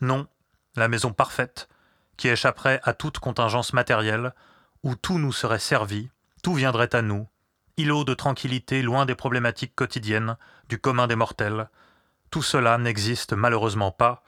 Non, 0.00 0.28
la 0.76 0.86
maison 0.86 1.12
parfaite, 1.12 1.68
qui 2.16 2.28
échapperait 2.28 2.80
à 2.84 2.94
toute 2.94 3.18
contingence 3.18 3.72
matérielle, 3.72 4.32
où 4.84 4.94
tout 4.94 5.18
nous 5.18 5.32
serait 5.32 5.58
servi, 5.58 6.10
tout 6.44 6.54
viendrait 6.54 6.94
à 6.94 7.02
nous, 7.02 7.26
îlot 7.76 8.04
de 8.04 8.14
tranquillité 8.14 8.82
loin 8.82 9.04
des 9.04 9.16
problématiques 9.16 9.74
quotidiennes, 9.74 10.36
du 10.68 10.78
commun 10.78 11.08
des 11.08 11.16
mortels, 11.16 11.70
tout 12.30 12.44
cela 12.44 12.78
n'existe 12.78 13.32
malheureusement 13.32 13.90
pas, 13.90 14.22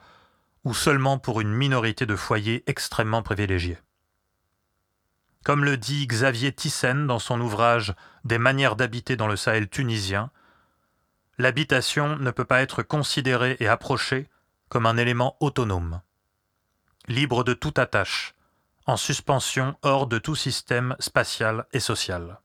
ou 0.63 0.73
seulement 0.73 1.17
pour 1.17 1.41
une 1.41 1.51
minorité 1.53 2.05
de 2.05 2.15
foyers 2.15 2.63
extrêmement 2.67 3.21
privilégiés. 3.21 3.77
Comme 5.43 5.65
le 5.65 5.75
dit 5.75 6.07
Xavier 6.07 6.53
Thyssen 6.53 7.05
dans 7.05 7.19
son 7.19 7.41
ouvrage 7.41 7.93
Des 8.23 8.37
manières 8.37 8.77
d'habiter 8.77 9.17
dans 9.17 9.27
le 9.27 9.35
Sahel 9.35 9.67
tunisien, 9.67 10.31
l'habitation 11.37 12.15
ne 12.17 12.31
peut 12.31 12.45
pas 12.45 12.61
être 12.61 12.81
considérée 12.81 13.57
et 13.59 13.67
approchée 13.67 14.29
comme 14.69 14.85
un 14.85 14.97
élément 14.97 15.35
autonome, 15.41 16.01
libre 17.07 17.43
de 17.43 17.53
toute 17.53 17.77
attache, 17.77 18.33
en 18.85 18.97
suspension 18.97 19.75
hors 19.81 20.07
de 20.07 20.17
tout 20.17 20.35
système 20.35 20.95
spatial 20.99 21.65
et 21.73 21.79
social. 21.79 22.39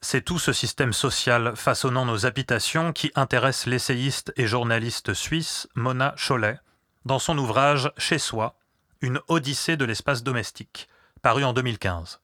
C'est 0.00 0.22
tout 0.22 0.38
ce 0.38 0.52
système 0.52 0.92
social 0.92 1.54
façonnant 1.56 2.06
nos 2.06 2.26
habitations 2.26 2.92
qui 2.92 3.12
intéresse 3.14 3.66
l'essayiste 3.66 4.32
et 4.36 4.46
journaliste 4.46 5.14
suisse 5.14 5.68
Mona 5.74 6.14
Cholet 6.16 6.58
dans 7.04 7.18
son 7.18 7.38
ouvrage 7.38 7.90
Chez 7.96 8.18
soi, 8.18 8.56
une 9.00 9.20
odyssée 9.28 9.76
de 9.76 9.84
l'espace 9.84 10.22
domestique, 10.22 10.88
paru 11.22 11.44
en 11.44 11.52
2015. 11.52 12.20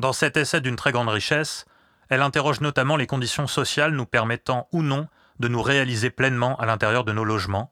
Dans 0.00 0.12
cet 0.12 0.36
essai 0.36 0.60
d'une 0.60 0.76
très 0.76 0.92
grande 0.92 1.08
richesse, 1.08 1.64
elle 2.08 2.22
interroge 2.22 2.60
notamment 2.60 2.96
les 2.96 3.06
conditions 3.06 3.46
sociales 3.46 3.92
nous 3.92 4.06
permettant 4.06 4.68
ou 4.72 4.82
non 4.82 5.08
de 5.38 5.48
nous 5.48 5.62
réaliser 5.62 6.10
pleinement 6.10 6.56
à 6.56 6.66
l'intérieur 6.66 7.04
de 7.04 7.12
nos 7.12 7.24
logements, 7.24 7.70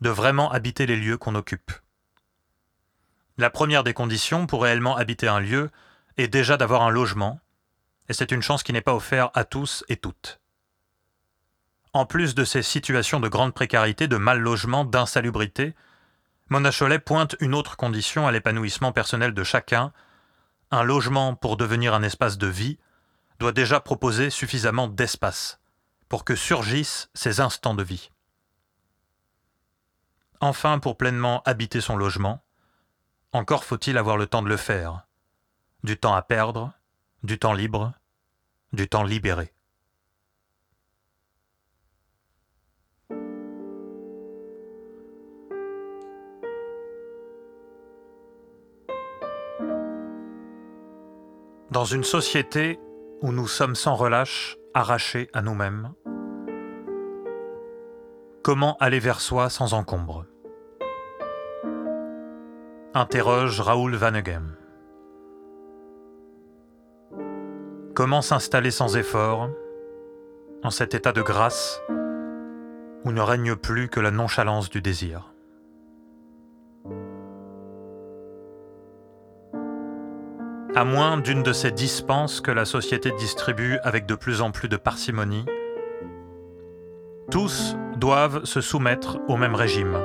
de 0.00 0.10
vraiment 0.10 0.50
habiter 0.52 0.84
les 0.86 0.96
lieux 0.96 1.16
qu'on 1.16 1.34
occupe. 1.34 1.72
La 3.38 3.50
première 3.50 3.84
des 3.84 3.94
conditions 3.94 4.46
pour 4.46 4.62
réellement 4.62 4.96
habiter 4.96 5.28
un 5.28 5.40
lieu 5.40 5.70
est 6.16 6.28
déjà 6.28 6.56
d'avoir 6.56 6.82
un 6.82 6.90
logement, 6.90 7.40
et 8.08 8.12
c'est 8.12 8.32
une 8.32 8.42
chance 8.42 8.62
qui 8.62 8.72
n'est 8.72 8.80
pas 8.80 8.94
offerte 8.94 9.36
à 9.36 9.44
tous 9.44 9.84
et 9.88 9.96
toutes. 9.96 10.40
En 11.96 12.04
plus 12.04 12.34
de 12.34 12.44
ces 12.44 12.60
situations 12.60 13.20
de 13.20 13.28
grande 13.28 13.54
précarité, 13.54 14.06
de 14.06 14.18
mal 14.18 14.38
logement, 14.38 14.84
d'insalubrité, 14.84 15.74
Mona 16.50 16.70
Cholet 16.70 16.98
pointe 16.98 17.36
une 17.40 17.54
autre 17.54 17.78
condition 17.78 18.26
à 18.26 18.32
l'épanouissement 18.32 18.92
personnel 18.92 19.32
de 19.32 19.42
chacun. 19.42 19.94
Un 20.70 20.82
logement, 20.82 21.34
pour 21.34 21.56
devenir 21.56 21.94
un 21.94 22.02
espace 22.02 22.36
de 22.36 22.48
vie, 22.48 22.78
doit 23.38 23.52
déjà 23.52 23.80
proposer 23.80 24.28
suffisamment 24.28 24.88
d'espace 24.88 25.58
pour 26.10 26.26
que 26.26 26.36
surgissent 26.36 27.08
ces 27.14 27.40
instants 27.40 27.74
de 27.74 27.82
vie. 27.82 28.10
Enfin, 30.40 30.78
pour 30.78 30.98
pleinement 30.98 31.42
habiter 31.46 31.80
son 31.80 31.96
logement, 31.96 32.44
encore 33.32 33.64
faut-il 33.64 33.96
avoir 33.96 34.18
le 34.18 34.26
temps 34.26 34.42
de 34.42 34.50
le 34.50 34.58
faire, 34.58 35.06
du 35.82 35.96
temps 35.96 36.14
à 36.14 36.20
perdre, 36.20 36.74
du 37.22 37.38
temps 37.38 37.54
libre, 37.54 37.94
du 38.74 38.86
temps 38.86 39.02
libéré. 39.02 39.55
Dans 51.76 51.84
une 51.84 52.04
société 52.04 52.80
où 53.20 53.32
nous 53.32 53.46
sommes 53.46 53.74
sans 53.74 53.96
relâche, 53.96 54.56
arrachés 54.72 55.28
à 55.34 55.42
nous-mêmes, 55.42 55.92
comment 58.42 58.78
aller 58.80 58.98
vers 58.98 59.20
soi 59.20 59.50
sans 59.50 59.74
encombre? 59.74 60.24
Interroge 62.94 63.60
Raoul 63.60 63.94
Vaneghem. 63.94 64.56
Comment 67.94 68.22
s'installer 68.22 68.70
sans 68.70 68.96
effort, 68.96 69.50
en 70.62 70.70
cet 70.70 70.94
état 70.94 71.12
de 71.12 71.20
grâce 71.20 71.82
où 73.04 73.12
ne 73.12 73.20
règne 73.20 73.54
plus 73.54 73.90
que 73.90 74.00
la 74.00 74.10
nonchalance 74.10 74.70
du 74.70 74.80
désir? 74.80 75.35
À 80.76 80.84
moins 80.84 81.16
d'une 81.16 81.42
de 81.42 81.54
ces 81.54 81.70
dispenses 81.70 82.42
que 82.42 82.50
la 82.50 82.66
société 82.66 83.10
distribue 83.12 83.78
avec 83.82 84.04
de 84.04 84.14
plus 84.14 84.42
en 84.42 84.50
plus 84.50 84.68
de 84.68 84.76
parcimonie, 84.76 85.46
tous 87.30 87.74
doivent 87.96 88.44
se 88.44 88.60
soumettre 88.60 89.18
au 89.26 89.38
même 89.38 89.54
régime, 89.54 89.98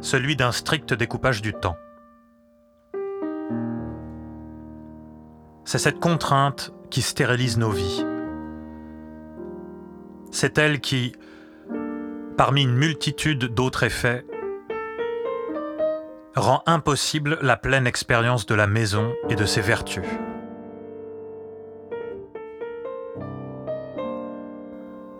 celui 0.00 0.34
d'un 0.34 0.50
strict 0.50 0.92
découpage 0.92 1.40
du 1.40 1.54
temps. 1.54 1.76
C'est 5.64 5.78
cette 5.78 6.00
contrainte 6.00 6.72
qui 6.90 7.00
stérilise 7.00 7.58
nos 7.58 7.70
vies. 7.70 8.04
C'est 10.32 10.58
elle 10.58 10.80
qui, 10.80 11.12
parmi 12.36 12.64
une 12.64 12.74
multitude 12.74 13.54
d'autres 13.54 13.84
effets, 13.84 14.26
rend 16.38 16.62
impossible 16.66 17.38
la 17.42 17.56
pleine 17.56 17.86
expérience 17.86 18.46
de 18.46 18.54
la 18.54 18.66
maison 18.66 19.12
et 19.28 19.36
de 19.36 19.44
ses 19.44 19.60
vertus. 19.60 20.04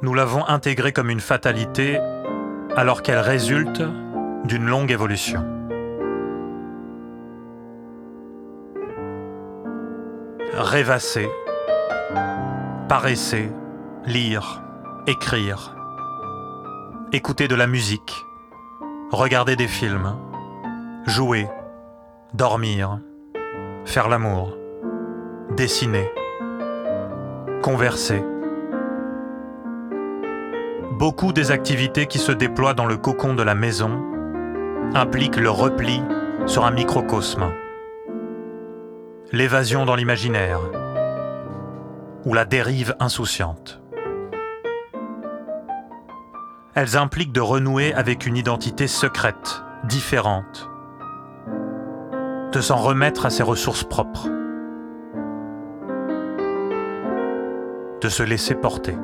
Nous 0.01 0.15
l'avons 0.15 0.47
intégrée 0.47 0.93
comme 0.93 1.11
une 1.11 1.21
fatalité 1.21 1.99
alors 2.77 3.03
qu'elle 3.03 3.19
résulte 3.19 3.83
d'une 4.45 4.67
longue 4.67 4.93
évolution. 4.93 5.45
rêvasser, 10.59 11.31
paresser, 12.89 13.51
lire, 14.07 14.63
écrire, 15.07 15.75
écouter 17.13 17.49
de 17.49 17.55
la 17.55 17.67
musique, 17.67 18.27
regarder 19.11 19.57
des 19.57 19.69
films, 19.69 20.17
jouer, 21.09 21.49
dormir, 22.35 23.01
faire 23.87 24.09
l'amour, 24.09 24.57
dessiner, 25.57 26.13
converser. 27.63 28.23
Beaucoup 30.93 31.33
des 31.33 31.51
activités 31.51 32.07
qui 32.07 32.19
se 32.19 32.31
déploient 32.31 32.75
dans 32.75 32.85
le 32.85 32.99
cocon 32.99 33.35
de 33.35 33.43
la 33.43 33.55
maison 33.55 34.03
impliquent 34.95 35.41
le 35.41 35.49
repli 35.49 36.03
sur 36.45 36.67
un 36.67 36.73
microcosme. 36.73 37.53
L'évasion 39.33 39.87
dans 39.87 39.97
l'imaginaire 39.97 40.61
ou 42.27 42.35
la 42.35 42.45
dérive 42.45 42.95
insouciante. 43.01 43.81
Elles 46.75 46.99
impliquent 46.99 47.33
de 47.33 47.41
renouer 47.41 47.95
avec 47.95 48.27
une 48.27 48.37
identité 48.37 48.87
secrète, 48.87 49.63
différente, 49.85 50.69
de 52.53 52.61
s'en 52.61 52.77
remettre 52.77 53.27
à 53.27 53.31
ses 53.31 53.43
ressources 53.43 53.85
propres, 53.85 54.29
de 58.01 58.09
se 58.09 58.23
laisser 58.23 58.55
porter. 58.55 58.97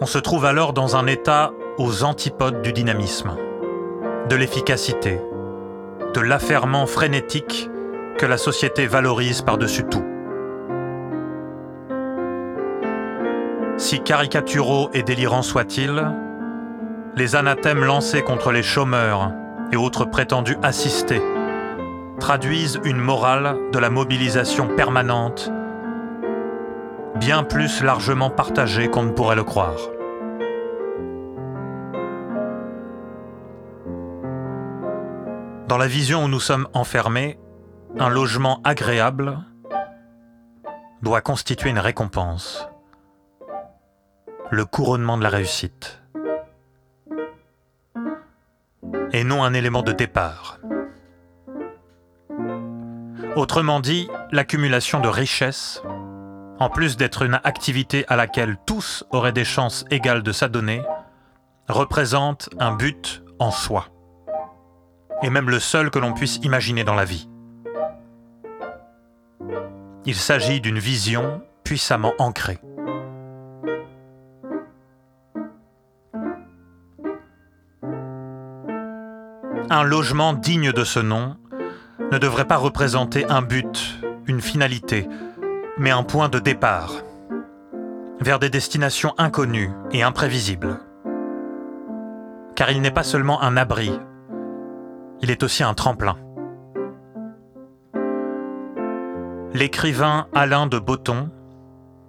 On 0.00 0.06
se 0.06 0.18
trouve 0.18 0.44
alors 0.44 0.72
dans 0.72 0.96
un 0.96 1.06
état 1.06 1.52
aux 1.78 2.04
antipodes 2.04 2.62
du 2.62 2.72
dynamisme 2.72 3.36
de 4.28 4.36
l'efficacité, 4.36 5.20
de 6.14 6.20
l'affairement 6.20 6.86
frénétique 6.86 7.70
que 8.18 8.26
la 8.26 8.36
société 8.36 8.86
valorise 8.86 9.42
par-dessus 9.42 9.84
tout. 9.84 10.04
Si 13.76 14.00
caricaturaux 14.00 14.90
et 14.94 15.02
délirants 15.02 15.42
soient-ils, 15.42 16.12
les 17.14 17.36
anathèmes 17.36 17.84
lancés 17.84 18.22
contre 18.22 18.52
les 18.52 18.62
chômeurs 18.62 19.32
et 19.70 19.76
autres 19.76 20.04
prétendus 20.04 20.56
assistés 20.62 21.22
traduisent 22.18 22.80
une 22.84 22.98
morale 22.98 23.56
de 23.72 23.78
la 23.78 23.90
mobilisation 23.90 24.68
permanente, 24.68 25.50
bien 27.16 27.42
plus 27.42 27.82
largement 27.82 28.30
partagée 28.30 28.88
qu'on 28.88 29.02
ne 29.02 29.10
pourrait 29.10 29.36
le 29.36 29.44
croire. 29.44 29.76
Dans 35.68 35.78
la 35.78 35.86
vision 35.86 36.24
où 36.24 36.28
nous 36.28 36.40
sommes 36.40 36.68
enfermés, 36.74 37.38
un 37.98 38.08
logement 38.08 38.60
agréable 38.64 39.38
doit 41.02 41.20
constituer 41.20 41.70
une 41.70 41.78
récompense. 41.78 42.68
le 44.50 44.66
couronnement 44.66 45.16
de 45.16 45.22
la 45.22 45.30
réussite. 45.30 46.01
Et 49.12 49.24
non 49.24 49.44
un 49.44 49.54
élément 49.54 49.82
de 49.82 49.92
départ. 49.92 50.58
Autrement 53.36 53.80
dit, 53.80 54.08
l'accumulation 54.30 55.00
de 55.00 55.08
richesses, 55.08 55.82
en 56.58 56.68
plus 56.68 56.96
d'être 56.96 57.22
une 57.22 57.40
activité 57.44 58.04
à 58.08 58.16
laquelle 58.16 58.56
tous 58.66 59.04
auraient 59.10 59.32
des 59.32 59.44
chances 59.44 59.84
égales 59.90 60.22
de 60.22 60.32
s'adonner, 60.32 60.82
représente 61.68 62.50
un 62.58 62.74
but 62.74 63.22
en 63.38 63.50
soi, 63.50 63.86
et 65.22 65.30
même 65.30 65.48
le 65.48 65.60
seul 65.60 65.90
que 65.90 65.98
l'on 65.98 66.12
puisse 66.12 66.36
imaginer 66.42 66.84
dans 66.84 66.94
la 66.94 67.04
vie. 67.04 67.28
Il 70.04 70.16
s'agit 70.16 70.60
d'une 70.60 70.78
vision 70.78 71.42
puissamment 71.64 72.12
ancrée. 72.18 72.58
Un 79.74 79.84
logement 79.84 80.34
digne 80.34 80.70
de 80.70 80.84
ce 80.84 81.00
nom 81.00 81.34
ne 82.10 82.18
devrait 82.18 82.44
pas 82.44 82.58
représenter 82.58 83.24
un 83.30 83.40
but, 83.40 83.98
une 84.26 84.42
finalité, 84.42 85.08
mais 85.78 85.90
un 85.90 86.02
point 86.02 86.28
de 86.28 86.38
départ, 86.38 86.92
vers 88.20 88.38
des 88.38 88.50
destinations 88.50 89.14
inconnues 89.16 89.70
et 89.90 90.02
imprévisibles. 90.02 90.78
Car 92.54 92.70
il 92.70 92.82
n'est 92.82 92.90
pas 92.90 93.02
seulement 93.02 93.40
un 93.40 93.56
abri, 93.56 93.98
il 95.22 95.30
est 95.30 95.42
aussi 95.42 95.62
un 95.62 95.72
tremplin. 95.72 96.18
L'écrivain 99.54 100.26
Alain 100.34 100.66
de 100.66 100.78
Botton 100.78 101.30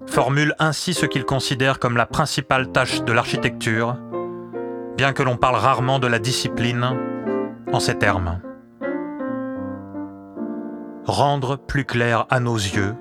formule 0.05 0.53
ainsi 0.59 0.93
ce 0.93 1.05
qu'il 1.05 1.23
considère 1.23 1.79
comme 1.79 1.95
la 1.95 2.07
principale 2.07 2.73
tâche 2.73 3.03
de 3.05 3.13
l'architecture, 3.13 3.95
bien 4.97 5.13
que 5.13 5.23
l'on 5.23 5.37
parle 5.37 5.55
rarement 5.55 5.99
de 5.99 6.07
la 6.07 6.19
discipline 6.19 7.12
en 7.73 7.79
ces 7.79 7.95
termes. 7.95 8.39
Rendre 11.05 11.57
plus 11.57 11.83
clair 11.83 12.25
à 12.29 12.39
nos 12.39 12.55
yeux 12.55 12.95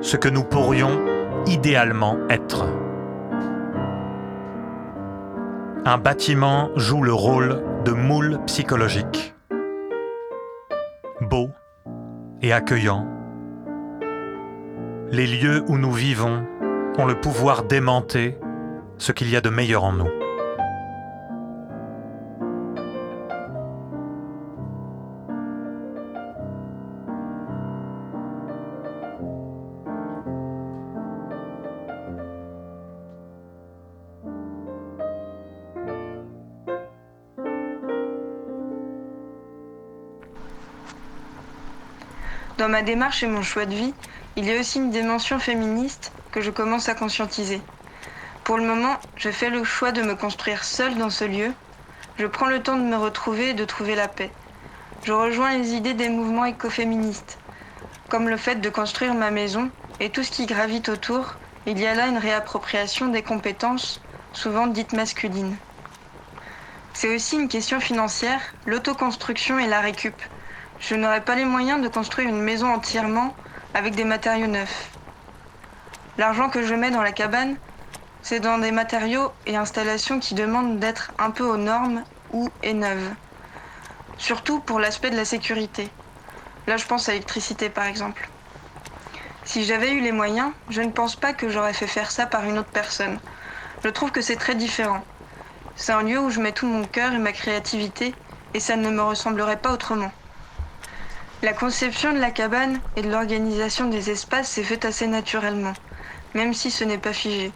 ce 0.00 0.16
que 0.16 0.28
nous 0.28 0.44
pourrions 0.44 1.04
idéalement 1.46 2.16
être. 2.30 2.64
Un 5.84 5.98
bâtiment 5.98 6.70
joue 6.76 7.02
le 7.02 7.12
rôle 7.12 7.62
de 7.84 7.92
moule 7.92 8.38
psychologique. 8.46 9.34
Beau, 11.20 11.50
et 12.42 12.52
accueillant. 12.52 13.06
Les 15.10 15.26
lieux 15.26 15.64
où 15.68 15.78
nous 15.78 15.92
vivons 15.92 16.44
ont 16.98 17.06
le 17.06 17.20
pouvoir 17.20 17.64
d'aimanter 17.64 18.38
ce 18.98 19.12
qu'il 19.12 19.30
y 19.30 19.36
a 19.36 19.40
de 19.40 19.50
meilleur 19.50 19.84
en 19.84 19.92
nous. 19.92 20.25
Ma 42.76 42.82
démarche 42.82 43.22
et 43.22 43.26
mon 43.26 43.40
choix 43.40 43.64
de 43.64 43.74
vie, 43.74 43.94
il 44.36 44.44
y 44.44 44.54
a 44.54 44.60
aussi 44.60 44.76
une 44.76 44.90
dimension 44.90 45.38
féministe 45.38 46.12
que 46.30 46.42
je 46.42 46.50
commence 46.50 46.90
à 46.90 46.94
conscientiser. 46.94 47.62
Pour 48.44 48.58
le 48.58 48.66
moment, 48.66 48.98
je 49.16 49.30
fais 49.30 49.48
le 49.48 49.64
choix 49.64 49.92
de 49.92 50.02
me 50.02 50.14
construire 50.14 50.62
seule 50.62 50.94
dans 50.98 51.08
ce 51.08 51.24
lieu. 51.24 51.54
Je 52.18 52.26
prends 52.26 52.48
le 52.48 52.62
temps 52.62 52.76
de 52.76 52.82
me 52.82 52.98
retrouver 52.98 53.48
et 53.48 53.54
de 53.54 53.64
trouver 53.64 53.94
la 53.94 54.08
paix. 54.08 54.30
Je 55.04 55.12
rejoins 55.14 55.56
les 55.56 55.72
idées 55.72 55.94
des 55.94 56.10
mouvements 56.10 56.44
écoféministes, 56.44 57.38
comme 58.10 58.28
le 58.28 58.36
fait 58.36 58.56
de 58.56 58.68
construire 58.68 59.14
ma 59.14 59.30
maison 59.30 59.70
et 59.98 60.10
tout 60.10 60.22
ce 60.22 60.30
qui 60.30 60.44
gravite 60.44 60.90
autour. 60.90 61.36
Il 61.64 61.78
y 61.78 61.86
a 61.86 61.94
là 61.94 62.08
une 62.08 62.18
réappropriation 62.18 63.08
des 63.08 63.22
compétences, 63.22 64.02
souvent 64.34 64.66
dites 64.66 64.92
masculines. 64.92 65.56
C'est 66.92 67.14
aussi 67.14 67.36
une 67.36 67.48
question 67.48 67.80
financière, 67.80 68.42
l'autoconstruction 68.66 69.58
et 69.58 69.66
la 69.66 69.80
récup. 69.80 70.20
Je 70.78 70.94
n'aurais 70.94 71.22
pas 71.22 71.34
les 71.34 71.44
moyens 71.44 71.82
de 71.82 71.88
construire 71.88 72.28
une 72.28 72.42
maison 72.42 72.72
entièrement 72.72 73.34
avec 73.74 73.94
des 73.94 74.04
matériaux 74.04 74.46
neufs. 74.46 74.90
L'argent 76.18 76.48
que 76.48 76.62
je 76.62 76.74
mets 76.74 76.90
dans 76.90 77.02
la 77.02 77.12
cabane, 77.12 77.56
c'est 78.22 78.40
dans 78.40 78.58
des 78.58 78.72
matériaux 78.72 79.32
et 79.46 79.56
installations 79.56 80.18
qui 80.20 80.34
demandent 80.34 80.78
d'être 80.78 81.12
un 81.18 81.30
peu 81.30 81.44
aux 81.44 81.56
normes 81.56 82.02
ou 82.32 82.50
et. 82.62 82.74
Surtout 84.18 84.60
pour 84.60 84.80
l'aspect 84.80 85.10
de 85.10 85.16
la 85.16 85.24
sécurité. 85.24 85.88
Là, 86.66 86.76
je 86.76 86.86
pense 86.86 87.08
à 87.08 87.12
l'électricité 87.12 87.68
par 87.68 87.84
exemple. 87.84 88.28
Si 89.44 89.64
j'avais 89.64 89.92
eu 89.92 90.00
les 90.00 90.12
moyens, 90.12 90.52
je 90.70 90.82
ne 90.82 90.90
pense 90.90 91.16
pas 91.16 91.32
que 91.32 91.48
j'aurais 91.48 91.72
fait 91.72 91.86
faire 91.86 92.10
ça 92.10 92.26
par 92.26 92.44
une 92.44 92.58
autre 92.58 92.70
personne. 92.72 93.18
Je 93.84 93.88
trouve 93.88 94.10
que 94.10 94.20
c'est 94.20 94.36
très 94.36 94.54
différent. 94.54 95.04
C'est 95.76 95.92
un 95.92 96.02
lieu 96.02 96.18
où 96.18 96.30
je 96.30 96.40
mets 96.40 96.52
tout 96.52 96.66
mon 96.66 96.84
cœur 96.84 97.12
et 97.12 97.18
ma 97.18 97.32
créativité, 97.32 98.14
et 98.54 98.60
ça 98.60 98.76
ne 98.76 98.90
me 98.90 99.02
ressemblerait 99.02 99.58
pas 99.58 99.72
autrement. 99.72 100.10
La 101.42 101.52
conception 101.52 102.14
de 102.14 102.18
la 102.18 102.30
cabane 102.30 102.80
et 102.96 103.02
de 103.02 103.10
l'organisation 103.10 103.88
des 103.88 104.08
espaces 104.08 104.48
s'est 104.48 104.62
faite 104.62 104.86
assez 104.86 105.06
naturellement, 105.06 105.74
même 106.32 106.54
si 106.54 106.70
ce 106.70 106.82
n'est 106.82 106.96
pas 106.96 107.12
figé. 107.12 107.52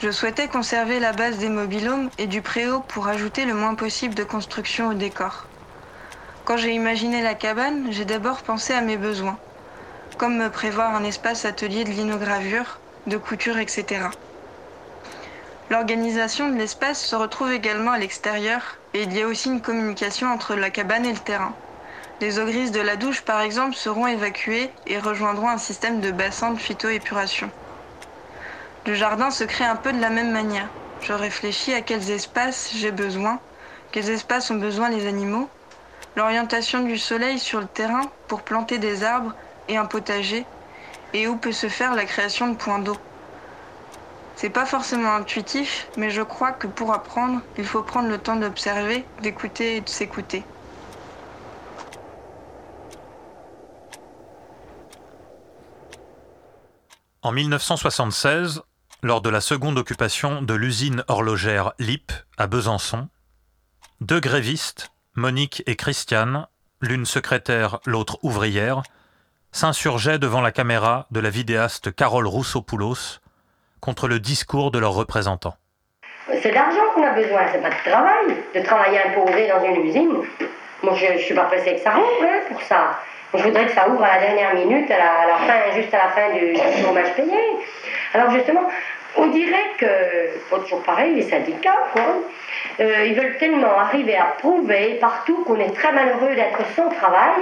Je 0.00 0.10
souhaitais 0.10 0.48
conserver 0.48 0.98
la 0.98 1.12
base 1.12 1.38
des 1.38 1.48
mobilhomes 1.48 2.10
et 2.18 2.26
du 2.26 2.42
préau 2.42 2.80
pour 2.80 3.06
ajouter 3.06 3.44
le 3.44 3.54
moins 3.54 3.76
possible 3.76 4.16
de 4.16 4.24
construction 4.24 4.88
au 4.88 4.94
décor. 4.94 5.46
Quand 6.44 6.56
j'ai 6.56 6.72
imaginé 6.72 7.22
la 7.22 7.34
cabane, 7.34 7.86
j'ai 7.92 8.04
d'abord 8.04 8.42
pensé 8.42 8.72
à 8.72 8.80
mes 8.80 8.96
besoins, 8.96 9.38
comme 10.18 10.36
me 10.36 10.50
prévoir 10.50 10.96
un 10.96 11.04
espace 11.04 11.44
atelier 11.44 11.84
de 11.84 11.90
linogravure, 11.90 12.80
de 13.06 13.16
couture, 13.18 13.58
etc. 13.58 14.08
L'organisation 15.70 16.48
de 16.48 16.56
l'espace 16.56 17.00
se 17.00 17.14
retrouve 17.14 17.52
également 17.52 17.92
à 17.92 17.98
l'extérieur 17.98 18.78
et 18.94 19.04
il 19.04 19.12
y 19.16 19.22
a 19.22 19.28
aussi 19.28 19.48
une 19.48 19.62
communication 19.62 20.26
entre 20.32 20.56
la 20.56 20.70
cabane 20.70 21.06
et 21.06 21.12
le 21.12 21.18
terrain. 21.18 21.54
Les 22.20 22.38
eaux 22.38 22.46
grises 22.46 22.70
de 22.70 22.80
la 22.80 22.96
douche, 22.96 23.22
par 23.22 23.40
exemple, 23.40 23.74
seront 23.74 24.06
évacuées 24.06 24.70
et 24.86 24.98
rejoindront 24.98 25.48
un 25.48 25.58
système 25.58 26.00
de 26.00 26.12
bassin 26.12 26.52
de 26.52 26.58
phytoépuration. 26.58 27.50
Le 28.86 28.94
jardin 28.94 29.30
se 29.30 29.44
crée 29.44 29.64
un 29.64 29.76
peu 29.76 29.92
de 29.92 30.00
la 30.00 30.10
même 30.10 30.30
manière. 30.30 30.68
Je 31.00 31.12
réfléchis 31.12 31.74
à 31.74 31.82
quels 31.82 32.10
espaces 32.10 32.70
j'ai 32.72 32.92
besoin, 32.92 33.40
quels 33.90 34.10
espaces 34.10 34.50
ont 34.50 34.56
besoin 34.56 34.90
les 34.90 35.06
animaux, 35.06 35.50
l'orientation 36.16 36.80
du 36.80 36.98
soleil 36.98 37.38
sur 37.38 37.60
le 37.60 37.66
terrain 37.66 38.12
pour 38.28 38.42
planter 38.42 38.78
des 38.78 39.02
arbres 39.02 39.34
et 39.68 39.76
un 39.76 39.86
potager, 39.86 40.46
et 41.12 41.26
où 41.26 41.36
peut 41.36 41.52
se 41.52 41.68
faire 41.68 41.94
la 41.94 42.04
création 42.04 42.48
de 42.48 42.56
points 42.56 42.78
d'eau. 42.78 43.04
C'est 44.36 44.50
pas 44.50 44.66
forcément 44.66 45.14
intuitif, 45.14 45.90
mais 45.96 46.10
je 46.10 46.22
crois 46.22 46.52
que 46.52 46.66
pour 46.66 46.92
apprendre, 46.92 47.40
il 47.56 47.66
faut 47.66 47.82
prendre 47.82 48.08
le 48.08 48.18
temps 48.18 48.36
d'observer, 48.36 49.10
d'écouter 49.18 49.76
et 49.76 49.80
de 49.80 49.88
s'écouter. 49.88 50.53
En 57.24 57.32
1976, 57.32 58.60
lors 59.02 59.22
de 59.22 59.30
la 59.30 59.40
seconde 59.40 59.78
occupation 59.78 60.42
de 60.42 60.52
l'usine 60.52 61.04
horlogère 61.08 61.72
LIP 61.78 62.12
à 62.36 62.46
Besançon, 62.46 63.08
deux 64.02 64.20
grévistes, 64.20 64.90
Monique 65.14 65.62
et 65.66 65.74
Christiane, 65.74 66.46
l'une 66.82 67.06
secrétaire, 67.06 67.78
l'autre 67.86 68.18
ouvrière, 68.22 68.82
s'insurgeaient 69.52 70.18
devant 70.18 70.42
la 70.42 70.52
caméra 70.52 71.06
de 71.12 71.20
la 71.20 71.30
vidéaste 71.30 71.96
Carole 71.96 72.26
Roussopoulos 72.26 73.20
contre 73.80 74.06
le 74.06 74.20
discours 74.20 74.70
de 74.70 74.78
leurs 74.78 74.92
représentants. 74.92 75.56
C'est 76.42 76.52
d'argent 76.52 76.92
qu'on 76.94 77.06
a 77.06 77.14
besoin, 77.14 77.40
c'est 77.50 77.62
pas 77.62 77.70
de 77.70 77.90
travail, 77.90 78.36
de 78.54 78.60
travailler 78.60 78.98
imposé 79.02 79.48
dans 79.48 79.64
une 79.64 79.82
usine. 79.86 80.12
Moi, 80.82 80.94
je, 80.94 81.22
suis 81.22 81.34
pas 81.34 81.46
pressée 81.46 81.76
que 81.76 81.80
ça 81.80 81.96
ouvre 81.96 82.22
hein, 82.22 82.40
pour 82.50 82.60
ça. 82.60 82.98
Je 83.36 83.42
voudrais 83.42 83.66
que 83.66 83.72
ça 83.72 83.88
ouvre 83.88 84.02
à 84.02 84.14
la 84.14 84.26
dernière 84.26 84.54
minute, 84.54 84.90
à 84.90 84.98
la, 84.98 85.36
fin, 85.46 85.74
juste 85.74 85.92
à 85.92 85.98
la 85.98 86.08
fin 86.08 86.30
du, 86.32 86.54
chômage 86.84 87.12
payé. 87.16 87.38
Alors 88.12 88.30
justement, 88.30 88.68
on 89.16 89.26
dirait 89.26 89.70
que, 89.78 89.86
pas 90.50 90.58
toujours 90.60 90.82
pareil, 90.82 91.14
les 91.14 91.22
syndicats, 91.22 91.88
quoi, 91.92 92.02
euh, 92.80 93.04
ils 93.06 93.14
veulent 93.14 93.36
tellement 93.38 93.78
arriver 93.78 94.16
à 94.16 94.24
prouver 94.38 94.98
partout 95.00 95.42
qu'on 95.44 95.58
est 95.58 95.74
très 95.74 95.92
malheureux 95.92 96.34
d'être 96.34 96.64
sans 96.76 96.88
travail, 96.88 97.32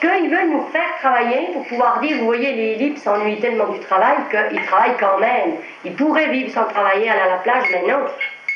qu'ils 0.00 0.30
veulent 0.30 0.50
nous 0.50 0.66
faire 0.72 0.96
travailler 1.00 1.48
pour 1.52 1.64
pouvoir 1.66 2.00
dire, 2.00 2.18
vous 2.18 2.26
voyez, 2.26 2.52
les 2.52 2.74
libres 2.76 2.98
s'ennuient 2.98 3.40
tellement 3.40 3.68
du 3.68 3.78
travail 3.80 4.16
qu'ils 4.30 4.64
travaillent 4.64 4.96
quand 4.98 5.18
même. 5.18 5.56
Ils 5.84 5.94
pourraient 5.94 6.28
vivre 6.28 6.50
sans 6.50 6.64
travailler, 6.64 7.08
aller 7.08 7.20
à 7.20 7.28
la 7.28 7.36
plage, 7.36 7.64
mais 7.72 7.82
non, 7.90 8.00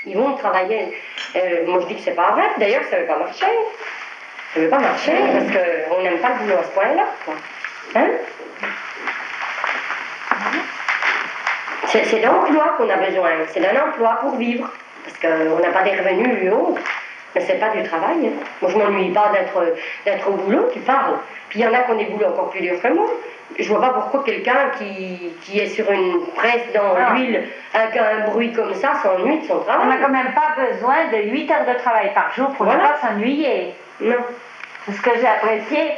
ils 0.07 0.16
vont 0.16 0.34
travailler. 0.34 0.93
Euh, 1.37 1.66
moi 1.66 1.80
je 1.80 1.87
dis 1.87 1.97
que 1.97 2.01
c'est 2.01 2.16
pas 2.16 2.32
vrai, 2.32 2.45
d'ailleurs 2.59 2.84
ça 2.91 2.97
ne 2.97 3.03
veut 3.03 3.07
pas 3.07 3.18
marcher. 3.18 3.47
Ça 4.57 4.62
ne 4.62 4.64
veut 4.64 4.70
pas 4.70 4.78
marcher 4.78 5.12
parce 5.34 5.44
qu'on 5.52 6.02
n'aime 6.02 6.16
pas 6.16 6.28
le 6.30 6.44
boulot 6.46 6.59
à 6.59 6.62
ce 6.62 6.70
point-là. 6.70 7.04
Hein? 7.94 8.07
C'est 11.84 12.20
d'emploi 12.20 12.74
qu'on 12.78 12.88
a 12.88 12.96
besoin, 12.96 13.30
c'est 13.48 13.61
d'un 13.61 13.78
emploi 13.86 14.16
pour 14.22 14.36
vivre. 14.36 14.70
Parce 15.04 15.18
qu'on 15.18 15.59
n'a 15.61 15.68
pas 15.68 15.82
des 15.82 15.90
revenus 15.96 16.42
et 16.42 16.48
autres. 16.50 16.80
Mais 17.34 17.42
c'est 17.42 17.61
pas 17.61 17.68
du 17.68 17.82
travail. 17.82 18.28
hein. 18.28 18.44
Moi, 18.62 18.70
je 18.70 18.78
m'ennuie 18.78 19.11
pas 19.11 19.30
d'être 20.04 20.28
au 20.30 20.32
boulot, 20.32 20.70
tu 20.72 20.80
parles. 20.80 21.18
Puis 21.50 21.59
il 21.61 21.62
y 21.62 21.68
en 21.68 21.74
a 21.74 21.80
qui 21.80 21.90
ont 21.92 21.96
des 21.96 22.07
boulots 22.07 22.28
encore 22.28 22.48
plus 22.48 22.62
durs 22.62 22.80
que 22.80 22.88
moi. 22.88 23.04
Je 23.59 23.68
vois 23.68 23.80
pas 23.82 23.90
pourquoi 23.90 24.24
quelqu'un 24.24 24.70
qui, 24.78 25.34
qui 25.42 25.61
est 25.61 25.66
sur 25.66 25.90
une 25.90 26.26
presse 26.34 26.72
dans 26.74 26.94
Ah. 26.96 27.12
l'huile 27.12 27.44
avec 27.74 27.94
un 27.98 28.30
bruit 28.30 28.52
comme 28.54 28.72
ça 28.74 28.94
s'ennuie 29.02 29.40
de 29.40 29.44
son 29.44 29.57
On 29.57 29.59
n'a 29.59 29.64
travail. 29.74 29.98
quand 30.02 30.09
même 30.09 30.32
pas 30.34 30.62
besoin 30.66 30.96
de 31.12 31.30
8 31.30 31.50
heures 31.50 31.66
de 31.74 31.78
travail 31.78 32.11
par 32.14 32.32
jour 32.34 32.48
pour 32.54 32.64
Voilà. 32.64 32.82
ne 32.82 32.88
pas 32.88 32.96
s'ennuyer. 33.07 33.74
Non. 34.01 34.16
C'est 34.86 34.92
ce 34.92 35.03
que 35.03 35.11
j'ai 35.18 35.26
apprécié 35.26 35.92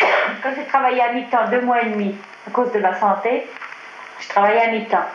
quand 0.42 0.50
j'ai 0.56 0.64
travaillé 0.64 1.00
à 1.02 1.12
mi-temps, 1.12 1.48
deux 1.50 1.60
mois 1.60 1.82
et 1.82 1.86
demi, 1.86 2.16
à 2.46 2.50
cause 2.50 2.72
de 2.72 2.78
ma 2.80 2.94
santé. 2.94 3.46
Je 4.20 4.28
travaillais 4.28 4.62
à 4.62 4.68
mi-temps. 4.68 5.06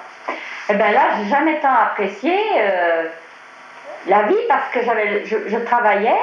Et 0.70 0.74
bien 0.76 0.92
là, 0.92 1.02
j'ai 1.18 1.30
jamais 1.30 1.60
tant 1.60 1.74
apprécié 1.74 2.38
euh, 2.60 3.06
la 4.08 4.24
vie 4.24 4.38
parce 4.48 4.70
que 4.72 4.84
j'avais, 4.84 5.26
je, 5.26 5.38
je 5.48 5.58
travaillais. 5.58 6.16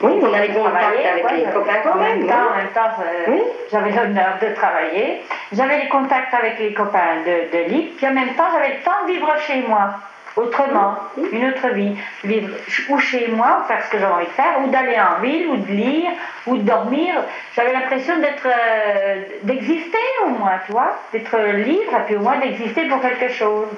Oui, 0.00 0.18
Je 0.20 0.26
contact 0.26 0.52
travaillais, 0.58 1.06
avec 1.08 1.24
ouais, 1.24 1.36
les 1.36 1.44
copains 1.52 1.72
quand 1.84 1.92
en 1.92 1.94
même. 1.96 2.18
même 2.20 2.28
temps, 2.28 2.34
hein. 2.34 2.48
en 2.52 2.56
même 2.56 2.68
temps, 2.72 2.90
euh, 3.00 3.24
Oui. 3.28 3.42
j'avais 3.70 3.90
l'honneur 3.90 4.38
de 4.42 4.48
travailler. 4.54 5.22
J'avais 5.52 5.78
les 5.78 5.88
contacts 5.88 6.34
avec 6.34 6.58
les 6.58 6.74
copains 6.74 7.20
de, 7.24 7.56
de 7.56 7.64
l'île, 7.68 7.92
puis 7.96 8.06
en 8.08 8.12
même 8.12 8.34
temps, 8.34 8.48
j'avais 8.52 8.74
le 8.76 8.80
temps 8.82 9.02
de 9.06 9.12
vivre 9.12 9.32
chez 9.46 9.62
moi, 9.68 9.94
autrement, 10.36 10.96
une 11.32 11.48
autre 11.48 11.68
vie. 11.68 11.96
Vivre 12.24 12.54
ou 12.88 12.98
chez 12.98 13.28
moi, 13.28 13.64
faire 13.68 13.84
ce 13.84 13.90
que 13.90 13.98
j'ai 13.98 14.04
envie 14.06 14.26
de 14.26 14.30
faire, 14.30 14.60
ou 14.64 14.68
d'aller 14.68 14.96
en 14.98 15.20
ville, 15.20 15.48
ou 15.48 15.56
de 15.56 15.66
lire, 15.72 16.10
ou 16.46 16.56
de 16.56 16.62
dormir. 16.62 17.14
J'avais 17.54 17.72
l'impression 17.72 18.18
d'être, 18.18 18.46
euh, 18.46 19.22
d'exister 19.42 19.98
au 20.24 20.30
moins, 20.30 20.58
tu 20.66 20.72
vois, 20.72 20.96
d'être 21.12 21.36
libre, 21.38 21.92
et 21.98 22.04
puis 22.06 22.16
au 22.16 22.20
moins 22.20 22.38
d'exister 22.38 22.86
pour 22.88 23.00
quelque 23.00 23.28
chose. 23.28 23.68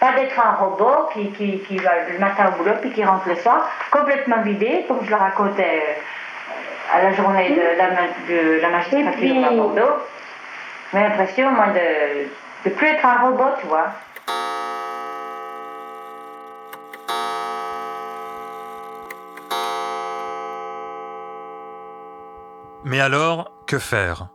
Pas 0.00 0.12
d'être 0.12 0.38
un 0.44 0.52
robot 0.52 1.08
qui, 1.12 1.30
qui, 1.32 1.60
qui 1.60 1.76
va 1.78 1.92
le 2.12 2.18
matin 2.18 2.52
au 2.52 2.58
boulot, 2.62 2.74
puis 2.80 2.90
qui 2.92 3.04
rentre 3.04 3.28
le 3.28 3.36
soir, 3.36 3.68
complètement 3.90 4.40
vidé, 4.42 4.84
comme 4.86 5.00
je 5.04 5.10
le 5.10 5.16
racontais 5.16 5.82
euh, 5.88 6.96
à 6.98 7.02
la 7.02 7.12
journée 7.12 7.50
de 7.50 7.78
la, 7.78 7.86
de 8.28 8.60
la 8.60 8.68
magistrature 8.68 9.08
Et 9.08 9.30
puis- 9.30 9.44
à 9.44 9.50
Bordeaux. 9.50 9.94
J'ai 10.92 11.00
l'impression, 11.00 11.50
moi, 11.50 11.66
de 11.68 12.68
ne 12.68 12.74
plus 12.74 12.86
être 12.86 13.04
un 13.04 13.18
robot, 13.26 13.48
tu 13.60 13.66
vois. 13.66 13.88
Mais 22.86 23.00
alors, 23.00 23.64
que 23.66 23.78
faire? 23.78 24.28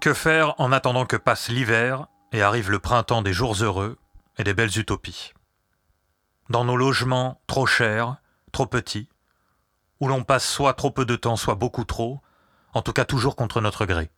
Que 0.00 0.14
faire 0.14 0.54
en 0.58 0.72
attendant 0.72 1.04
que 1.04 1.16
passe 1.16 1.50
l'hiver 1.50 2.06
et 2.32 2.40
arrive 2.40 2.70
le 2.70 2.78
printemps 2.78 3.20
des 3.20 3.34
jours 3.34 3.54
heureux 3.62 3.98
et 4.38 4.44
des 4.44 4.54
belles 4.54 4.78
utopies? 4.78 5.34
Dans 6.48 6.64
nos 6.64 6.76
logements 6.76 7.42
trop 7.46 7.66
chers, 7.66 8.16
trop 8.50 8.66
petits, 8.66 9.10
où 10.00 10.08
l'on 10.08 10.24
passe 10.24 10.48
soit 10.48 10.72
trop 10.72 10.90
peu 10.90 11.04
de 11.04 11.16
temps, 11.16 11.36
soit 11.36 11.54
beaucoup 11.54 11.84
trop, 11.84 12.22
en 12.72 12.80
tout 12.80 12.94
cas 12.94 13.04
toujours 13.04 13.36
contre 13.36 13.60
notre 13.60 13.84
gré. 13.84 14.10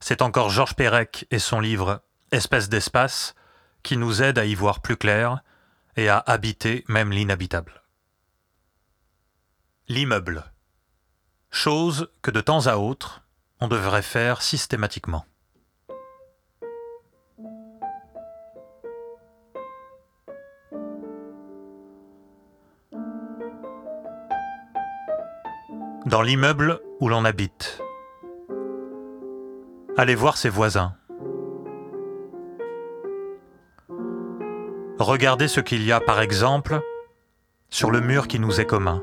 C'est 0.00 0.22
encore 0.22 0.50
Georges 0.50 0.74
Perec 0.74 1.28
et 1.30 1.38
son 1.38 1.60
livre 1.60 2.02
Espèce 2.32 2.68
d'espace 2.68 3.36
qui 3.84 3.96
nous 3.96 4.22
aide 4.22 4.38
à 4.38 4.44
y 4.44 4.56
voir 4.56 4.80
plus 4.80 4.96
clair 4.96 5.38
et 5.94 6.08
à 6.08 6.18
habiter 6.18 6.84
même 6.88 7.12
l'inhabitable. 7.12 7.84
L'immeuble. 9.86 10.49
Chose 11.50 12.08
que 12.22 12.30
de 12.30 12.40
temps 12.40 12.68
à 12.68 12.76
autre, 12.76 13.22
on 13.60 13.66
devrait 13.66 14.02
faire 14.02 14.40
systématiquement. 14.40 15.24
Dans 26.06 26.22
l'immeuble 26.22 26.80
où 27.00 27.08
l'on 27.08 27.24
habite. 27.24 27.80
Allez 29.96 30.14
voir 30.14 30.36
ses 30.36 30.48
voisins. 30.48 30.94
Regardez 34.98 35.48
ce 35.48 35.60
qu'il 35.60 35.82
y 35.82 35.92
a, 35.92 36.00
par 36.00 36.20
exemple, 36.20 36.80
sur 37.70 37.90
le 37.90 38.00
mur 38.00 38.28
qui 38.28 38.38
nous 38.38 38.60
est 38.60 38.66
commun. 38.66 39.02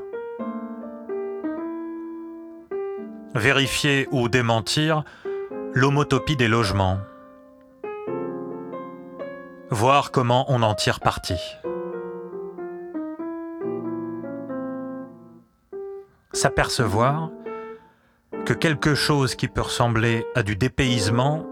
Vérifier 3.38 4.08
ou 4.10 4.28
démentir 4.28 5.04
l'homotopie 5.72 6.34
des 6.34 6.48
logements. 6.48 6.98
Voir 9.70 10.10
comment 10.10 10.44
on 10.48 10.60
en 10.62 10.74
tire 10.74 10.98
parti. 10.98 11.36
S'apercevoir 16.32 17.30
que 18.44 18.54
quelque 18.54 18.96
chose 18.96 19.36
qui 19.36 19.46
peut 19.46 19.60
ressembler 19.60 20.26
à 20.34 20.42
du 20.42 20.56
dépaysement 20.56 21.46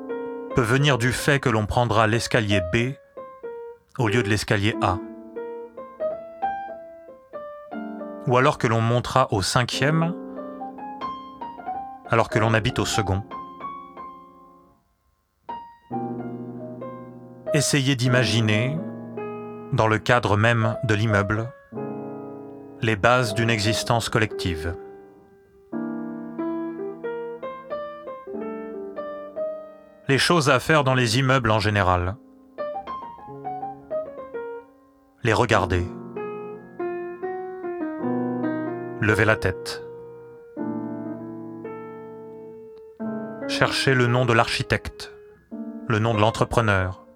peut 0.56 0.62
venir 0.62 0.98
du 0.98 1.12
fait 1.12 1.38
que 1.38 1.48
l'on 1.48 1.66
prendra 1.66 2.08
l'escalier 2.08 2.62
B 2.72 2.94
au 3.96 4.08
lieu 4.08 4.24
de 4.24 4.28
l'escalier 4.28 4.74
A. 4.82 4.98
Ou 8.26 8.36
alors 8.36 8.58
que 8.58 8.66
l'on 8.66 8.80
montera 8.80 9.28
au 9.32 9.40
cinquième 9.40 10.25
alors 12.10 12.28
que 12.28 12.38
l'on 12.38 12.54
habite 12.54 12.78
au 12.78 12.84
second. 12.84 13.22
Essayez 17.54 17.96
d'imaginer, 17.96 18.78
dans 19.72 19.86
le 19.88 19.98
cadre 19.98 20.36
même 20.36 20.76
de 20.84 20.94
l'immeuble, 20.94 21.50
les 22.82 22.96
bases 22.96 23.34
d'une 23.34 23.50
existence 23.50 24.08
collective. 24.08 24.76
Les 30.08 30.18
choses 30.18 30.50
à 30.50 30.60
faire 30.60 30.84
dans 30.84 30.94
les 30.94 31.18
immeubles 31.18 31.50
en 31.50 31.58
général. 31.58 32.16
Les 35.24 35.32
regarder. 35.32 35.84
Lever 39.00 39.24
la 39.24 39.36
tête. 39.36 39.85
Chercher 43.58 43.94
le 43.94 44.06
nom 44.06 44.26
de 44.26 44.34
l'architecte, 44.34 45.14
le 45.88 45.98
nom 45.98 46.12
de 46.12 46.20
l'entrepreneur, 46.20 47.06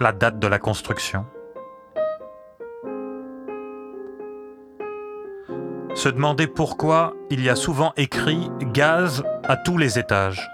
la 0.00 0.10
date 0.10 0.40
de 0.40 0.48
la 0.48 0.58
construction. 0.58 1.26
Se 5.94 6.08
demander 6.08 6.48
pourquoi 6.48 7.14
il 7.30 7.40
y 7.40 7.48
a 7.48 7.54
souvent 7.54 7.92
écrit 7.96 8.50
gaz 8.72 9.22
à 9.44 9.56
tous 9.56 9.78
les 9.78 9.96
étages. 9.96 10.50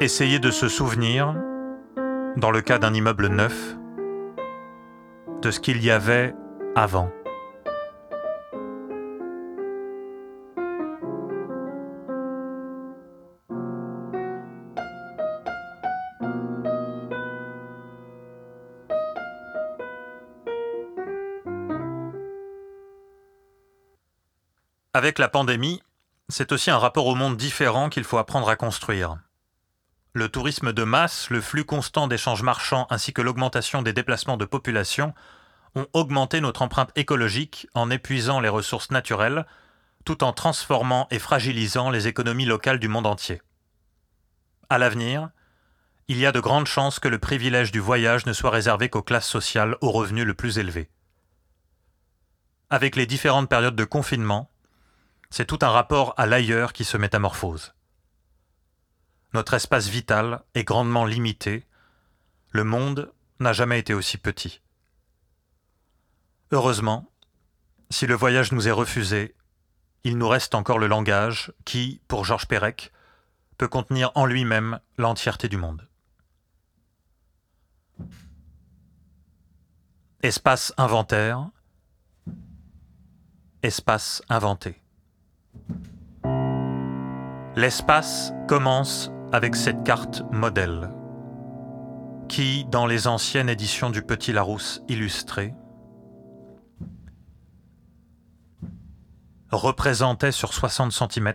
Essayer 0.00 0.38
de 0.38 0.50
se 0.50 0.68
souvenir, 0.68 1.34
dans 2.36 2.50
le 2.50 2.60
cas 2.60 2.78
d'un 2.78 2.92
immeuble 2.92 3.28
neuf, 3.28 3.74
de 5.40 5.50
ce 5.50 5.60
qu'il 5.60 5.82
y 5.82 5.90
avait 5.90 6.34
avant. 6.76 7.10
Avec 24.98 25.20
la 25.20 25.28
pandémie, 25.28 25.80
c'est 26.28 26.50
aussi 26.50 26.72
un 26.72 26.76
rapport 26.76 27.06
au 27.06 27.14
monde 27.14 27.36
différent 27.36 27.88
qu'il 27.88 28.02
faut 28.02 28.18
apprendre 28.18 28.48
à 28.48 28.56
construire. 28.56 29.16
Le 30.12 30.28
tourisme 30.28 30.72
de 30.72 30.82
masse, 30.82 31.30
le 31.30 31.40
flux 31.40 31.64
constant 31.64 32.08
d'échanges 32.08 32.42
marchands 32.42 32.88
ainsi 32.90 33.12
que 33.12 33.22
l'augmentation 33.22 33.82
des 33.82 33.92
déplacements 33.92 34.36
de 34.36 34.44
population 34.44 35.14
ont 35.76 35.86
augmenté 35.92 36.40
notre 36.40 36.62
empreinte 36.62 36.90
écologique 36.96 37.68
en 37.74 37.92
épuisant 37.92 38.40
les 38.40 38.48
ressources 38.48 38.90
naturelles, 38.90 39.46
tout 40.04 40.24
en 40.24 40.32
transformant 40.32 41.06
et 41.12 41.20
fragilisant 41.20 41.90
les 41.90 42.08
économies 42.08 42.44
locales 42.44 42.80
du 42.80 42.88
monde 42.88 43.06
entier. 43.06 43.40
À 44.68 44.78
l'avenir, 44.78 45.30
il 46.08 46.18
y 46.18 46.26
a 46.26 46.32
de 46.32 46.40
grandes 46.40 46.66
chances 46.66 46.98
que 46.98 47.06
le 47.06 47.20
privilège 47.20 47.70
du 47.70 47.78
voyage 47.78 48.26
ne 48.26 48.32
soit 48.32 48.50
réservé 48.50 48.88
qu'aux 48.88 49.02
classes 49.02 49.28
sociales 49.28 49.76
aux 49.80 49.92
revenus 49.92 50.26
le 50.26 50.34
plus 50.34 50.58
élevés. 50.58 50.90
Avec 52.68 52.96
les 52.96 53.06
différentes 53.06 53.48
périodes 53.48 53.76
de 53.76 53.84
confinement, 53.84 54.50
c'est 55.30 55.46
tout 55.46 55.58
un 55.62 55.70
rapport 55.70 56.14
à 56.16 56.26
l'ailleurs 56.26 56.72
qui 56.72 56.84
se 56.84 56.96
métamorphose. 56.96 57.74
Notre 59.34 59.54
espace 59.54 59.88
vital 59.88 60.42
est 60.54 60.64
grandement 60.64 61.04
limité, 61.04 61.66
le 62.50 62.64
monde 62.64 63.12
n'a 63.40 63.52
jamais 63.52 63.78
été 63.78 63.92
aussi 63.94 64.16
petit. 64.16 64.62
Heureusement, 66.50 67.10
si 67.90 68.06
le 68.06 68.14
voyage 68.14 68.52
nous 68.52 68.68
est 68.68 68.72
refusé, 68.72 69.34
il 70.04 70.16
nous 70.16 70.28
reste 70.28 70.54
encore 70.54 70.78
le 70.78 70.86
langage 70.86 71.52
qui, 71.64 72.00
pour 72.08 72.24
Georges 72.24 72.46
Perec, 72.46 72.92
peut 73.58 73.68
contenir 73.68 74.12
en 74.14 74.24
lui-même 74.24 74.80
l'entièreté 74.96 75.48
du 75.48 75.56
monde. 75.56 75.86
Espace 80.22 80.72
inventaire, 80.78 81.50
espace 83.62 84.22
inventé. 84.28 84.82
L'espace 87.58 88.32
commence 88.46 89.10
avec 89.32 89.56
cette 89.56 89.82
carte 89.82 90.22
modèle, 90.30 90.92
qui, 92.28 92.64
dans 92.66 92.86
les 92.86 93.08
anciennes 93.08 93.48
éditions 93.48 93.90
du 93.90 94.02
Petit 94.02 94.32
Larousse 94.32 94.80
illustré, 94.86 95.56
représentait 99.50 100.30
sur 100.30 100.54
60 100.54 100.92
cm 100.92 101.34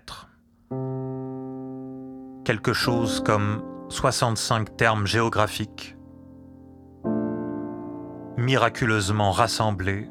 quelque 2.45 2.71
chose 2.71 3.21
comme 3.21 3.61
65 3.89 4.77
termes 4.77 5.05
géographiques 5.05 5.97
miraculeusement 8.37 9.33
rassemblés, 9.33 10.09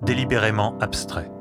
délibérément 0.00 0.78
abstraits. 0.78 1.33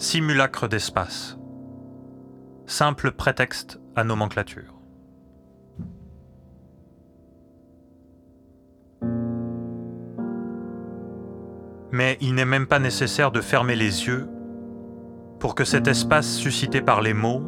Simulacre 0.00 0.68
d'espace. 0.68 1.36
Simple 2.66 3.10
prétexte 3.10 3.80
à 3.96 4.04
nomenclature. 4.04 4.76
Mais 11.90 12.16
il 12.20 12.36
n'est 12.36 12.44
même 12.44 12.68
pas 12.68 12.78
nécessaire 12.78 13.32
de 13.32 13.40
fermer 13.40 13.74
les 13.74 14.06
yeux 14.06 14.28
pour 15.40 15.56
que 15.56 15.64
cet 15.64 15.88
espace 15.88 16.32
suscité 16.32 16.80
par 16.80 17.00
les 17.00 17.12
mots, 17.12 17.42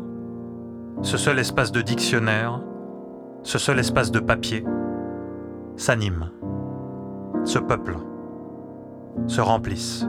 ce 1.02 1.18
seul 1.18 1.38
espace 1.38 1.70
de 1.70 1.82
dictionnaire, 1.82 2.60
ce 3.44 3.58
seul 3.60 3.78
espace 3.78 4.10
de 4.10 4.18
papier, 4.18 4.64
s'anime, 5.76 6.32
se 7.44 7.60
peuple, 7.60 7.96
se 9.28 9.40
remplisse. 9.40 10.04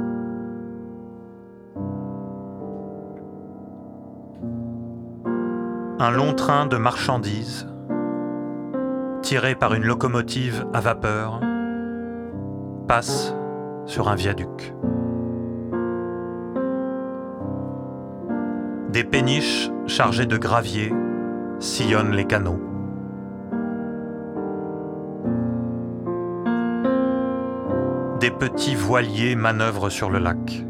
Un 6.04 6.10
long 6.10 6.34
train 6.34 6.66
de 6.66 6.78
marchandises, 6.78 7.68
tiré 9.22 9.54
par 9.54 9.76
une 9.76 9.84
locomotive 9.84 10.66
à 10.74 10.82
vapeur, 10.82 11.39
passe 12.88 13.36
sur 13.86 14.10
un 14.10 14.16
viaduc. 14.16 14.74
Des 18.89 19.04
péniches 19.04 19.70
chargées 19.86 20.26
de 20.26 20.38
gravier 20.38 20.91
sillonnent 21.60 22.16
les 22.16 22.26
canaux. 22.26 22.60
Des 28.20 28.32
petits 28.32 28.74
voiliers 28.74 29.36
manœuvrent 29.36 29.91
sur 29.91 30.10
le 30.10 30.18
lac. 30.18 30.66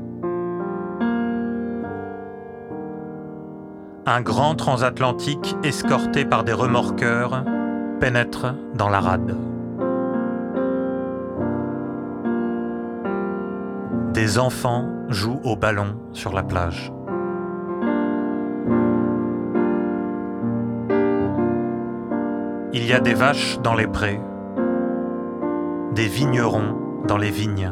Un 4.08 4.22
grand 4.22 4.56
transatlantique 4.56 5.56
escorté 5.64 6.26
par 6.26 6.44
des 6.44 6.54
remorqueurs 6.54 7.44
pénètre 8.00 8.48
dans 8.74 8.90
la 8.90 9.00
rade. 9.00 9.38
Des 14.12 14.40
enfants 14.40 14.90
jouent 15.10 15.40
au 15.44 15.56
ballon 15.56 15.96
sur 16.14 16.34
la 16.34 16.42
plage. 16.42 16.92
Il 22.74 22.88
y 22.88 22.94
a 22.94 23.00
des 23.00 23.14
vaches 23.14 23.60
dans 23.62 23.76
les 23.76 23.88
prés, 23.88 24.20
des 25.94 26.08
vignerons 26.08 27.04
dans 27.08 27.18
les 27.18 27.30
vignes, 27.30 27.72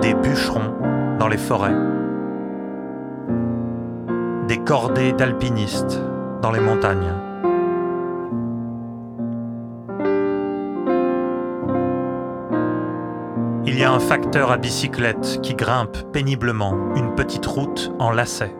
des 0.00 0.14
bûcherons 0.14 0.72
dans 1.18 1.28
les 1.28 1.36
forêts, 1.36 1.76
cordées 4.64 5.12
d'alpinistes 5.12 6.00
dans 6.40 6.50
les 6.50 6.60
montagnes. 6.60 7.12
Il 13.66 13.78
y 13.78 13.84
a 13.84 13.92
un 13.92 13.98
facteur 13.98 14.50
à 14.50 14.56
bicyclette 14.56 15.40
qui 15.42 15.54
grimpe 15.54 15.98
péniblement 16.12 16.94
une 16.94 17.14
petite 17.14 17.44
route 17.44 17.92
en 17.98 18.10
lacet. 18.10 18.54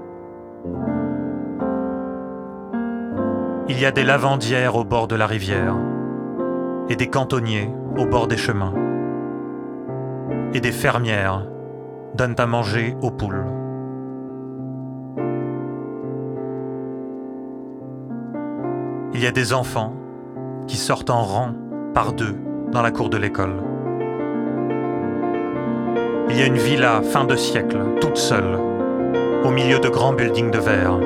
Il 3.68 3.80
y 3.80 3.86
a 3.86 3.90
des 3.90 4.04
lavandières 4.04 4.76
au 4.76 4.84
bord 4.84 5.08
de 5.08 5.16
la 5.16 5.26
rivière, 5.26 5.74
et 6.90 6.96
des 6.96 7.08
cantonniers 7.08 7.70
au 7.96 8.04
bord 8.04 8.26
des 8.26 8.36
chemins, 8.36 8.74
et 10.52 10.60
des 10.60 10.72
fermières 10.72 11.46
donnent 12.14 12.38
à 12.38 12.46
manger 12.46 12.94
aux 13.00 13.10
poules. 13.10 13.63
Y 19.24 19.26
a 19.26 19.32
des 19.32 19.54
enfants 19.54 19.94
qui 20.66 20.76
sortent 20.76 21.08
en 21.08 21.22
rang 21.22 21.52
par 21.94 22.12
deux 22.12 22.36
dans 22.70 22.82
la 22.82 22.90
cour 22.90 23.08
de 23.08 23.16
l'école. 23.16 23.54
Il 26.28 26.38
y 26.38 26.42
a 26.42 26.46
une 26.46 26.58
villa 26.58 27.00
fin 27.00 27.24
de 27.24 27.34
siècle, 27.34 27.78
toute 28.02 28.18
seule, 28.18 28.58
au 29.42 29.50
milieu 29.50 29.78
de 29.78 29.88
grands 29.88 30.12
buildings 30.12 30.50
de 30.50 30.58
verre. 30.58 31.00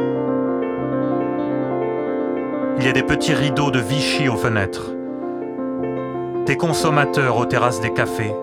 Il 2.79 2.87
y 2.87 2.89
a 2.89 2.93
des 2.93 3.05
petits 3.05 3.35
rideaux 3.35 3.71
de 3.71 3.79
Vichy 3.79 4.29
aux 4.29 4.37
fenêtres, 4.37 4.91
des 6.45 6.57
consommateurs 6.57 7.37
aux 7.37 7.47
terrasses 7.47 7.81
des 7.81 7.93
cafés, 7.93 8.35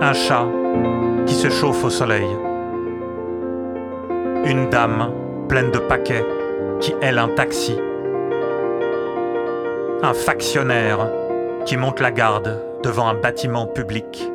un 0.00 0.12
chat 0.12 0.46
qui 1.26 1.34
se 1.34 1.50
chauffe 1.50 1.82
au 1.84 1.90
soleil, 1.90 2.28
une 4.44 4.70
dame 4.70 5.10
pleine 5.48 5.72
de 5.72 5.78
paquets 5.78 6.24
qui 6.78 6.94
aile 7.02 7.18
un 7.18 7.28
taxi, 7.28 7.76
un 10.02 10.14
factionnaire 10.14 11.10
qui 11.66 11.76
monte 11.76 12.00
la 12.00 12.10
garde 12.10 12.62
devant 12.82 13.08
un 13.08 13.14
bâtiment 13.14 13.66
public. 13.66 14.30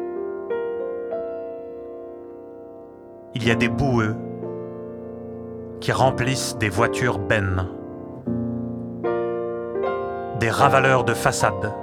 Il 3.33 3.47
y 3.47 3.51
a 3.51 3.55
des 3.55 3.67
boueux 3.67 4.15
qui 5.81 5.91
remplissent 5.91 6.55
des 6.57 6.69
voitures 6.69 7.17
bennes, 7.17 7.67
des 10.39 10.49
ravaleurs 10.49 11.03
de 11.03 11.13
façade 11.13 11.73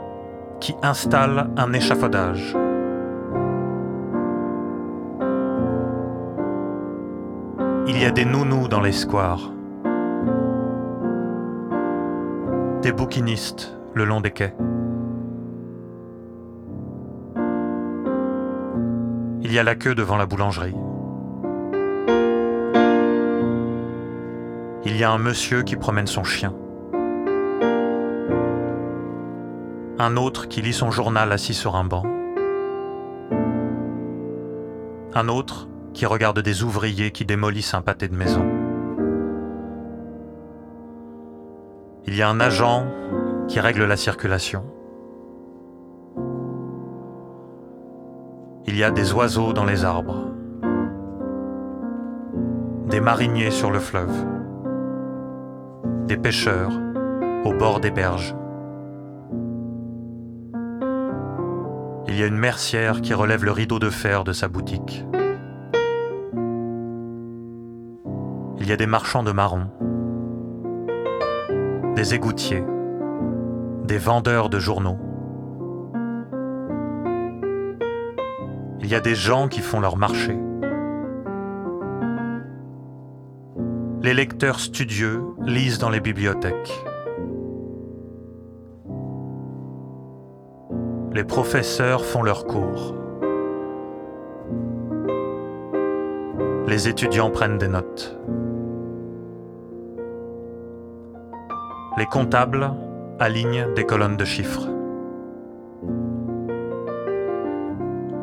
qui 0.61 0.77
installent 0.83 1.51
un 1.57 1.73
échafaudage. 1.73 2.57
Il 7.89 8.01
y 8.01 8.05
a 8.05 8.13
des 8.13 8.25
nounous 8.25 8.69
dans 8.69 8.81
les 8.81 8.93
squares, 8.93 9.53
des 12.83 12.91
bouquinistes 12.91 13.77
le 13.95 14.05
long 14.05 14.21
des 14.21 14.33
quais. 14.33 14.55
Il 19.41 19.53
y 19.53 19.59
a 19.61 19.63
la 19.63 19.77
queue 19.77 19.95
devant 19.95 20.17
la 20.17 20.27
boulangerie. 20.27 20.75
Il 24.85 24.97
y 24.97 25.05
a 25.05 25.13
un 25.13 25.19
monsieur 25.19 25.63
qui 25.63 25.77
promène 25.77 26.09
son 26.09 26.25
chien. 26.25 26.55
Un 30.01 30.17
autre 30.17 30.49
qui 30.49 30.61
lit 30.61 30.73
son 30.73 30.91
journal 30.91 31.31
assis 31.31 31.55
sur 31.55 31.77
un 31.77 31.85
banc. 31.85 32.03
Un 35.15 35.29
autre 35.29 35.69
qui 35.95 36.05
regarde 36.05 36.41
des 36.41 36.65
ouvriers 36.65 37.13
qui 37.13 37.25
démolissent 37.25 37.75
un 37.75 37.83
pâté 37.83 38.09
de 38.09 38.17
maison. 38.17 38.62
Il 42.13 42.19
y 42.19 42.23
a 42.23 42.29
un 42.29 42.41
agent 42.41 42.85
qui 43.49 43.59
règle 43.59 43.85
la 43.87 43.97
circulation. 43.97 44.67
Il 48.67 48.77
y 48.77 48.85
a 48.85 48.91
des 48.91 49.15
oiseaux 49.15 49.55
dans 49.55 49.65
les 49.65 49.87
arbres, 49.87 50.27
des 52.91 53.01
mariniers 53.01 53.51
sur 53.51 53.71
le 53.71 53.79
fleuve, 53.79 54.13
des 56.07 56.19
pêcheurs 56.19 56.73
au 57.47 57.55
bord 57.55 57.81
des 57.81 57.91
berges. 57.91 58.37
Il 62.09 62.21
y 62.21 62.23
a 62.23 62.27
une 62.27 62.37
mercière 62.37 63.01
qui 63.01 63.15
relève 63.15 63.43
le 63.43 63.53
rideau 63.53 63.79
de 63.79 63.89
fer 63.89 64.23
de 64.23 64.35
sa 64.35 64.49
boutique. 64.49 65.07
Il 68.61 68.69
y 68.69 68.73
a 68.73 68.77
des 68.77 68.87
marchands 68.87 69.23
de 69.23 69.33
marrons, 69.33 69.69
des 71.95 72.15
égoutiers, 72.15 72.65
des 73.85 73.99
vendeurs 73.99 74.49
de 74.49 74.59
journaux. 74.59 74.99
Il 78.81 78.87
y 78.87 78.95
a 78.95 79.01
des 79.01 79.15
gens 79.15 79.49
qui 79.49 79.61
font 79.61 79.79
leur 79.79 79.97
marché. 79.97 80.37
Les 84.03 84.15
lecteurs 84.15 84.59
studieux 84.59 85.23
lisent 85.43 85.79
dans 85.79 85.91
les 85.91 86.01
bibliothèques. 86.01 86.73
Les 91.13 91.25
professeurs 91.25 92.05
font 92.07 92.23
leurs 92.23 92.47
cours. 92.47 92.95
Les 96.67 96.89
étudiants 96.89 97.31
prennent 97.31 97.59
des 97.59 97.69
notes. 97.69 98.19
Les 102.03 102.09
comptables 102.09 102.69
alignent 103.21 103.73
des 103.77 103.85
colonnes 103.85 104.17
de 104.17 104.25
chiffres. 104.25 104.69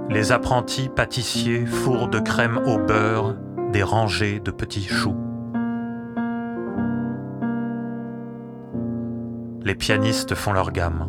Les 0.10 0.34
apprentis 0.34 0.90
pâtissiers 0.90 1.66
fourrent 1.66 2.10
de 2.10 2.20
crème 2.20 2.58
au 2.66 2.78
beurre 2.78 3.38
des 3.72 3.82
rangées 3.82 4.42
de 4.42 4.52
petits 4.52 4.84
choux. 4.84 5.16
Les 9.64 9.76
pianistes 9.76 10.36
font 10.36 10.52
leur 10.52 10.74
gamme. 10.74 11.08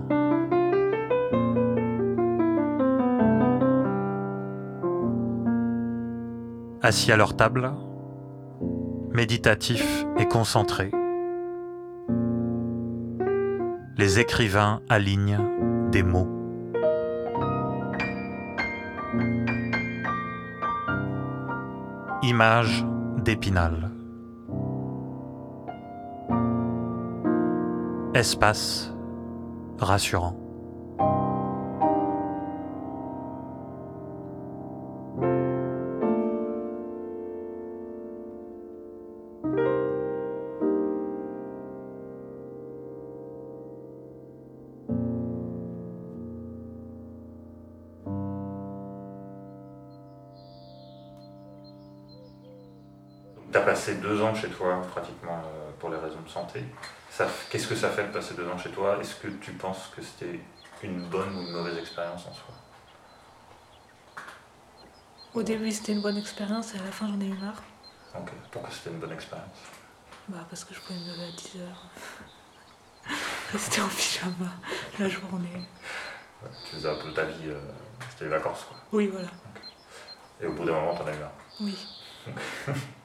Assis 6.83 7.11
à 7.11 7.17
leur 7.17 7.35
table, 7.35 7.73
méditatifs 9.13 10.07
et 10.21 10.27
concentrés, 10.27 10.93
les 14.11 14.19
écrivains 14.19 14.81
alignent 14.89 15.39
des 15.93 16.03
mots. 16.03 16.27
Image 22.25 22.85
d'Épinal. 23.19 23.93
Espace 28.13 28.93
rassurant. 29.79 30.50
Pratiquement 54.91 55.39
euh, 55.45 55.71
pour 55.79 55.91
les 55.91 55.97
raisons 55.97 56.21
de 56.21 56.29
santé. 56.29 56.65
Qu'est-ce 57.51 57.67
que 57.67 57.75
ça 57.75 57.91
fait 57.91 58.05
de 58.05 58.13
passer 58.13 58.35
deux 58.35 58.49
ans 58.49 58.59
chez 58.59 58.71
toi? 58.71 58.99
Est-ce 59.01 59.15
que 59.17 59.29
tu 59.29 59.53
penses 59.53 59.91
que 59.97 60.03
c'était 60.03 60.41
une 60.83 61.07
bonne 61.09 61.35
ou 61.37 61.41
une 61.43 61.53
mauvaise 61.53 61.77
expérience 61.79 62.27
en 62.27 62.33
soi? 62.33 62.55
Au 65.35 65.43
début, 65.43 65.71
c'était 65.71 65.93
une 65.93 66.01
bonne 66.03 66.17
expérience 66.17 66.75
et 66.75 66.79
à 66.79 66.83
la 66.85 66.91
fin, 66.91 67.07
j'en 67.09 67.21
ai 67.21 67.27
eu 67.27 67.35
marre. 67.35 67.63
Ok. 68.19 68.31
Pourquoi 68.51 68.71
c'était 68.71 68.91
une 68.91 68.99
bonne 68.99 69.13
expérience? 69.13 69.49
Bah, 70.29 70.45
parce 70.49 70.65
que 70.65 70.75
je 70.75 70.81
pouvais 70.81 70.99
me 70.99 71.07
lever 71.13 71.25
à 71.25 71.33
10 71.33 71.61
heures. 71.61 71.87
Rester 73.53 73.81
en 73.83 73.89
pyjama 73.89 74.51
la 74.99 75.09
journée. 75.09 75.67
Ouais, 76.43 76.49
Tu 76.65 76.77
faisais 76.77 76.89
un 76.89 76.95
peu 76.97 77.13
ta 77.13 77.25
vie, 77.25 77.49
euh, 77.49 77.61
c'était 78.11 78.25
les 78.25 78.31
vacances 78.31 78.65
quoi. 78.65 78.77
Oui, 78.93 79.09
voilà. 79.09 79.29
Et 80.41 80.47
au 80.47 80.53
bout 80.53 80.65
d'un 80.65 80.73
moment, 80.73 80.95
t'en 80.95 81.07
as 81.07 81.15
eu 81.15 81.19
marre. 81.19 81.33
Oui. 81.61 81.77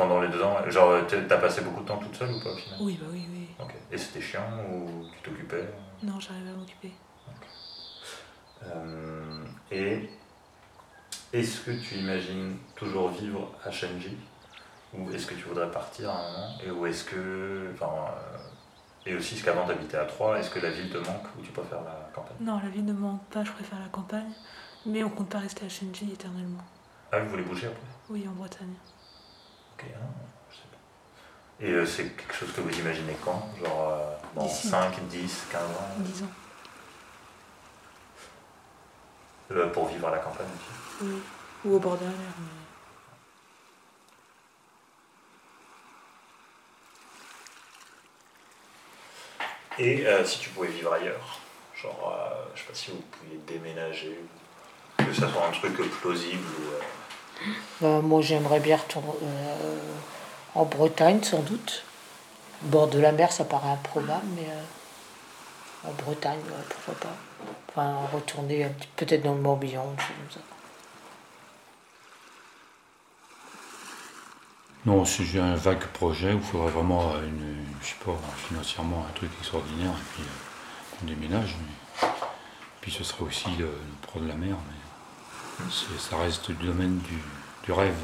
Pendant 0.00 0.22
les 0.22 0.28
deux 0.28 0.42
ans, 0.42 0.56
genre 0.70 1.06
t'as 1.06 1.36
passé 1.36 1.60
beaucoup 1.60 1.82
de 1.82 1.86
temps 1.88 1.98
toute 1.98 2.16
seule 2.16 2.30
ou 2.32 2.40
pas 2.40 2.48
au 2.52 2.56
final? 2.56 2.78
Oui, 2.80 2.98
bah 2.98 3.06
oui, 3.12 3.22
oui. 3.30 3.48
Ok. 3.60 3.74
Et 3.92 3.98
c'était 3.98 4.22
chiant 4.22 4.48
ou 4.72 5.04
tu 5.12 5.20
t'occupais? 5.30 5.68
Non, 6.02 6.18
j'arrivais 6.18 6.48
à 6.48 6.54
m'occuper. 6.54 6.90
Euh, 8.64 9.44
Et 9.70 10.08
est-ce 11.34 11.60
que 11.60 11.72
tu 11.72 11.96
imagines 11.96 12.56
toujours 12.76 13.10
vivre 13.10 13.52
à 13.62 13.70
Shenji 13.70 14.16
Ou 14.94 15.10
est-ce 15.12 15.26
que 15.26 15.34
tu 15.34 15.42
voudrais 15.44 15.70
partir 15.70 16.08
à 16.08 16.14
un 16.14 16.32
moment? 16.32 16.58
Et 16.64 16.70
ou 16.70 16.86
est-ce 16.86 17.04
que. 17.04 17.70
Enfin, 17.74 17.92
euh, 18.16 18.38
et 19.04 19.14
aussi, 19.14 19.34
est-ce 19.34 19.44
qu'avant 19.44 19.66
t'habitais 19.66 19.98
à 19.98 20.06
Troyes, 20.06 20.38
est-ce 20.38 20.48
que 20.48 20.60
la 20.60 20.70
ville 20.70 20.88
te 20.88 20.96
manque 20.96 21.26
ou 21.38 21.42
tu 21.42 21.50
préfères 21.52 21.82
la 21.82 22.10
campagne? 22.14 22.38
Non, 22.40 22.58
la 22.58 22.70
vie 22.70 22.82
ne 22.82 22.94
me 22.94 23.00
manque 23.00 23.26
pas, 23.26 23.44
je 23.44 23.52
préfère 23.52 23.78
la 23.78 23.88
campagne. 23.88 24.32
Mais 24.86 25.04
on 25.04 25.10
compte 25.10 25.28
pas 25.28 25.40
rester 25.40 25.66
à 25.66 25.68
Shenji 25.68 26.10
éternellement. 26.10 26.64
Ah, 27.12 27.18
vous 27.20 27.28
voulez 27.28 27.42
bouger 27.42 27.66
après? 27.66 27.80
Oui, 28.08 28.26
en 28.26 28.32
Bretagne. 28.32 28.72
Ok, 29.80 29.86
je 30.50 30.56
sais 30.56 30.62
pas. 30.70 31.64
Et 31.66 31.70
euh, 31.72 31.86
c'est 31.86 32.08
quelque 32.16 32.34
chose 32.34 32.52
que 32.52 32.60
vous 32.60 32.78
imaginez 32.78 33.16
quand? 33.24 33.48
Genre 33.62 33.88
euh, 33.90 34.14
dans 34.34 34.46
D'ici. 34.46 34.68
5, 34.68 35.00
10, 35.08 35.46
15 35.50 35.62
ans? 35.62 35.66
10 35.98 36.22
ans. 36.22 36.26
Euh, 39.52 39.68
Pour 39.72 39.88
vivre 39.88 40.08
à 40.08 40.10
la 40.12 40.18
campagne 40.18 40.46
aussi? 40.46 41.04
Oui. 41.04 41.22
Ou 41.64 41.76
au 41.76 41.78
bord 41.78 41.96
de 41.98 42.04
la 42.04 42.10
mer. 42.10 42.16
Mais... 49.78 49.84
Et 49.84 50.06
euh, 50.06 50.24
si 50.24 50.40
tu 50.40 50.50
pouvais 50.50 50.68
vivre 50.68 50.92
ailleurs 50.92 51.40
Genre, 51.74 52.14
euh, 52.14 52.44
je 52.54 52.60
sais 52.60 52.66
pas 52.66 52.74
si 52.74 52.90
vous 52.90 53.02
pouviez 53.10 53.38
déménager, 53.46 54.18
ou 54.98 55.04
que 55.04 55.14
ça 55.14 55.30
soit 55.30 55.46
un 55.46 55.50
truc 55.50 55.74
plausible 56.00 56.44
ou. 56.58 56.74
Euh, 57.82 58.00
moi, 58.02 58.20
j'aimerais 58.22 58.60
bien 58.60 58.76
retourner 58.76 59.08
euh, 59.22 59.78
en 60.54 60.64
Bretagne, 60.64 61.22
sans 61.22 61.40
doute. 61.42 61.84
Bord 62.62 62.88
de 62.88 62.98
la 63.00 63.12
mer, 63.12 63.32
ça 63.32 63.44
paraît 63.44 63.70
improbable, 63.70 64.26
mais 64.36 64.46
euh, 64.48 65.88
en 65.88 65.92
Bretagne, 65.92 66.40
pourquoi 66.68 66.94
pas. 67.08 67.16
Enfin, 67.70 67.96
retourner 68.12 68.66
peut-être 68.96 69.22
dans 69.22 69.34
le 69.34 69.40
Morbihan, 69.40 69.84
comme 69.84 70.30
ça. 70.30 70.40
Non, 74.86 75.04
si 75.04 75.24
j'ai 75.26 75.40
un 75.40 75.56
vague 75.56 75.84
projet 75.88 76.32
il 76.32 76.40
faudrait 76.40 76.70
vraiment 76.70 77.12
je 77.82 77.86
sais 77.86 77.94
pas, 78.04 78.16
financièrement 78.48 79.04
un 79.08 79.12
truc 79.12 79.30
extraordinaire 79.38 79.90
et 79.90 80.14
puis 80.14 80.22
qu'on 80.98 81.06
déménage. 81.06 81.54
mais- 81.60 82.08
Puis 82.80 82.90
ce 82.90 83.04
serait 83.04 83.24
aussi 83.24 83.48
pro 84.02 84.20
de 84.20 84.28
la 84.28 84.34
mer, 84.34 84.56
ça 85.98 86.16
reste 86.18 86.48
le 86.48 86.54
domaine 86.56 86.98
du, 86.98 87.18
du 87.64 87.72
rêve. 87.72 87.94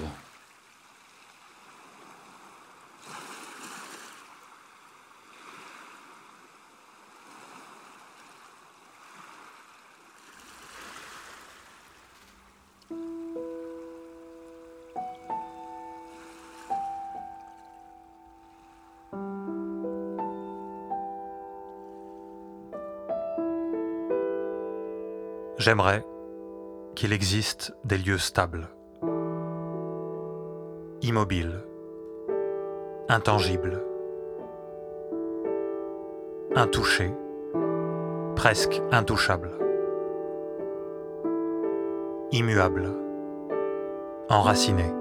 J'aimerais 25.58 26.04
qu'il 26.96 27.12
existe 27.12 27.74
des 27.84 27.98
lieux 27.98 28.16
stables, 28.16 28.68
immobiles, 31.02 31.60
intangibles, 33.10 33.82
intouchés, 36.54 37.12
presque 38.34 38.80
intouchables, 38.90 39.50
immuables, 42.32 42.88
enracinés. 44.30 44.94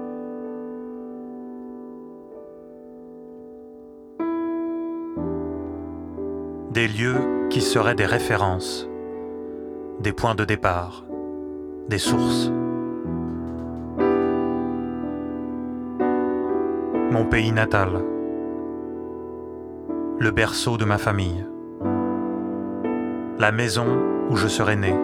Des 6.72 6.88
lieux 6.88 7.48
qui 7.48 7.62
seraient 7.62 7.94
des 7.94 8.04
références, 8.04 8.86
des 10.00 10.12
points 10.12 10.34
de 10.34 10.44
départ, 10.44 11.06
des 11.88 11.98
sources. 11.98 12.50
Mon 17.10 17.24
pays 17.24 17.52
natal, 17.52 18.02
le 20.18 20.30
berceau 20.30 20.76
de 20.76 20.84
ma 20.84 20.98
famille, 20.98 21.46
la 23.38 23.52
maison 23.52 23.86
où 24.30 24.36
je 24.36 24.48
serais 24.48 24.76
né, 24.76 24.94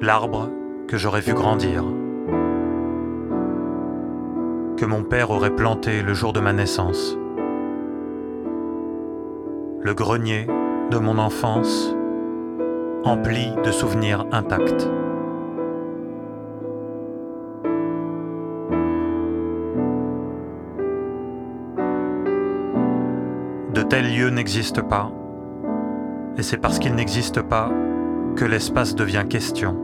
l'arbre 0.00 0.50
que 0.88 0.96
j'aurais 0.96 1.20
vu 1.20 1.32
grandir, 1.32 1.84
que 4.76 4.84
mon 4.84 5.04
père 5.04 5.30
aurait 5.30 5.54
planté 5.54 6.02
le 6.02 6.14
jour 6.14 6.32
de 6.32 6.40
ma 6.40 6.52
naissance, 6.52 7.16
le 9.80 9.94
grenier 9.94 10.46
de 10.90 10.98
mon 10.98 11.18
enfance 11.18 11.95
empli 13.06 13.52
de 13.64 13.70
souvenirs 13.70 14.26
intacts. 14.32 14.90
De 23.72 23.82
tels 23.82 24.12
lieux 24.12 24.30
n'existent 24.30 24.82
pas, 24.82 25.12
et 26.36 26.42
c'est 26.42 26.56
parce 26.56 26.80
qu'ils 26.80 26.96
n'existent 26.96 27.44
pas 27.44 27.70
que 28.34 28.44
l'espace 28.44 28.96
devient 28.96 29.24
question, 29.28 29.76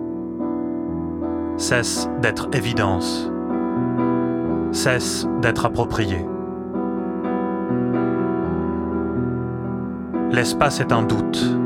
cesse 1.58 2.08
d'être 2.20 2.48
évidence, 2.52 3.30
cesse 4.72 5.28
d'être 5.40 5.64
approprié. 5.64 6.26
L'espace 10.32 10.80
est 10.80 10.92
un 10.92 11.02
doute, 11.02 11.56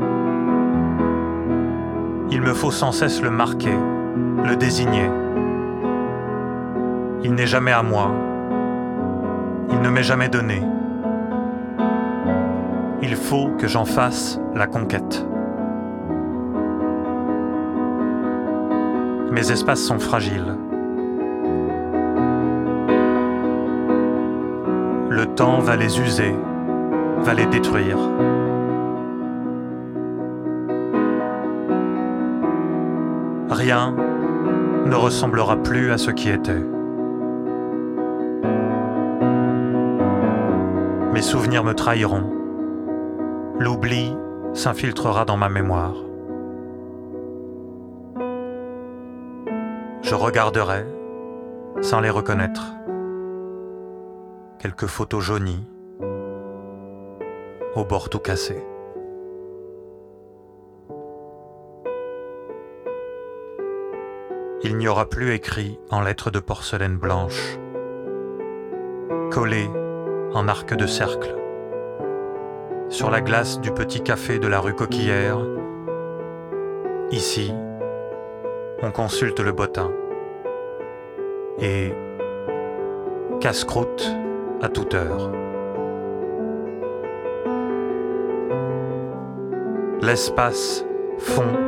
il 2.29 2.41
me 2.41 2.53
faut 2.53 2.71
sans 2.71 2.91
cesse 2.91 3.21
le 3.21 3.29
marquer, 3.29 3.75
le 4.43 4.55
désigner. 4.57 5.09
Il 7.23 7.33
n'est 7.33 7.47
jamais 7.47 7.71
à 7.71 7.83
moi. 7.83 8.11
Il 9.71 9.79
ne 9.79 9.89
m'est 9.89 10.03
jamais 10.03 10.27
donné. 10.27 10.61
Il 13.01 13.15
faut 13.15 13.49
que 13.57 13.67
j'en 13.67 13.85
fasse 13.85 14.41
la 14.55 14.67
conquête. 14.67 15.25
Mes 19.31 19.51
espaces 19.51 19.81
sont 19.81 19.99
fragiles. 19.99 20.55
Le 25.09 25.25
temps 25.35 25.59
va 25.59 25.77
les 25.77 25.99
user, 25.99 26.35
va 27.19 27.33
les 27.33 27.45
détruire. 27.45 27.97
Ne 33.75 34.95
ressemblera 34.95 35.57
plus 35.57 35.91
à 35.91 35.97
ce 35.97 36.09
qui 36.11 36.29
était. 36.29 36.63
Mes 41.13 41.21
souvenirs 41.21 41.65
me 41.65 41.73
trahiront. 41.73 42.31
L'oubli 43.59 44.15
s'infiltrera 44.53 45.25
dans 45.25 45.35
ma 45.35 45.49
mémoire. 45.49 45.95
Je 50.01 50.15
regarderai, 50.15 50.85
sans 51.81 51.99
les 51.99 52.09
reconnaître, 52.09 52.73
quelques 54.59 54.85
photos 54.85 55.21
jaunies, 55.21 55.67
au 57.75 57.83
bord 57.83 58.09
tout 58.09 58.19
cassé. 58.19 58.63
Il 64.63 64.75
n'y 64.77 64.87
aura 64.87 65.05
plus 65.05 65.33
écrit 65.33 65.79
en 65.91 66.01
lettres 66.01 66.31
de 66.31 66.39
porcelaine 66.39 66.97
blanche, 66.97 67.59
collé 69.31 69.69
en 70.33 70.47
arc 70.47 70.73
de 70.73 70.87
cercle, 70.87 71.35
sur 72.89 73.11
la 73.11 73.21
glace 73.21 73.61
du 73.61 73.71
petit 73.71 74.01
café 74.01 74.39
de 74.39 74.47
la 74.47 74.59
rue 74.59 74.73
Coquillère. 74.73 75.37
Ici, 77.11 77.53
on 78.81 78.89
consulte 78.89 79.39
le 79.41 79.51
bottin 79.51 79.91
et 81.61 81.93
casse-croûte 83.39 84.11
à 84.63 84.69
toute 84.69 84.95
heure. 84.95 85.31
L'espace 90.01 90.83
fond 91.19 91.66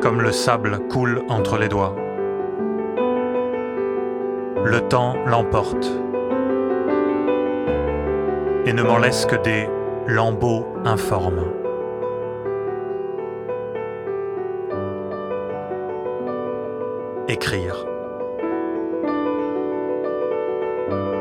comme 0.00 0.22
le 0.22 0.32
sable 0.32 0.78
coule 0.88 1.22
entre 1.28 1.58
les 1.58 1.68
doigts. 1.68 1.94
Le 4.64 4.80
temps 4.88 5.16
l'emporte 5.26 5.90
et 8.66 8.72
ne 8.72 8.82
m'en 8.82 8.98
laisse 8.98 9.24
que 9.24 9.36
des 9.36 9.68
lambeaux 10.06 10.66
informes. 10.84 11.44
Écrire. 17.28 17.86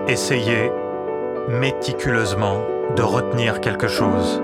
Essayer 0.07 0.71
méticuleusement 1.47 2.61
de 2.95 3.01
retenir 3.01 3.61
quelque 3.61 3.87
chose, 3.87 4.41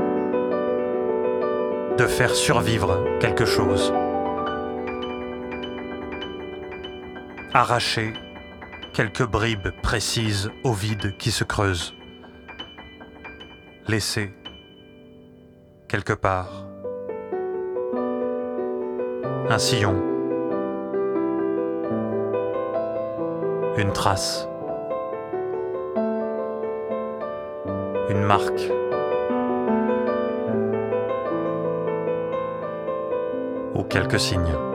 de 1.98 2.06
faire 2.06 2.36
survivre 2.36 3.04
quelque 3.20 3.46
chose. 3.46 3.94
Arracher 7.56 8.14
quelques 8.94 9.28
bribes 9.28 9.70
précises 9.84 10.50
au 10.64 10.74
vide 10.74 11.16
qui 11.18 11.30
se 11.30 11.44
creuse. 11.44 11.94
Laisser 13.88 14.34
quelque 15.88 16.14
part 16.14 16.66
un 19.50 19.60
sillon, 19.60 20.02
une 23.78 23.94
trace, 23.94 24.48
une 28.10 28.24
marque. 28.24 28.72
ou 33.76 33.84
quelques 33.84 34.20
signes. 34.20 34.73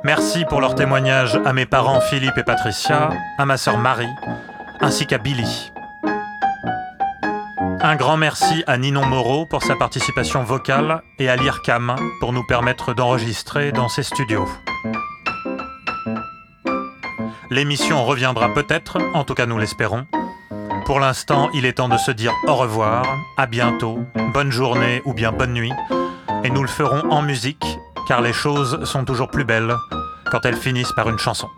Merci 0.04 0.44
pour 0.44 0.60
leur 0.60 0.76
témoignage 0.76 1.40
à 1.46 1.54
mes 1.54 1.66
parents 1.66 2.02
Philippe 2.02 2.38
et 2.38 2.44
Patricia, 2.44 3.12
à 3.38 3.46
ma 3.46 3.56
sœur 3.56 3.78
Marie, 3.78 4.14
ainsi 4.82 5.08
qu'à 5.08 5.20
Billy. 5.20 5.72
Un 7.80 7.96
grand 7.96 8.18
merci 8.18 8.66
à 8.68 8.78
Ninon 8.78 9.06
Moreau 9.06 9.46
pour 9.46 9.64
sa 9.64 9.78
participation 9.78 10.44
vocale 10.44 11.02
et 11.18 11.30
à 11.30 11.38
l'IRCAM 11.38 11.96
pour 12.20 12.34
nous 12.34 12.44
permettre 12.46 12.94
d'enregistrer 12.94 13.72
dans 13.72 13.88
ses 13.88 14.04
studios. 14.04 14.50
L'émission 17.50 18.04
reviendra 18.04 18.54
peut-être, 18.54 18.98
en 19.14 19.24
tout 19.24 19.34
cas 19.34 19.46
nous 19.46 19.58
l'espérons. 19.58 20.06
Pour 20.88 21.02
l'instant, 21.02 21.50
il 21.54 21.66
est 21.66 21.74
temps 21.74 21.90
de 21.90 21.98
se 21.98 22.12
dire 22.12 22.32
au 22.48 22.56
revoir, 22.56 23.06
à 23.36 23.46
bientôt, 23.46 24.06
bonne 24.34 24.52
journée 24.52 25.02
ou 25.04 25.14
bien 25.14 25.34
bonne 25.34 25.52
nuit, 25.52 25.74
et 26.46 26.50
nous 26.50 26.62
le 26.62 26.70
ferons 26.70 27.12
en 27.12 27.22
musique, 27.22 27.66
car 28.08 28.22
les 28.22 28.32
choses 28.32 28.86
sont 28.86 29.04
toujours 29.04 29.28
plus 29.28 29.44
belles 29.44 29.76
quand 30.32 30.46
elles 30.46 30.56
finissent 30.56 30.94
par 30.94 31.10
une 31.10 31.20
chanson. 31.20 31.50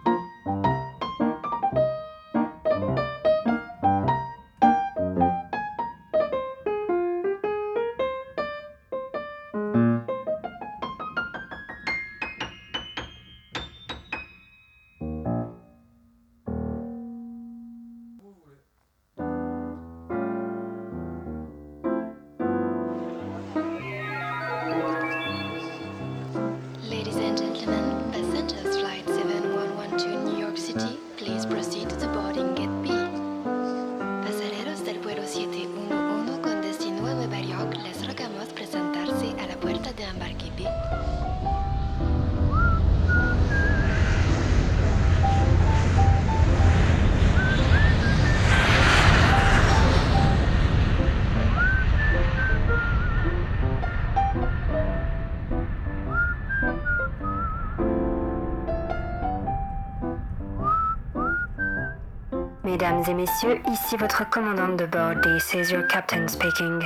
Ici 63.47 63.95
votre 63.97 64.29
commandante 64.29 64.77
de 64.77 64.85
bord, 64.85 65.15
is 65.53 65.71
your 65.71 65.87
captain 65.87 66.27
speaking. 66.27 66.81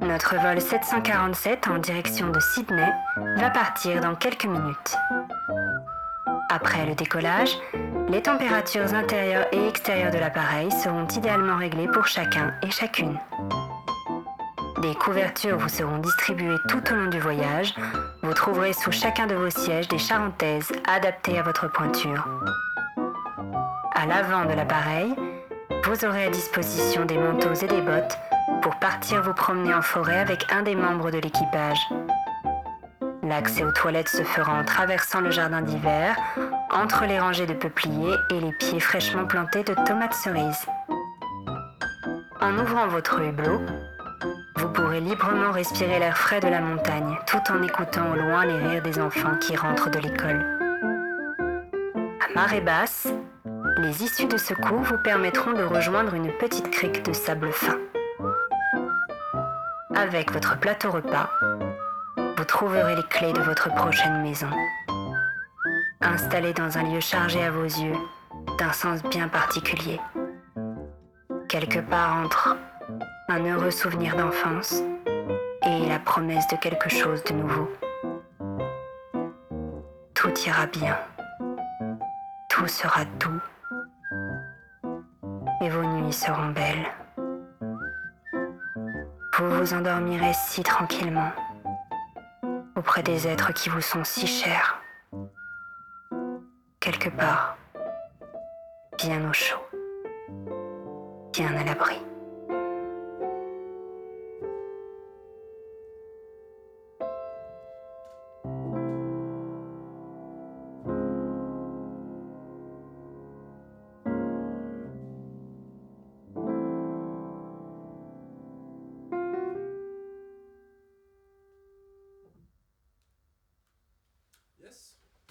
Notre 0.00 0.36
vol 0.36 0.60
747 0.60 1.68
en 1.68 1.78
direction 1.78 2.30
de 2.30 2.40
Sydney 2.40 2.92
va 3.36 3.50
partir 3.50 4.00
dans 4.00 4.14
quelques 4.14 4.46
minutes. 4.46 4.96
Après 6.50 6.86
le 6.86 6.94
décollage, 6.94 7.58
les 8.08 8.22
températures 8.22 8.92
intérieures 8.94 9.46
et 9.52 9.68
extérieures 9.68 10.12
de 10.12 10.18
l'appareil 10.18 10.70
seront 10.72 11.06
idéalement 11.06 11.56
réglées 11.56 11.88
pour 11.88 12.06
chacun 12.06 12.54
et 12.62 12.70
chacune. 12.70 13.18
Des 14.82 14.94
couvertures 14.94 15.58
vous 15.58 15.68
seront 15.68 15.98
distribuées 15.98 16.58
tout 16.68 16.82
au 16.92 16.96
long 16.96 17.08
du 17.08 17.20
voyage. 17.20 17.74
Vous 18.22 18.34
trouverez 18.34 18.72
sous 18.72 18.92
chacun 18.92 19.26
de 19.26 19.34
vos 19.34 19.50
sièges 19.50 19.88
des 19.88 19.98
charentaises 19.98 20.72
adaptées 20.86 21.38
à 21.38 21.42
votre 21.42 21.70
pointure. 21.70 22.26
À 23.94 24.06
l'avant 24.06 24.44
de 24.44 24.52
l'appareil, 24.52 25.14
vous 25.84 26.04
aurez 26.06 26.24
à 26.24 26.30
disposition 26.30 27.04
des 27.04 27.18
manteaux 27.18 27.52
et 27.52 27.66
des 27.66 27.82
bottes 27.82 28.18
pour 28.62 28.74
partir 28.76 29.22
vous 29.22 29.34
promener 29.34 29.74
en 29.74 29.82
forêt 29.82 30.18
avec 30.18 30.46
un 30.50 30.62
des 30.62 30.74
membres 30.74 31.10
de 31.10 31.18
l'équipage. 31.18 31.78
L'accès 33.22 33.64
aux 33.64 33.72
toilettes 33.72 34.08
se 34.08 34.22
fera 34.22 34.60
en 34.60 34.64
traversant 34.64 35.20
le 35.20 35.30
jardin 35.30 35.60
d'hiver, 35.60 36.16
entre 36.70 37.04
les 37.04 37.18
rangées 37.18 37.46
de 37.46 37.52
peupliers 37.52 38.14
et 38.30 38.40
les 38.40 38.52
pieds 38.52 38.80
fraîchement 38.80 39.26
plantés 39.26 39.62
de 39.62 39.74
tomates 39.86 40.14
cerises. 40.14 40.66
En 42.40 42.58
ouvrant 42.58 42.86
votre 42.88 43.20
hublot, 43.20 43.60
vous 44.56 44.68
pourrez 44.68 45.00
librement 45.00 45.52
respirer 45.52 45.98
l'air 45.98 46.16
frais 46.16 46.40
de 46.40 46.48
la 46.48 46.60
montagne 46.60 47.18
tout 47.26 47.52
en 47.52 47.62
écoutant 47.62 48.10
au 48.12 48.14
loin 48.14 48.46
les 48.46 48.56
rires 48.56 48.82
des 48.82 48.98
enfants 48.98 49.36
qui 49.38 49.54
rentrent 49.54 49.90
de 49.90 49.98
l'école. 49.98 50.44
À 52.20 52.34
marée 52.34 52.62
basse, 52.62 53.08
les 53.78 54.04
issues 54.04 54.26
de 54.26 54.36
secours 54.36 54.82
vous 54.82 54.98
permettront 54.98 55.52
de 55.52 55.64
rejoindre 55.64 56.14
une 56.14 56.30
petite 56.32 56.70
crique 56.70 57.04
de 57.04 57.12
sable 57.12 57.50
fin. 57.52 57.78
Avec 59.94 60.32
votre 60.32 60.58
plateau 60.58 60.90
repas, 60.90 61.28
vous 62.16 62.44
trouverez 62.44 62.96
les 62.96 63.02
clés 63.04 63.32
de 63.32 63.40
votre 63.40 63.72
prochaine 63.74 64.22
maison. 64.22 64.50
Installée 66.00 66.52
dans 66.52 66.78
un 66.78 66.82
lieu 66.84 67.00
chargé 67.00 67.42
à 67.42 67.50
vos 67.50 67.64
yeux 67.64 67.96
d'un 68.58 68.72
sens 68.72 69.02
bien 69.04 69.28
particulier. 69.28 70.00
Quelque 71.48 71.80
part 71.80 72.16
entre 72.16 72.56
un 73.28 73.44
heureux 73.44 73.70
souvenir 73.70 74.16
d'enfance 74.16 74.82
et 75.66 75.88
la 75.88 75.98
promesse 75.98 76.46
de 76.48 76.56
quelque 76.56 76.90
chose 76.90 77.24
de 77.24 77.34
nouveau. 77.34 77.70
Tout 80.14 80.32
ira 80.46 80.66
bien. 80.66 80.96
Tout 82.48 82.68
sera 82.68 83.04
doux 83.18 83.40
nuits 86.04 86.12
seront 86.12 86.48
belles. 86.48 86.86
Vous 89.36 89.50
vous 89.50 89.74
endormirez 89.74 90.32
si 90.32 90.62
tranquillement 90.62 91.32
auprès 92.76 93.02
des 93.02 93.26
êtres 93.26 93.52
qui 93.52 93.68
vous 93.68 93.80
sont 93.80 94.04
si 94.04 94.26
chers. 94.26 94.80
Quelque 96.80 97.08
part, 97.08 97.56
bien 98.98 99.28
au 99.28 99.32
chaud, 99.32 99.64
bien 101.32 101.54
à 101.56 101.64
l'abri. 101.64 101.96